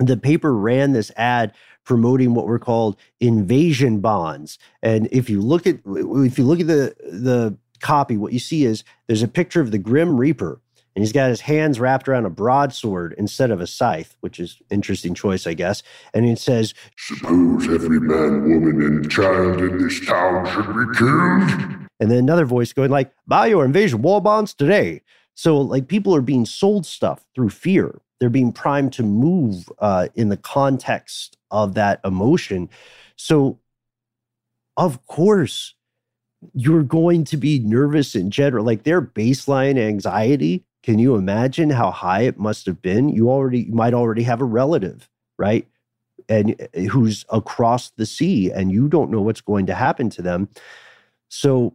The 0.00 0.16
paper 0.16 0.52
ran 0.52 0.90
this 0.90 1.12
ad 1.16 1.54
promoting 1.84 2.34
what 2.34 2.48
were 2.48 2.58
called 2.58 2.96
invasion 3.20 4.00
bonds. 4.00 4.58
And 4.82 5.08
if 5.12 5.30
you 5.30 5.40
look 5.40 5.68
at 5.68 5.76
if 5.86 6.38
you 6.38 6.44
look 6.44 6.58
at 6.58 6.66
the 6.66 6.96
the 7.08 7.56
copy, 7.78 8.16
what 8.16 8.32
you 8.32 8.40
see 8.40 8.64
is 8.64 8.82
there's 9.06 9.22
a 9.22 9.28
picture 9.28 9.60
of 9.60 9.70
the 9.70 9.78
Grim 9.78 10.18
Reaper 10.18 10.60
and 10.94 11.02
he's 11.02 11.12
got 11.12 11.30
his 11.30 11.40
hands 11.40 11.80
wrapped 11.80 12.08
around 12.08 12.26
a 12.26 12.30
broadsword 12.30 13.14
instead 13.16 13.50
of 13.50 13.60
a 13.60 13.66
scythe, 13.66 14.16
which 14.20 14.38
is 14.38 14.60
interesting 14.70 15.14
choice, 15.14 15.46
I 15.46 15.54
guess. 15.54 15.82
And 16.12 16.26
it 16.26 16.38
says, 16.38 16.74
"Suppose 16.96 17.68
every 17.68 18.00
man, 18.00 18.42
woman, 18.42 18.82
and 18.82 19.10
child 19.10 19.60
in 19.60 19.78
this 19.78 20.04
town 20.04 20.46
should 20.46 20.66
be 20.66 20.98
killed." 20.98 21.88
And 22.00 22.10
then 22.10 22.18
another 22.18 22.44
voice 22.44 22.72
going 22.72 22.90
like, 22.90 23.12
"Buy 23.26 23.46
your 23.46 23.64
invasion 23.64 24.02
war 24.02 24.20
bonds 24.20 24.54
today." 24.54 25.02
So 25.34 25.60
like 25.60 25.88
people 25.88 26.14
are 26.14 26.22
being 26.22 26.44
sold 26.44 26.84
stuff 26.84 27.24
through 27.34 27.50
fear. 27.50 28.00
They're 28.20 28.30
being 28.30 28.52
primed 28.52 28.92
to 28.94 29.02
move 29.02 29.68
uh, 29.78 30.08
in 30.14 30.28
the 30.28 30.36
context 30.36 31.36
of 31.50 31.74
that 31.74 32.00
emotion. 32.04 32.68
So, 33.16 33.58
of 34.76 35.04
course, 35.06 35.74
you're 36.54 36.82
going 36.82 37.24
to 37.24 37.36
be 37.36 37.58
nervous 37.60 38.14
in 38.14 38.30
general. 38.30 38.64
Like 38.64 38.84
their 38.84 39.02
baseline 39.02 39.78
anxiety 39.78 40.64
can 40.82 40.98
you 40.98 41.14
imagine 41.14 41.70
how 41.70 41.90
high 41.90 42.22
it 42.22 42.38
must 42.38 42.66
have 42.66 42.82
been? 42.82 43.08
You 43.08 43.30
already 43.30 43.60
you 43.60 43.74
might 43.74 43.94
already 43.94 44.24
have 44.24 44.40
a 44.40 44.44
relative, 44.44 45.08
right? 45.38 45.66
And 46.28 46.56
eh, 46.74 46.86
who's 46.86 47.24
across 47.30 47.90
the 47.90 48.06
sea 48.06 48.50
and 48.50 48.72
you 48.72 48.88
don't 48.88 49.10
know 49.10 49.22
what's 49.22 49.40
going 49.40 49.66
to 49.66 49.74
happen 49.74 50.10
to 50.10 50.22
them. 50.22 50.48
So 51.28 51.74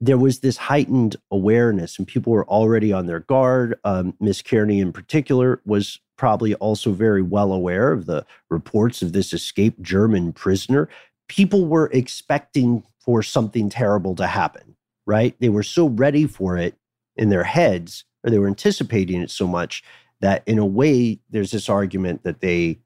there 0.00 0.18
was 0.18 0.40
this 0.40 0.56
heightened 0.56 1.16
awareness 1.30 1.98
and 1.98 2.08
people 2.08 2.32
were 2.32 2.48
already 2.48 2.92
on 2.92 3.06
their 3.06 3.20
guard. 3.20 3.78
Um, 3.84 4.14
Miss 4.20 4.40
Kearney 4.40 4.80
in 4.80 4.92
particular 4.92 5.60
was 5.66 6.00
probably 6.16 6.54
also 6.54 6.92
very 6.92 7.22
well 7.22 7.52
aware 7.52 7.92
of 7.92 8.06
the 8.06 8.24
reports 8.48 9.02
of 9.02 9.12
this 9.12 9.32
escaped 9.34 9.82
German 9.82 10.32
prisoner. 10.32 10.88
People 11.28 11.66
were 11.66 11.90
expecting 11.92 12.82
for 12.98 13.22
something 13.22 13.68
terrible 13.68 14.14
to 14.14 14.26
happen, 14.26 14.76
right? 15.06 15.34
They 15.40 15.50
were 15.50 15.62
so 15.62 15.88
ready 15.88 16.26
for 16.26 16.56
it 16.56 16.74
in 17.16 17.28
their 17.28 17.44
heads 17.44 18.04
or 18.24 18.30
they 18.30 18.38
were 18.38 18.48
anticipating 18.48 19.20
it 19.20 19.30
so 19.30 19.46
much 19.46 19.82
that 20.20 20.42
in 20.46 20.58
a 20.58 20.66
way 20.66 21.18
there's 21.30 21.50
this 21.50 21.68
argument 21.68 22.22
that 22.24 22.40
they 22.40 22.78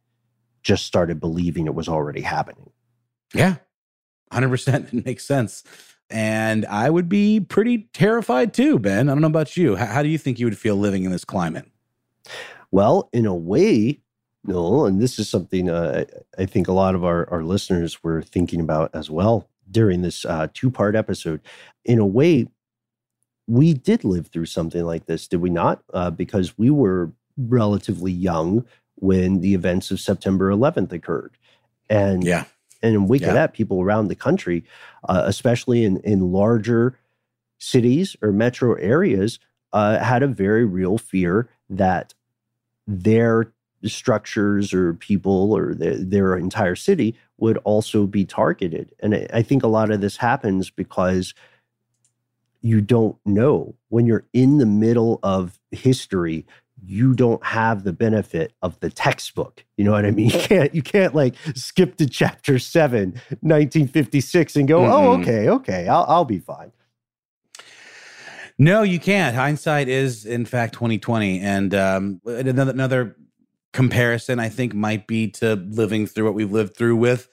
just 0.63 0.87
started 0.87 1.21
believing 1.21 1.67
it 1.67 1.75
was 1.75 1.89
already 1.89 2.23
happening. 2.23 2.71
Yeah. 3.35 3.57
100% 4.33 4.93
it 4.93 5.07
makes 5.07 5.25
sense. 5.25 5.63
And 6.11 6.67
I 6.67 6.91
would 6.91 7.09
be 7.09 7.41
pretty 7.41 7.89
terrified 7.93 8.55
too, 8.55 8.79
Ben. 8.79 9.09
I 9.09 9.13
don't 9.13 9.21
know 9.21 9.27
about 9.27 9.57
you. 9.57 9.77
How, 9.77 9.87
how 9.87 10.03
do 10.03 10.09
you 10.09 10.19
think 10.19 10.39
you 10.39 10.47
would 10.47 10.59
feel 10.59 10.77
living 10.77 11.05
in 11.05 11.11
this 11.11 11.25
climate? 11.25 11.67
Well, 12.71 13.09
in 13.13 13.27
a 13.27 13.35
way, 13.35 14.01
no, 14.45 14.85
and 14.85 15.01
this 15.01 15.19
is 15.19 15.29
something 15.29 15.71
uh, 15.71 16.05
I 16.39 16.47
think 16.47 16.69
a 16.69 16.73
lot 16.73 16.95
of 16.95 17.05
our, 17.05 17.29
our 17.31 17.43
listeners 17.43 18.03
were 18.03 18.23
thinking 18.23 18.61
about 18.61 18.91
as 18.95 19.11
well 19.11 19.49
during 19.71 20.03
this 20.03 20.25
uh, 20.25 20.49
two 20.53 20.71
part 20.71 20.95
episode. 20.95 21.41
In 21.85 21.99
a 21.99 22.07
way, 22.07 22.47
we 23.47 23.75
did 23.75 24.05
live 24.05 24.29
through 24.29 24.47
something 24.47 24.85
like 24.85 25.07
this, 25.07 25.29
did 25.29 25.41
we 25.41 25.51
not? 25.51 25.83
Uh, 25.93 26.11
because 26.11 26.57
we 26.57 26.71
were 26.71 27.13
relatively 27.37 28.13
young 28.13 28.65
when 28.97 29.41
the 29.41 29.55
events 29.55 29.91
of 29.91 30.01
September 30.01 30.51
11th 30.51 30.93
occurred. 30.93 31.37
And 31.91 32.25
yeah. 32.25 32.45
And 32.83 32.95
in 32.95 33.09
wake 33.09 33.23
yeah. 33.23 33.29
of 33.29 33.35
that, 33.35 33.55
people 33.55 33.81
around 33.81 34.09
the 34.09 34.15
country, 34.15 34.63
uh, 35.09 35.23
especially 35.25 35.85
in, 35.85 35.99
in 35.99 36.33
larger 36.33 36.99
cities 37.59 38.15
or 38.21 38.31
metro 38.31 38.75
areas, 38.75 39.39
uh, 39.73 39.99
had 39.99 40.23
a 40.23 40.27
very 40.29 40.67
real 40.67 40.99
fear 40.99 41.49
that 41.71 42.13
their 42.87 43.51
structures 43.87 44.75
or 44.75 44.93
people 44.95 45.55
or 45.55 45.75
the, 45.75 45.97
their 45.97 46.37
entire 46.37 46.77
city 46.77 47.17
would 47.39 47.57
also 47.59 48.07
be 48.07 48.27
targeted. 48.27 48.95
And 49.01 49.15
I, 49.15 49.27
I 49.33 49.43
think 49.43 49.63
a 49.63 49.69
lot 49.69 49.91
of 49.91 50.03
this 50.03 50.19
happens 50.19 50.69
because 50.69 51.33
you 52.65 52.81
don't 52.81 53.17
know 53.25 53.75
when 53.91 54.07
you're 54.07 54.27
in 54.33 54.59
the 54.59 54.67
middle 54.67 55.21
of 55.23 55.61
history 55.71 56.47
you 56.87 57.15
don't 57.15 57.45
have 57.45 57.85
the 57.85 57.93
benefit 57.93 58.53
of 58.63 58.79
the 58.81 58.91
textbook. 58.91 59.65
You 59.77 59.85
know 59.85 59.93
what 59.93 60.05
I 60.05 60.11
mean? 60.11 60.31
You 60.35 60.41
can't 60.41 60.75
you 60.75 60.83
can't 60.83 61.15
like 61.15 61.35
skip 61.55 61.97
to 61.97 62.09
chapter 62.09 62.59
7, 62.59 63.11
1956 63.41 64.57
and 64.57 64.69
go, 64.69 64.81
mm-hmm. 64.81 64.93
"Oh, 64.93 65.21
okay, 65.21 65.49
okay. 65.49 65.89
I'll 65.89 66.05
I'll 66.09 66.25
be 66.25 66.39
fine." 66.39 66.73
No, 68.59 68.83
you 68.83 69.01
can't. 69.01 69.35
Hindsight 69.35 69.89
is 69.89 70.25
in 70.25 70.45
fact 70.45 70.75
2020 70.75 71.41
and 71.41 71.75
um, 71.75 72.21
another 72.25 72.71
another 72.73 73.17
comparison 73.73 74.39
I 74.39 74.49
think 74.49 74.75
might 74.75 75.07
be 75.07 75.29
to 75.33 75.55
living 75.57 76.07
through 76.07 76.27
what 76.27 76.35
we've 76.35 76.53
lived 76.53 76.77
through 76.77 76.97
with 76.97 77.29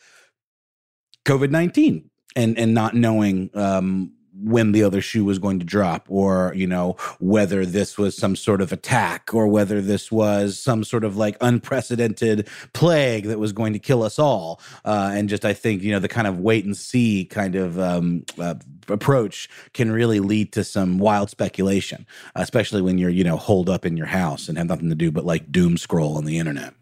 COVID-19 1.26 2.06
and 2.36 2.58
and 2.58 2.74
not 2.74 2.96
knowing 2.96 3.52
um, 3.54 4.14
when 4.34 4.72
the 4.72 4.84
other 4.84 5.02
shoe 5.02 5.26
was 5.26 5.40
going 5.40 5.60
to 5.60 5.66
drop 5.66 6.06
or 6.10 6.54
you 6.56 6.68
know 6.68 6.96
whether 7.20 7.66
this 7.66 7.98
was 7.98 8.16
some 8.16 8.36
sort 8.36 8.62
of 8.62 8.72
attack 8.72 9.34
or 9.34 9.48
whether 9.48 9.82
this 9.82 10.12
was 10.12 10.58
some 10.58 10.84
sort 10.84 11.04
of 11.04 11.18
like 11.18 11.36
unprecedented 11.42 12.48
plague 12.74 13.26
that 13.26 13.40
was 13.40 13.52
going 13.52 13.74
to 13.74 13.80
kill 13.80 14.04
us 14.04 14.18
all. 14.18 14.60
Uh, 14.86 15.12
and 15.14 15.30
just 15.30 15.46
i 15.46 15.54
think 15.54 15.82
you 15.82 15.92
know 15.92 16.00
the 16.00 16.08
kind 16.08 16.28
of 16.28 16.40
wait 16.40 16.66
and 16.66 16.78
see 16.78 17.26
kind 17.26 17.56
of 17.56 17.80
um, 17.80 18.24
uh, 18.40 18.56
approach 18.88 19.50
can 19.74 19.92
really 19.92 20.20
lead 20.20 20.52
to 20.52 20.64
some 20.64 20.98
wild 20.98 21.30
speculation 21.30 22.06
especially 22.36 22.82
when 22.82 22.98
you're 22.98 23.10
you 23.10 23.24
know 23.24 23.38
holed 23.38 23.70
up 23.70 23.86
in 23.86 23.98
your 23.98 24.08
house 24.08 24.48
and 24.48 24.58
have 24.58 24.68
nothing 24.68 24.90
to 24.90 24.96
do 24.96 25.12
but 25.12 25.26
like 25.26 25.52
doom 25.52 25.78
scroll 25.78 26.18
on 26.18 26.26
the 26.26 26.38
internet. 26.38 26.74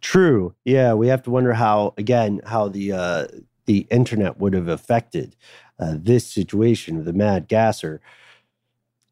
True. 0.00 0.54
Yeah 0.64 0.94
we 0.94 1.08
have 1.08 1.22
to 1.24 1.30
wonder 1.30 1.52
how 1.52 1.94
again 1.96 2.40
how 2.44 2.68
the 2.68 2.92
uh 2.92 3.26
the 3.66 3.86
internet 3.90 4.38
would 4.38 4.54
have 4.54 4.68
affected 4.68 5.36
uh, 5.78 5.94
this 5.98 6.26
situation 6.26 6.96
with 6.96 7.06
the 7.06 7.12
mad 7.12 7.48
gasser. 7.48 8.00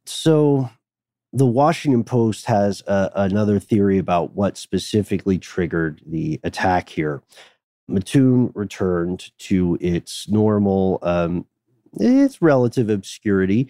So, 0.06 0.70
the 1.32 1.46
Washington 1.46 2.04
Post 2.04 2.44
has 2.46 2.82
uh, 2.86 3.08
another 3.14 3.58
theory 3.58 3.96
about 3.96 4.34
what 4.34 4.58
specifically 4.58 5.38
triggered 5.38 6.02
the 6.06 6.38
attack 6.44 6.90
here. 6.90 7.22
Mattoon 7.88 8.52
returned 8.54 9.30
to 9.38 9.78
its 9.80 10.28
normal, 10.28 10.98
um, 11.02 11.46
its 11.94 12.42
relative 12.42 12.90
obscurity. 12.90 13.68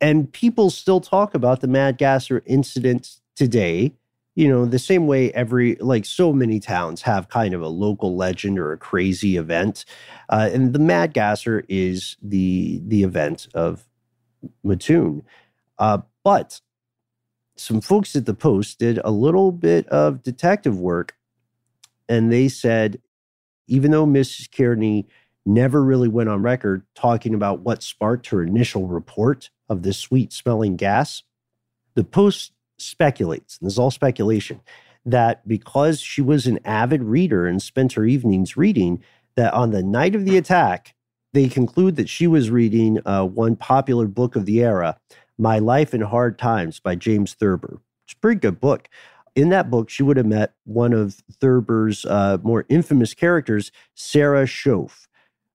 And 0.00 0.32
people 0.32 0.70
still 0.70 1.00
talk 1.00 1.34
about 1.34 1.60
the 1.60 1.68
Mad 1.68 1.98
Gasser 1.98 2.42
incident 2.46 3.20
today 3.36 3.92
you 4.34 4.48
know, 4.48 4.64
the 4.64 4.78
same 4.78 5.06
way 5.06 5.32
every, 5.32 5.76
like 5.76 6.04
so 6.04 6.32
many 6.32 6.58
towns 6.58 7.02
have 7.02 7.28
kind 7.28 7.54
of 7.54 7.62
a 7.62 7.68
local 7.68 8.16
legend 8.16 8.58
or 8.58 8.72
a 8.72 8.78
crazy 8.78 9.36
event. 9.36 9.84
Uh, 10.28 10.50
and 10.52 10.72
the 10.72 10.78
Mad 10.78 11.14
Gasser 11.14 11.64
is 11.68 12.16
the, 12.22 12.80
the 12.84 13.04
event 13.04 13.48
of 13.54 13.84
Mattoon. 14.64 15.22
Uh, 15.78 15.98
but 16.24 16.60
some 17.56 17.80
folks 17.80 18.16
at 18.16 18.26
the 18.26 18.34
Post 18.34 18.78
did 18.78 18.98
a 19.04 19.10
little 19.10 19.52
bit 19.52 19.86
of 19.88 20.22
detective 20.22 20.78
work 20.78 21.14
and 22.08 22.32
they 22.32 22.48
said, 22.48 23.00
even 23.66 23.90
though 23.90 24.06
Mrs. 24.06 24.50
Kearney 24.54 25.06
never 25.46 25.82
really 25.82 26.08
went 26.08 26.28
on 26.28 26.42
record 26.42 26.84
talking 26.94 27.34
about 27.34 27.60
what 27.60 27.82
sparked 27.82 28.28
her 28.28 28.42
initial 28.42 28.86
report 28.86 29.50
of 29.68 29.82
this 29.82 29.98
sweet 29.98 30.32
smelling 30.32 30.76
gas, 30.76 31.22
the 31.94 32.04
Post 32.04 32.52
speculates, 32.84 33.58
and 33.58 33.66
this 33.66 33.74
is 33.74 33.78
all 33.78 33.90
speculation, 33.90 34.60
that 35.04 35.46
because 35.46 36.00
she 36.00 36.22
was 36.22 36.46
an 36.46 36.58
avid 36.64 37.02
reader 37.02 37.46
and 37.46 37.60
spent 37.60 37.92
her 37.94 38.04
evenings 38.04 38.56
reading, 38.56 39.02
that 39.36 39.52
on 39.52 39.70
the 39.70 39.82
night 39.82 40.14
of 40.14 40.24
the 40.24 40.36
attack, 40.36 40.94
they 41.32 41.48
conclude 41.48 41.96
that 41.96 42.08
she 42.08 42.26
was 42.26 42.50
reading 42.50 43.00
uh, 43.04 43.24
one 43.24 43.56
popular 43.56 44.06
book 44.06 44.36
of 44.36 44.46
the 44.46 44.62
era, 44.62 44.96
My 45.36 45.58
Life 45.58 45.92
in 45.92 46.00
Hard 46.00 46.38
Times 46.38 46.78
by 46.78 46.94
James 46.94 47.34
Thurber. 47.34 47.80
It's 48.06 48.14
a 48.14 48.18
pretty 48.18 48.40
good 48.40 48.60
book. 48.60 48.88
In 49.34 49.48
that 49.48 49.68
book, 49.68 49.90
she 49.90 50.04
would 50.04 50.16
have 50.16 50.26
met 50.26 50.54
one 50.64 50.92
of 50.92 51.22
Thurber's 51.40 52.04
uh, 52.04 52.38
more 52.44 52.64
infamous 52.68 53.14
characters, 53.14 53.72
Sarah 53.94 54.44
Shoaf. 54.44 55.08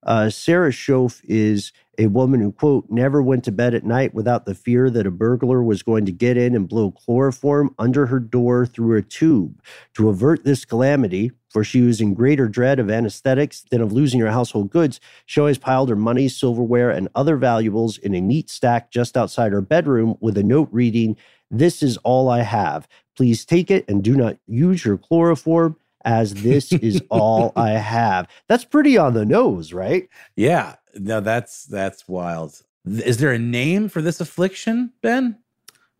Uh, 0.03 0.29
Sarah 0.29 0.71
Shoaf 0.71 1.21
is 1.25 1.71
a 1.97 2.07
woman 2.07 2.39
who, 2.39 2.53
quote, 2.53 2.85
never 2.89 3.21
went 3.21 3.43
to 3.43 3.51
bed 3.51 3.73
at 3.73 3.83
night 3.83 4.13
without 4.13 4.45
the 4.45 4.55
fear 4.55 4.89
that 4.89 5.05
a 5.05 5.11
burglar 5.11 5.61
was 5.61 5.83
going 5.83 6.05
to 6.05 6.13
get 6.13 6.37
in 6.37 6.55
and 6.55 6.69
blow 6.69 6.91
chloroform 6.91 7.75
under 7.77 8.05
her 8.05 8.19
door 8.19 8.65
through 8.65 8.97
a 8.97 9.01
tube. 9.01 9.61
To 9.95 10.07
avert 10.07 10.45
this 10.45 10.63
calamity, 10.63 11.31
for 11.49 11.65
she 11.65 11.81
was 11.81 11.99
in 11.99 12.13
greater 12.13 12.47
dread 12.47 12.79
of 12.79 12.89
anesthetics 12.89 13.65
than 13.69 13.81
of 13.81 13.91
losing 13.91 14.21
her 14.21 14.31
household 14.31 14.69
goods, 14.69 15.01
she 15.25 15.41
always 15.41 15.57
piled 15.57 15.89
her 15.89 15.95
money, 15.97 16.29
silverware, 16.29 16.89
and 16.89 17.09
other 17.15 17.35
valuables 17.35 17.97
in 17.97 18.13
a 18.13 18.21
neat 18.21 18.49
stack 18.49 18.91
just 18.91 19.17
outside 19.17 19.51
her 19.51 19.61
bedroom 19.61 20.15
with 20.21 20.37
a 20.37 20.43
note 20.43 20.69
reading, 20.71 21.17
This 21.51 21.83
is 21.83 21.97
all 21.97 22.29
I 22.29 22.43
have. 22.43 22.87
Please 23.17 23.43
take 23.43 23.69
it 23.69 23.83
and 23.89 24.01
do 24.01 24.15
not 24.15 24.37
use 24.47 24.85
your 24.85 24.97
chloroform 24.97 25.75
as 26.09 26.33
this 26.33 26.71
is 26.73 27.01
all 27.09 27.53
I 27.55 27.71
have. 27.71 28.27
That's 28.47 28.65
pretty 28.65 28.97
on 28.97 29.13
the 29.13 29.25
nose, 29.25 29.71
right? 29.71 30.09
Yeah. 30.35 30.75
No, 30.95 31.21
that's 31.21 31.65
that's 31.65 32.07
wild. 32.07 32.63
Is 32.85 33.17
there 33.17 33.31
a 33.31 33.39
name 33.39 33.89
for 33.89 34.01
this 34.01 34.19
affliction, 34.19 34.91
Ben? 35.03 35.37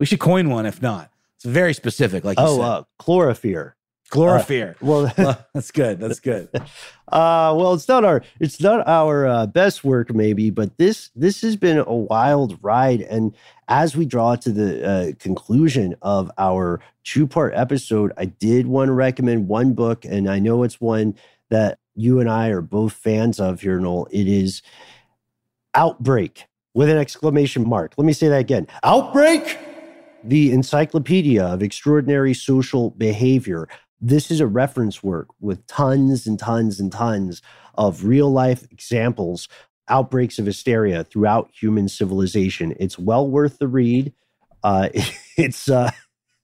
We 0.00 0.06
should 0.06 0.18
coin 0.18 0.50
one 0.50 0.66
if 0.66 0.82
not. 0.82 1.10
It's 1.36 1.44
very 1.44 1.74
specific, 1.74 2.24
like 2.24 2.38
oh, 2.40 2.60
uh, 2.60 2.82
chlorophyre. 2.98 3.76
Chlorophyre. 4.10 4.76
Uh, 4.82 4.86
well, 4.86 5.12
that's 5.54 5.70
good. 5.70 5.98
That's 6.00 6.20
good. 6.20 6.48
Uh, 7.12 7.52
well, 7.58 7.74
it's 7.74 7.88
not 7.88 8.04
our 8.04 8.22
it's 8.38 8.60
not 8.60 8.86
our 8.86 9.26
uh, 9.26 9.44
best 9.44 9.82
work, 9.82 10.14
maybe, 10.14 10.48
but 10.48 10.78
this 10.78 11.10
this 11.16 11.40
has 11.40 11.56
been 11.56 11.78
a 11.78 11.92
wild 11.92 12.56
ride. 12.62 13.00
And 13.00 13.34
as 13.66 13.96
we 13.96 14.06
draw 14.06 14.36
to 14.36 14.52
the 14.52 14.88
uh, 14.88 15.12
conclusion 15.18 15.96
of 16.02 16.30
our 16.38 16.80
two 17.02 17.26
part 17.26 17.52
episode, 17.56 18.12
I 18.16 18.26
did 18.26 18.68
want 18.68 18.90
to 18.90 18.92
recommend 18.92 19.48
one 19.48 19.72
book, 19.72 20.04
and 20.04 20.30
I 20.30 20.38
know 20.38 20.62
it's 20.62 20.80
one 20.80 21.16
that 21.48 21.80
you 21.96 22.20
and 22.20 22.30
I 22.30 22.50
are 22.50 22.60
both 22.60 22.92
fans 22.92 23.40
of 23.40 23.60
here, 23.60 23.80
Noel. 23.80 24.06
It 24.12 24.28
is 24.28 24.62
Outbreak 25.74 26.46
with 26.74 26.88
an 26.88 26.96
exclamation 26.96 27.68
mark. 27.68 27.94
Let 27.96 28.04
me 28.04 28.12
say 28.12 28.28
that 28.28 28.38
again. 28.38 28.68
Outbreak 28.84 29.58
the 30.22 30.52
Encyclopedia 30.52 31.44
of 31.44 31.62
Extraordinary 31.62 32.34
Social 32.34 32.90
Behavior 32.90 33.68
this 34.00 34.30
is 34.30 34.40
a 34.40 34.46
reference 34.46 35.02
work 35.02 35.28
with 35.40 35.66
tons 35.66 36.26
and 36.26 36.38
tons 36.38 36.80
and 36.80 36.90
tons 36.90 37.42
of 37.74 38.04
real 38.04 38.30
life 38.30 38.64
examples, 38.70 39.48
outbreaks 39.88 40.38
of 40.38 40.46
hysteria 40.46 41.04
throughout 41.04 41.50
human 41.52 41.88
civilization. 41.88 42.74
It's 42.78 42.98
well 42.98 43.28
worth 43.28 43.58
the 43.58 43.68
read. 43.68 44.12
Uh, 44.62 44.88
it's 45.36 45.68
uh, 45.68 45.90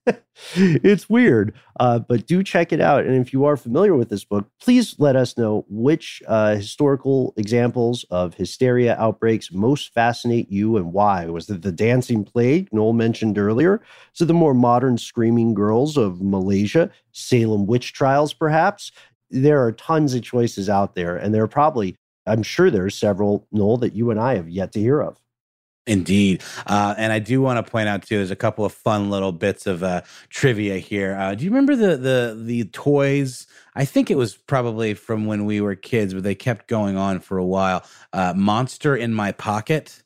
it's 0.54 1.08
weird, 1.08 1.54
uh, 1.80 1.98
but 1.98 2.26
do 2.26 2.42
check 2.42 2.72
it 2.72 2.80
out. 2.80 3.04
And 3.04 3.14
if 3.20 3.32
you 3.32 3.44
are 3.44 3.56
familiar 3.56 3.94
with 3.94 4.08
this 4.08 4.24
book, 4.24 4.48
please 4.60 4.94
let 4.98 5.16
us 5.16 5.36
know 5.36 5.64
which 5.68 6.22
uh, 6.26 6.56
historical 6.56 7.34
examples 7.36 8.04
of 8.10 8.34
hysteria 8.34 8.96
outbreaks 8.98 9.52
most 9.52 9.92
fascinate 9.92 10.50
you 10.50 10.76
and 10.76 10.92
why. 10.92 11.26
Was 11.26 11.48
it 11.50 11.62
the 11.62 11.72
dancing 11.72 12.24
plague 12.24 12.68
Noel 12.72 12.92
mentioned 12.92 13.38
earlier? 13.38 13.82
So 14.12 14.24
the 14.24 14.34
more 14.34 14.54
modern 14.54 14.98
screaming 14.98 15.54
girls 15.54 15.96
of 15.96 16.20
Malaysia, 16.20 16.90
Salem 17.12 17.66
witch 17.66 17.92
trials, 17.92 18.32
perhaps? 18.32 18.92
There 19.30 19.64
are 19.64 19.72
tons 19.72 20.14
of 20.14 20.22
choices 20.22 20.68
out 20.68 20.94
there, 20.94 21.16
and 21.16 21.34
there 21.34 21.42
are 21.42 21.48
probably, 21.48 21.96
I'm 22.26 22.44
sure 22.44 22.70
there 22.70 22.84
are 22.84 22.90
several, 22.90 23.46
Noel, 23.50 23.78
that 23.78 23.94
you 23.94 24.10
and 24.10 24.20
I 24.20 24.36
have 24.36 24.48
yet 24.48 24.72
to 24.72 24.80
hear 24.80 25.00
of. 25.00 25.20
Indeed. 25.86 26.42
Uh, 26.66 26.94
and 26.98 27.12
I 27.12 27.20
do 27.20 27.40
want 27.40 27.64
to 27.64 27.70
point 27.70 27.88
out 27.88 28.02
too, 28.02 28.16
there's 28.16 28.32
a 28.32 28.36
couple 28.36 28.64
of 28.64 28.72
fun 28.72 29.08
little 29.08 29.30
bits 29.30 29.66
of 29.66 29.84
uh, 29.84 30.02
trivia 30.30 30.78
here. 30.78 31.14
Uh, 31.14 31.34
do 31.34 31.44
you 31.44 31.50
remember 31.50 31.76
the 31.76 31.96
the 31.96 32.36
the 32.42 32.64
toys? 32.64 33.46
I 33.76 33.84
think 33.84 34.10
it 34.10 34.16
was 34.16 34.36
probably 34.36 34.94
from 34.94 35.26
when 35.26 35.44
we 35.44 35.60
were 35.60 35.76
kids, 35.76 36.12
but 36.12 36.24
they 36.24 36.34
kept 36.34 36.66
going 36.66 36.96
on 36.96 37.20
for 37.20 37.38
a 37.38 37.44
while. 37.44 37.84
Uh, 38.12 38.32
Monster 38.34 38.96
in 38.96 39.14
my 39.14 39.30
pocket. 39.32 40.02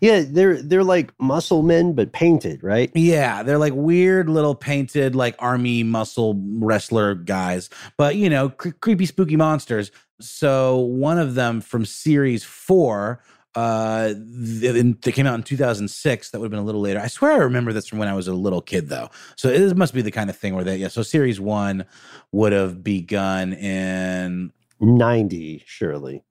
Yeah, 0.00 0.22
they're 0.26 0.62
they're 0.62 0.84
like 0.84 1.12
muscle 1.20 1.62
men 1.62 1.92
but 1.92 2.12
painted, 2.12 2.62
right? 2.62 2.90
Yeah, 2.94 3.42
they're 3.42 3.58
like 3.58 3.74
weird 3.74 4.28
little 4.28 4.54
painted 4.54 5.14
like 5.14 5.34
army 5.38 5.82
muscle 5.82 6.40
wrestler 6.60 7.14
guys, 7.14 7.68
but 7.98 8.16
you 8.16 8.30
know, 8.30 8.50
cre- 8.50 8.70
creepy 8.80 9.06
spooky 9.06 9.36
monsters. 9.36 9.90
So 10.20 10.78
one 10.78 11.18
of 11.18 11.34
them 11.34 11.60
from 11.60 11.84
series 11.84 12.42
4 12.42 13.20
Uh, 13.56 14.12
they, 14.18 14.82
they 14.82 15.12
came 15.12 15.26
out 15.26 15.34
in 15.34 15.42
2006. 15.42 16.30
That 16.30 16.38
would 16.38 16.44
have 16.44 16.50
been 16.50 16.60
a 16.60 16.64
little 16.64 16.82
later. 16.82 17.00
I 17.00 17.06
swear 17.06 17.32
I 17.32 17.36
remember 17.36 17.72
this 17.72 17.88
from 17.88 17.98
when 17.98 18.06
I 18.06 18.14
was 18.14 18.28
a 18.28 18.34
little 18.34 18.60
kid, 18.60 18.90
though. 18.90 19.08
So 19.36 19.48
it 19.48 19.76
must 19.76 19.94
be 19.94 20.02
the 20.02 20.10
kind 20.10 20.28
of 20.28 20.36
thing 20.36 20.54
where 20.54 20.62
they, 20.62 20.76
yeah. 20.76 20.88
So 20.88 21.02
series 21.02 21.40
one 21.40 21.86
would 22.32 22.52
have 22.52 22.84
begun 22.84 23.54
in 23.54 24.52
90, 24.78 25.64
surely. 25.66 26.22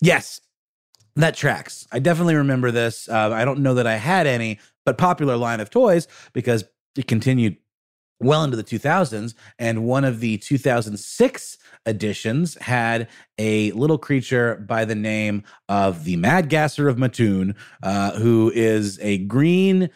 Yes, 0.00 0.40
that 1.14 1.36
tracks. 1.36 1.86
I 1.92 2.00
definitely 2.00 2.34
remember 2.34 2.72
this. 2.72 3.08
Uh, 3.08 3.30
I 3.30 3.44
don't 3.44 3.60
know 3.60 3.74
that 3.74 3.86
I 3.86 3.94
had 3.94 4.26
any, 4.26 4.58
but 4.84 4.98
popular 4.98 5.36
line 5.36 5.60
of 5.60 5.70
toys 5.70 6.08
because 6.32 6.64
it 6.98 7.06
continued 7.06 7.56
well 8.22 8.44
into 8.44 8.56
the 8.56 8.64
2000s. 8.64 9.34
And 9.58 9.84
one 9.84 10.04
of 10.04 10.20
the 10.20 10.38
2006 10.38 11.58
editions 11.86 12.56
had 12.60 13.08
a 13.38 13.72
little 13.72 13.98
creature 13.98 14.56
by 14.66 14.84
the 14.84 14.94
name 14.94 15.44
of 15.68 16.04
the 16.04 16.16
Mad 16.16 16.48
Gasser 16.48 16.88
of 16.88 16.98
Mattoon, 16.98 17.54
uh, 17.82 18.12
who 18.12 18.52
is 18.54 18.98
a 19.00 19.18
green 19.18 19.90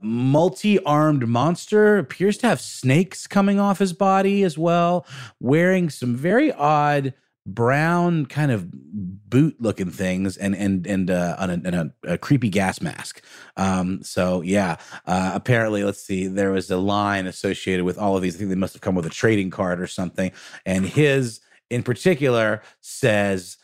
multi-armed 0.00 1.26
monster 1.26 1.98
appears 1.98 2.38
to 2.38 2.46
have 2.46 2.60
snakes 2.60 3.26
coming 3.26 3.58
off 3.58 3.80
his 3.80 3.92
body 3.92 4.44
as 4.44 4.56
well 4.56 5.04
wearing 5.40 5.90
some 5.90 6.14
very 6.14 6.52
odd 6.52 7.12
brown 7.54 8.26
kind 8.26 8.50
of 8.52 8.68
boot 8.70 9.56
looking 9.60 9.90
things 9.90 10.36
and 10.36 10.54
and 10.54 10.86
and 10.86 11.10
uh 11.10 11.36
and 11.38 11.50
a, 11.50 11.68
and 11.68 11.74
a, 11.76 12.12
a 12.14 12.18
creepy 12.18 12.48
gas 12.48 12.80
mask. 12.80 13.22
Um 13.56 14.02
so 14.02 14.42
yeah 14.42 14.76
uh 15.06 15.32
apparently 15.34 15.84
let's 15.84 16.02
see 16.02 16.26
there 16.26 16.52
was 16.52 16.70
a 16.70 16.76
line 16.76 17.26
associated 17.26 17.84
with 17.84 17.98
all 17.98 18.16
of 18.16 18.22
these. 18.22 18.36
I 18.36 18.38
think 18.38 18.50
they 18.50 18.56
must 18.56 18.74
have 18.74 18.82
come 18.82 18.94
with 18.94 19.06
a 19.06 19.10
trading 19.10 19.50
card 19.50 19.80
or 19.80 19.86
something. 19.86 20.32
And 20.64 20.86
his 20.86 21.40
in 21.70 21.82
particular 21.82 22.62
says 22.80 23.58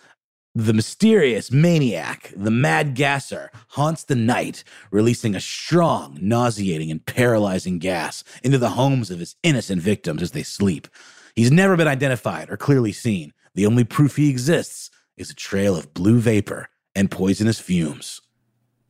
the 0.55 0.73
mysterious 0.73 1.51
maniac, 1.51 2.33
the 2.37 2.51
mad 2.51 2.95
gasser, 2.95 3.51
haunts 3.71 4.05
the 4.05 4.15
night, 4.15 4.63
releasing 4.93 5.35
a 5.35 5.41
strong, 5.41 6.17
nauseating, 6.21 6.93
and 6.93 7.05
paralyzing 7.05 7.81
gas 7.81 8.23
into 8.45 8.59
the 8.59 8.71
homes 8.71 9.11
of 9.11 9.19
his 9.19 9.35
innocent 9.43 9.83
victims 9.83 10.23
as 10.23 10.31
they 10.31 10.45
sleep. 10.45 10.87
He's 11.35 11.51
never 11.51 11.77
been 11.77 11.89
identified 11.89 12.51
or 12.51 12.57
clearly 12.57 12.93
seen, 12.93 13.33
the 13.55 13.67
only 13.67 13.85
proof 13.85 14.17
he 14.17 14.31
exists 14.31 14.91
is 15.17 15.31
a 15.31 15.35
trail 15.35 15.77
of 15.77 15.95
blue 15.95 16.19
vapor 16.19 16.69
and 16.95 17.11
poisonous 17.11 17.61
fumes. 17.61 18.21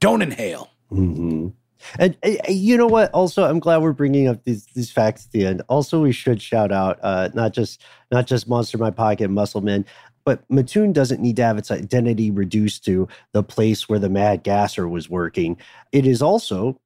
Don't 0.00 0.22
inhale. 0.22 0.70
Mm-hmm. 0.90 1.48
And 1.98 2.16
uh, 2.24 2.30
you 2.48 2.76
know 2.76 2.86
what? 2.86 3.10
Also, 3.12 3.44
I'm 3.44 3.58
glad 3.58 3.78
we're 3.78 3.92
bringing 3.92 4.28
up 4.28 4.44
these 4.44 4.66
these 4.74 4.90
facts 4.90 5.26
at 5.26 5.32
the 5.32 5.46
end. 5.46 5.62
Also, 5.68 6.00
we 6.00 6.12
should 6.12 6.40
shout 6.40 6.72
out 6.72 6.98
uh, 7.02 7.28
not 7.34 7.52
just 7.52 7.82
not 8.10 8.26
just 8.26 8.48
Monster 8.48 8.78
My 8.78 8.90
Pocket, 8.90 9.30
Muscleman, 9.30 9.84
but 10.24 10.44
Mattoon 10.50 10.92
doesn't 10.92 11.20
need 11.20 11.36
to 11.36 11.44
have 11.44 11.58
its 11.58 11.70
identity 11.70 12.30
reduced 12.30 12.84
to 12.86 13.08
the 13.32 13.42
place 13.42 13.88
where 13.88 13.98
the 13.98 14.08
Mad 14.08 14.42
Gasser 14.42 14.88
was 14.88 15.10
working. 15.10 15.58
It 15.92 16.06
is 16.06 16.22
also, 16.22 16.80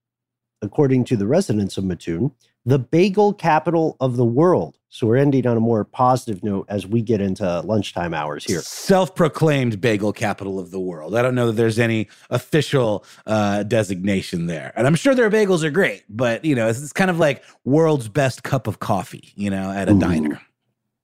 according 0.62 1.04
to 1.04 1.16
the 1.16 1.26
residents 1.26 1.78
of 1.78 1.84
Mattoon, 1.84 2.32
the 2.64 2.78
bagel 2.78 3.32
capital 3.32 3.96
of 4.00 4.16
the 4.16 4.24
world. 4.24 4.77
So 4.90 5.06
we're 5.06 5.16
ending 5.16 5.46
on 5.46 5.56
a 5.56 5.60
more 5.60 5.84
positive 5.84 6.42
note 6.42 6.66
as 6.70 6.86
we 6.86 7.02
get 7.02 7.20
into 7.20 7.60
lunchtime 7.60 8.14
hours 8.14 8.44
here. 8.44 8.62
Self-proclaimed 8.62 9.82
bagel 9.82 10.14
capital 10.14 10.58
of 10.58 10.70
the 10.70 10.80
world. 10.80 11.14
I 11.14 11.20
don't 11.20 11.34
know 11.34 11.48
that 11.48 11.52
there's 11.52 11.78
any 11.78 12.08
official 12.30 13.04
uh, 13.26 13.64
designation 13.64 14.46
there, 14.46 14.72
and 14.76 14.86
I'm 14.86 14.94
sure 14.94 15.14
their 15.14 15.30
bagels 15.30 15.62
are 15.62 15.70
great. 15.70 16.04
But 16.08 16.44
you 16.44 16.54
know, 16.54 16.68
it's, 16.68 16.82
it's 16.82 16.94
kind 16.94 17.10
of 17.10 17.18
like 17.18 17.44
world's 17.64 18.08
best 18.08 18.44
cup 18.44 18.66
of 18.66 18.78
coffee. 18.78 19.32
You 19.34 19.50
know, 19.50 19.70
at 19.70 19.88
a 19.88 19.92
Ooh. 19.92 20.00
diner. 20.00 20.40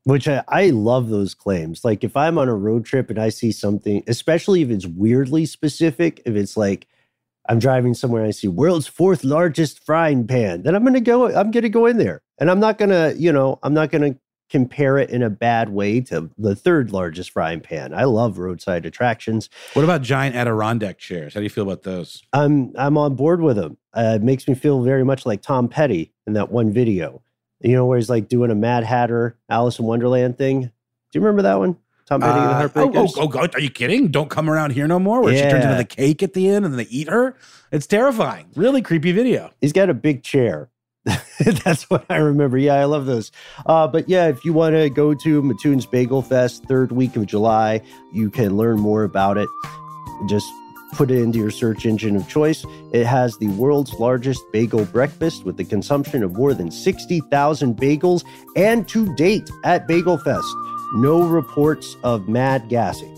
Which 0.04 0.28
I, 0.28 0.44
I 0.48 0.68
love 0.68 1.08
those 1.08 1.34
claims. 1.34 1.82
Like 1.82 2.04
if 2.04 2.14
I'm 2.14 2.36
on 2.36 2.48
a 2.48 2.54
road 2.54 2.84
trip 2.84 3.08
and 3.08 3.18
I 3.18 3.30
see 3.30 3.52
something, 3.52 4.02
especially 4.06 4.60
if 4.60 4.68
it's 4.68 4.86
weirdly 4.86 5.46
specific, 5.46 6.20
if 6.26 6.36
it's 6.36 6.58
like 6.58 6.86
I'm 7.48 7.58
driving 7.58 7.94
somewhere 7.94 8.20
and 8.20 8.28
I 8.28 8.32
see 8.32 8.48
world's 8.48 8.86
fourth 8.86 9.24
largest 9.24 9.84
frying 9.84 10.26
pan, 10.26 10.62
then 10.62 10.74
I'm 10.74 10.84
to 10.92 11.00
go, 11.00 11.26
I'm 11.28 11.50
going 11.50 11.62
to 11.62 11.70
go 11.70 11.86
in 11.86 11.96
there 11.96 12.22
and 12.38 12.50
I'm 12.50 12.60
not 12.60 12.78
going 12.78 12.90
to, 12.90 13.14
you 13.18 13.32
know, 13.32 13.58
I'm 13.62 13.74
not 13.74 13.90
going 13.90 14.12
to 14.12 14.18
compare 14.50 14.98
it 14.98 15.10
in 15.10 15.22
a 15.22 15.30
bad 15.30 15.70
way 15.70 16.00
to 16.00 16.30
the 16.38 16.54
third 16.54 16.92
largest 16.92 17.30
frying 17.30 17.60
pan. 17.60 17.94
I 17.94 18.04
love 18.04 18.38
roadside 18.38 18.86
attractions. 18.86 19.48
What 19.72 19.84
about 19.84 20.02
giant 20.02 20.36
Adirondack 20.36 20.98
chairs? 20.98 21.34
How 21.34 21.40
do 21.40 21.44
you 21.44 21.50
feel 21.50 21.64
about 21.64 21.82
those? 21.82 22.22
I'm, 22.32 22.72
I'm 22.76 22.96
on 22.98 23.16
board 23.16 23.40
with 23.40 23.56
them. 23.56 23.78
Uh, 23.94 24.12
it 24.16 24.22
makes 24.22 24.46
me 24.46 24.54
feel 24.54 24.82
very 24.82 25.04
much 25.04 25.26
like 25.26 25.42
Tom 25.42 25.68
Petty 25.68 26.12
in 26.26 26.34
that 26.34 26.52
one 26.52 26.72
video, 26.72 27.22
you 27.60 27.74
know, 27.74 27.86
where 27.86 27.98
he's 27.98 28.10
like 28.10 28.28
doing 28.28 28.50
a 28.50 28.54
Mad 28.54 28.84
Hatter 28.84 29.36
Alice 29.48 29.78
in 29.78 29.86
Wonderland 29.86 30.38
thing. 30.38 30.60
Do 30.62 30.70
you 31.12 31.20
remember 31.20 31.42
that 31.42 31.58
one? 31.58 31.76
Tom 32.06 32.20
Petty 32.20 32.32
uh, 32.32 32.42
and 32.42 32.50
the 32.50 32.54
uh, 32.54 32.68
Heartbreakers. 32.68 33.14
Oh, 33.16 33.22
oh, 33.22 33.30
oh, 33.34 33.48
are 33.54 33.60
you 33.60 33.70
kidding? 33.70 34.08
Don't 34.08 34.28
come 34.28 34.50
around 34.50 34.72
here 34.72 34.86
no 34.86 34.98
more. 34.98 35.22
Where 35.22 35.32
yeah. 35.32 35.44
she 35.44 35.50
turns 35.50 35.64
into 35.64 35.76
the 35.76 35.84
cake 35.84 36.22
at 36.22 36.34
the 36.34 36.48
end 36.48 36.64
and 36.64 36.74
then 36.74 36.78
they 36.78 36.90
eat 36.90 37.08
her. 37.08 37.36
It's 37.72 37.86
terrifying. 37.86 38.50
Really 38.54 38.82
creepy 38.82 39.12
video. 39.12 39.52
He's 39.60 39.72
got 39.72 39.88
a 39.88 39.94
big 39.94 40.22
chair. 40.22 40.68
That's 41.64 41.88
what 41.90 42.04
I 42.08 42.16
remember. 42.16 42.56
Yeah, 42.56 42.74
I 42.74 42.84
love 42.84 43.06
those. 43.06 43.30
Uh, 43.66 43.86
but 43.86 44.08
yeah, 44.08 44.28
if 44.28 44.44
you 44.44 44.52
want 44.52 44.74
to 44.74 44.88
go 44.88 45.14
to 45.14 45.42
Mattoon's 45.42 45.86
Bagel 45.86 46.22
Fest 46.22 46.64
third 46.64 46.92
week 46.92 47.16
of 47.16 47.26
July, 47.26 47.80
you 48.12 48.30
can 48.30 48.56
learn 48.56 48.80
more 48.80 49.04
about 49.04 49.36
it. 49.36 49.48
Just 50.28 50.46
put 50.92 51.10
it 51.10 51.18
into 51.18 51.38
your 51.38 51.50
search 51.50 51.84
engine 51.84 52.16
of 52.16 52.28
choice. 52.28 52.64
It 52.92 53.04
has 53.04 53.36
the 53.36 53.48
world's 53.48 53.92
largest 53.94 54.50
bagel 54.52 54.84
breakfast 54.86 55.44
with 55.44 55.56
the 55.56 55.64
consumption 55.64 56.22
of 56.22 56.36
more 56.36 56.54
than 56.54 56.70
60,000 56.70 57.76
bagels. 57.76 58.24
And 58.56 58.88
to 58.88 59.14
date 59.16 59.50
at 59.64 59.86
Bagel 59.86 60.18
Fest, 60.18 60.46
no 60.94 61.22
reports 61.22 61.96
of 62.04 62.28
mad 62.28 62.68
gassing. 62.68 63.10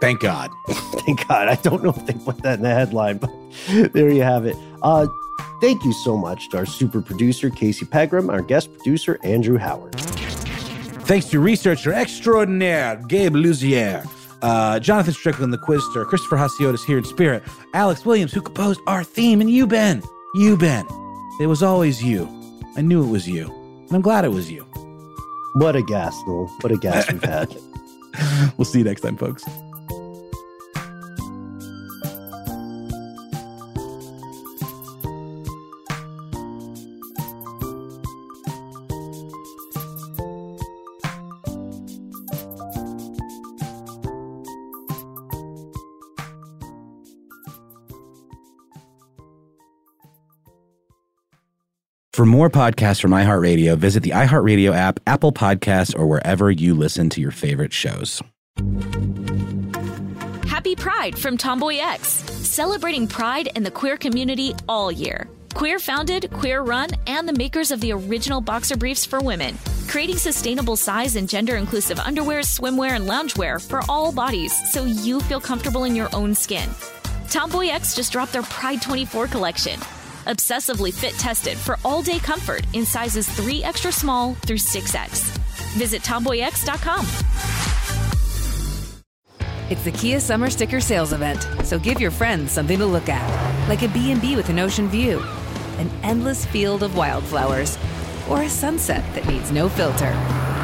Thank 0.00 0.20
God. 0.20 0.50
Thank 0.68 1.26
God. 1.28 1.48
I 1.48 1.54
don't 1.56 1.82
know 1.82 1.90
if 1.90 2.06
they 2.06 2.12
put 2.12 2.42
that 2.42 2.58
in 2.58 2.62
the 2.62 2.74
headline, 2.74 3.18
but 3.18 3.30
there 3.92 4.10
you 4.10 4.22
have 4.22 4.44
it. 4.44 4.56
Uh, 4.82 5.06
thank 5.60 5.84
you 5.84 5.92
so 5.92 6.16
much 6.16 6.50
to 6.50 6.58
our 6.58 6.66
super 6.66 7.00
producer, 7.00 7.50
Casey 7.50 7.86
Pegram, 7.86 8.30
our 8.30 8.42
guest 8.42 8.72
producer, 8.72 9.18
Andrew 9.22 9.58
Howard. 9.58 9.94
Thanks 11.04 11.26
to 11.30 11.40
researcher 11.40 11.92
extraordinaire, 11.92 12.96
Gabe 13.08 13.34
Luzier. 13.34 14.06
Uh, 14.42 14.80
Jonathan 14.80 15.14
Strickland, 15.14 15.52
the 15.52 15.58
Quizster, 15.58 16.04
Christopher 16.06 16.36
Hasiotis 16.36 16.84
here 16.84 16.98
in 16.98 17.04
spirit, 17.04 17.44
Alex 17.74 18.04
Williams, 18.04 18.32
who 18.32 18.40
composed 18.40 18.80
our 18.86 19.04
theme, 19.04 19.40
and 19.40 19.48
you, 19.48 19.66
Ben. 19.66 20.02
You, 20.34 20.56
Ben. 20.56 20.84
It 21.40 21.46
was 21.46 21.62
always 21.62 22.02
you. 22.02 22.28
I 22.76 22.80
knew 22.80 23.04
it 23.04 23.10
was 23.10 23.28
you. 23.28 23.46
And 23.86 23.92
I'm 23.92 24.00
glad 24.00 24.24
it 24.24 24.30
was 24.30 24.50
you. 24.50 24.62
What 25.54 25.76
a 25.76 25.82
gas, 25.82 26.18
Noel. 26.26 26.46
What 26.60 26.72
a 26.72 26.76
gas 26.76 27.10
we've 27.12 27.22
had. 27.22 27.54
we'll 28.56 28.64
see 28.64 28.78
you 28.78 28.84
next 28.84 29.02
time, 29.02 29.16
folks. 29.16 29.44
For 52.12 52.26
more 52.26 52.50
podcasts 52.50 53.00
from 53.00 53.12
iHeartRadio, 53.12 53.78
visit 53.78 54.02
the 54.02 54.10
iHeartRadio 54.10 54.74
app, 54.74 55.00
Apple 55.06 55.32
Podcasts, 55.32 55.98
or 55.98 56.06
wherever 56.06 56.50
you 56.50 56.74
listen 56.74 57.08
to 57.08 57.22
your 57.22 57.30
favorite 57.30 57.72
shows. 57.72 58.20
Happy 60.46 60.76
Pride 60.76 61.18
from 61.18 61.38
Tomboy 61.38 61.78
X, 61.78 62.08
celebrating 62.10 63.06
pride 63.06 63.48
and 63.56 63.64
the 63.64 63.70
queer 63.70 63.96
community 63.96 64.54
all 64.68 64.92
year. 64.92 65.26
Queer 65.54 65.78
founded, 65.78 66.30
queer 66.30 66.60
run, 66.60 66.90
and 67.06 67.26
the 67.26 67.32
makers 67.32 67.70
of 67.70 67.80
the 67.80 67.92
original 67.92 68.42
boxer 68.42 68.76
briefs 68.76 69.06
for 69.06 69.20
women, 69.20 69.56
creating 69.88 70.18
sustainable 70.18 70.76
size 70.76 71.16
and 71.16 71.26
gender 71.26 71.56
inclusive 71.56 71.98
underwear, 71.98 72.40
swimwear, 72.40 72.90
and 72.90 73.08
loungewear 73.08 73.66
for 73.66 73.80
all 73.88 74.12
bodies 74.12 74.52
so 74.70 74.84
you 74.84 75.18
feel 75.20 75.40
comfortable 75.40 75.84
in 75.84 75.96
your 75.96 76.14
own 76.14 76.34
skin. 76.34 76.68
Tomboy 77.30 77.68
X 77.68 77.94
just 77.94 78.12
dropped 78.12 78.34
their 78.34 78.42
Pride 78.42 78.82
24 78.82 79.28
collection 79.28 79.80
Obsessively 80.26 80.94
fit 80.94 81.14
tested 81.14 81.58
for 81.58 81.78
all 81.84 82.00
day 82.00 82.20
comfort 82.20 82.64
in 82.74 82.86
sizes 82.86 83.28
3 83.28 83.64
extra 83.64 83.90
small 83.90 84.34
through 84.34 84.56
6X. 84.56 85.36
Visit 85.76 86.02
tomboyx.com. 86.02 87.04
It's 89.68 89.82
the 89.82 89.90
Kia 89.90 90.20
Summer 90.20 90.48
Sticker 90.48 90.80
Sales 90.80 91.12
Event, 91.12 91.48
so 91.64 91.76
give 91.76 92.00
your 92.00 92.12
friends 92.12 92.52
something 92.52 92.78
to 92.78 92.86
look 92.86 93.08
at, 93.08 93.68
like 93.68 93.82
a 93.82 93.88
B&B 93.88 94.36
with 94.36 94.48
an 94.48 94.60
ocean 94.60 94.88
view, 94.88 95.20
an 95.78 95.90
endless 96.04 96.44
field 96.46 96.84
of 96.84 96.96
wildflowers, 96.96 97.76
or 98.30 98.42
a 98.42 98.48
sunset 98.48 99.02
that 99.16 99.26
needs 99.26 99.50
no 99.50 99.68
filter. 99.68 100.12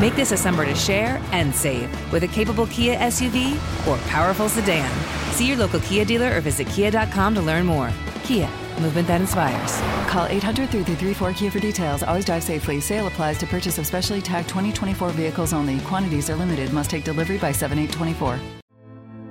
Make 0.01 0.15
this 0.15 0.31
a 0.31 0.37
summer 0.37 0.67
to 0.67 0.75
share 0.77 1.21
and 1.33 1.53
save 1.53 1.91
with 2.13 2.23
a 2.23 2.29
capable 2.29 2.69
Kia 2.69 2.97
SUV 2.99 3.55
or 3.89 3.97
powerful 4.09 4.49
sedan. 4.49 4.89
See 5.33 5.49
your 5.49 5.57
local 5.57 5.81
Kia 5.81 6.05
dealer 6.05 6.37
or 6.37 6.41
visit 6.41 6.69
kia.com 6.69 7.35
to 7.35 7.41
learn 7.41 7.67
more. 7.67 7.91
Kia 8.23 8.49
movement 8.81 9.09
that 9.09 9.21
inspires. 9.21 9.81
Call 10.11 10.27
800 10.27 10.71
333 10.71 11.35
Kia 11.35 11.51
for 11.51 11.61
details. 11.61 12.03
Always 12.03 12.25
drive 12.25 12.43
safely. 12.43 12.81
Sale 12.81 13.07
applies 13.07 13.39
to 13.39 13.47
purchase 13.47 13.79
of 13.79 13.87
specially 13.87 14.23
tagged 14.23 14.49
2024 14.49 15.11
vehicles 15.11 15.53
only. 15.53 15.81
Quantities 15.81 16.31
are 16.31 16.37
limited. 16.37 16.73
Must 16.73 16.91
take 16.91 17.05
delivery 17.05 17.39
by 17.39 17.53
7824. 17.53 18.39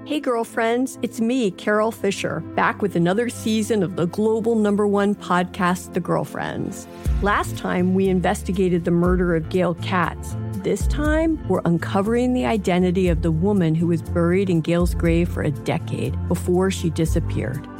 Hey, 0.08 0.22
girlfriends, 0.22 0.98
it's 1.02 1.20
me, 1.20 1.52
Carole 1.52 1.91
Fisher, 1.91 2.39
back 2.56 2.82
with 2.82 2.95
another 2.95 3.28
season 3.28 3.84
of 3.84 3.98
the 3.98 4.06
global 4.06 4.56
number 4.56 4.88
one 4.88 5.14
podcast, 5.14 5.93
The 5.93 6.00
Girlfriends. 6.00 6.88
Last 7.22 7.58
time, 7.58 7.93
we 7.93 8.08
investigated 8.08 8.86
the 8.86 8.91
murder 8.91 9.36
of 9.36 9.50
Gail 9.50 9.74
Katz. 9.76 10.38
This 10.64 10.88
time, 10.88 11.45
we're 11.50 11.62
uncovering 11.66 12.34
the 12.34 12.45
identity 12.45 13.10
of 13.10 13.22
the 13.22 13.34
woman 13.34 13.76
who 13.76 13.88
was 13.88 14.02
buried 14.02 14.50
in 14.50 14.62
Gail's 14.62 14.95
grave 14.95 15.28
for 15.28 15.43
a 15.43 15.52
decade 15.52 16.16
before 16.30 16.72
she 16.72 16.89
disappeared. 16.89 17.68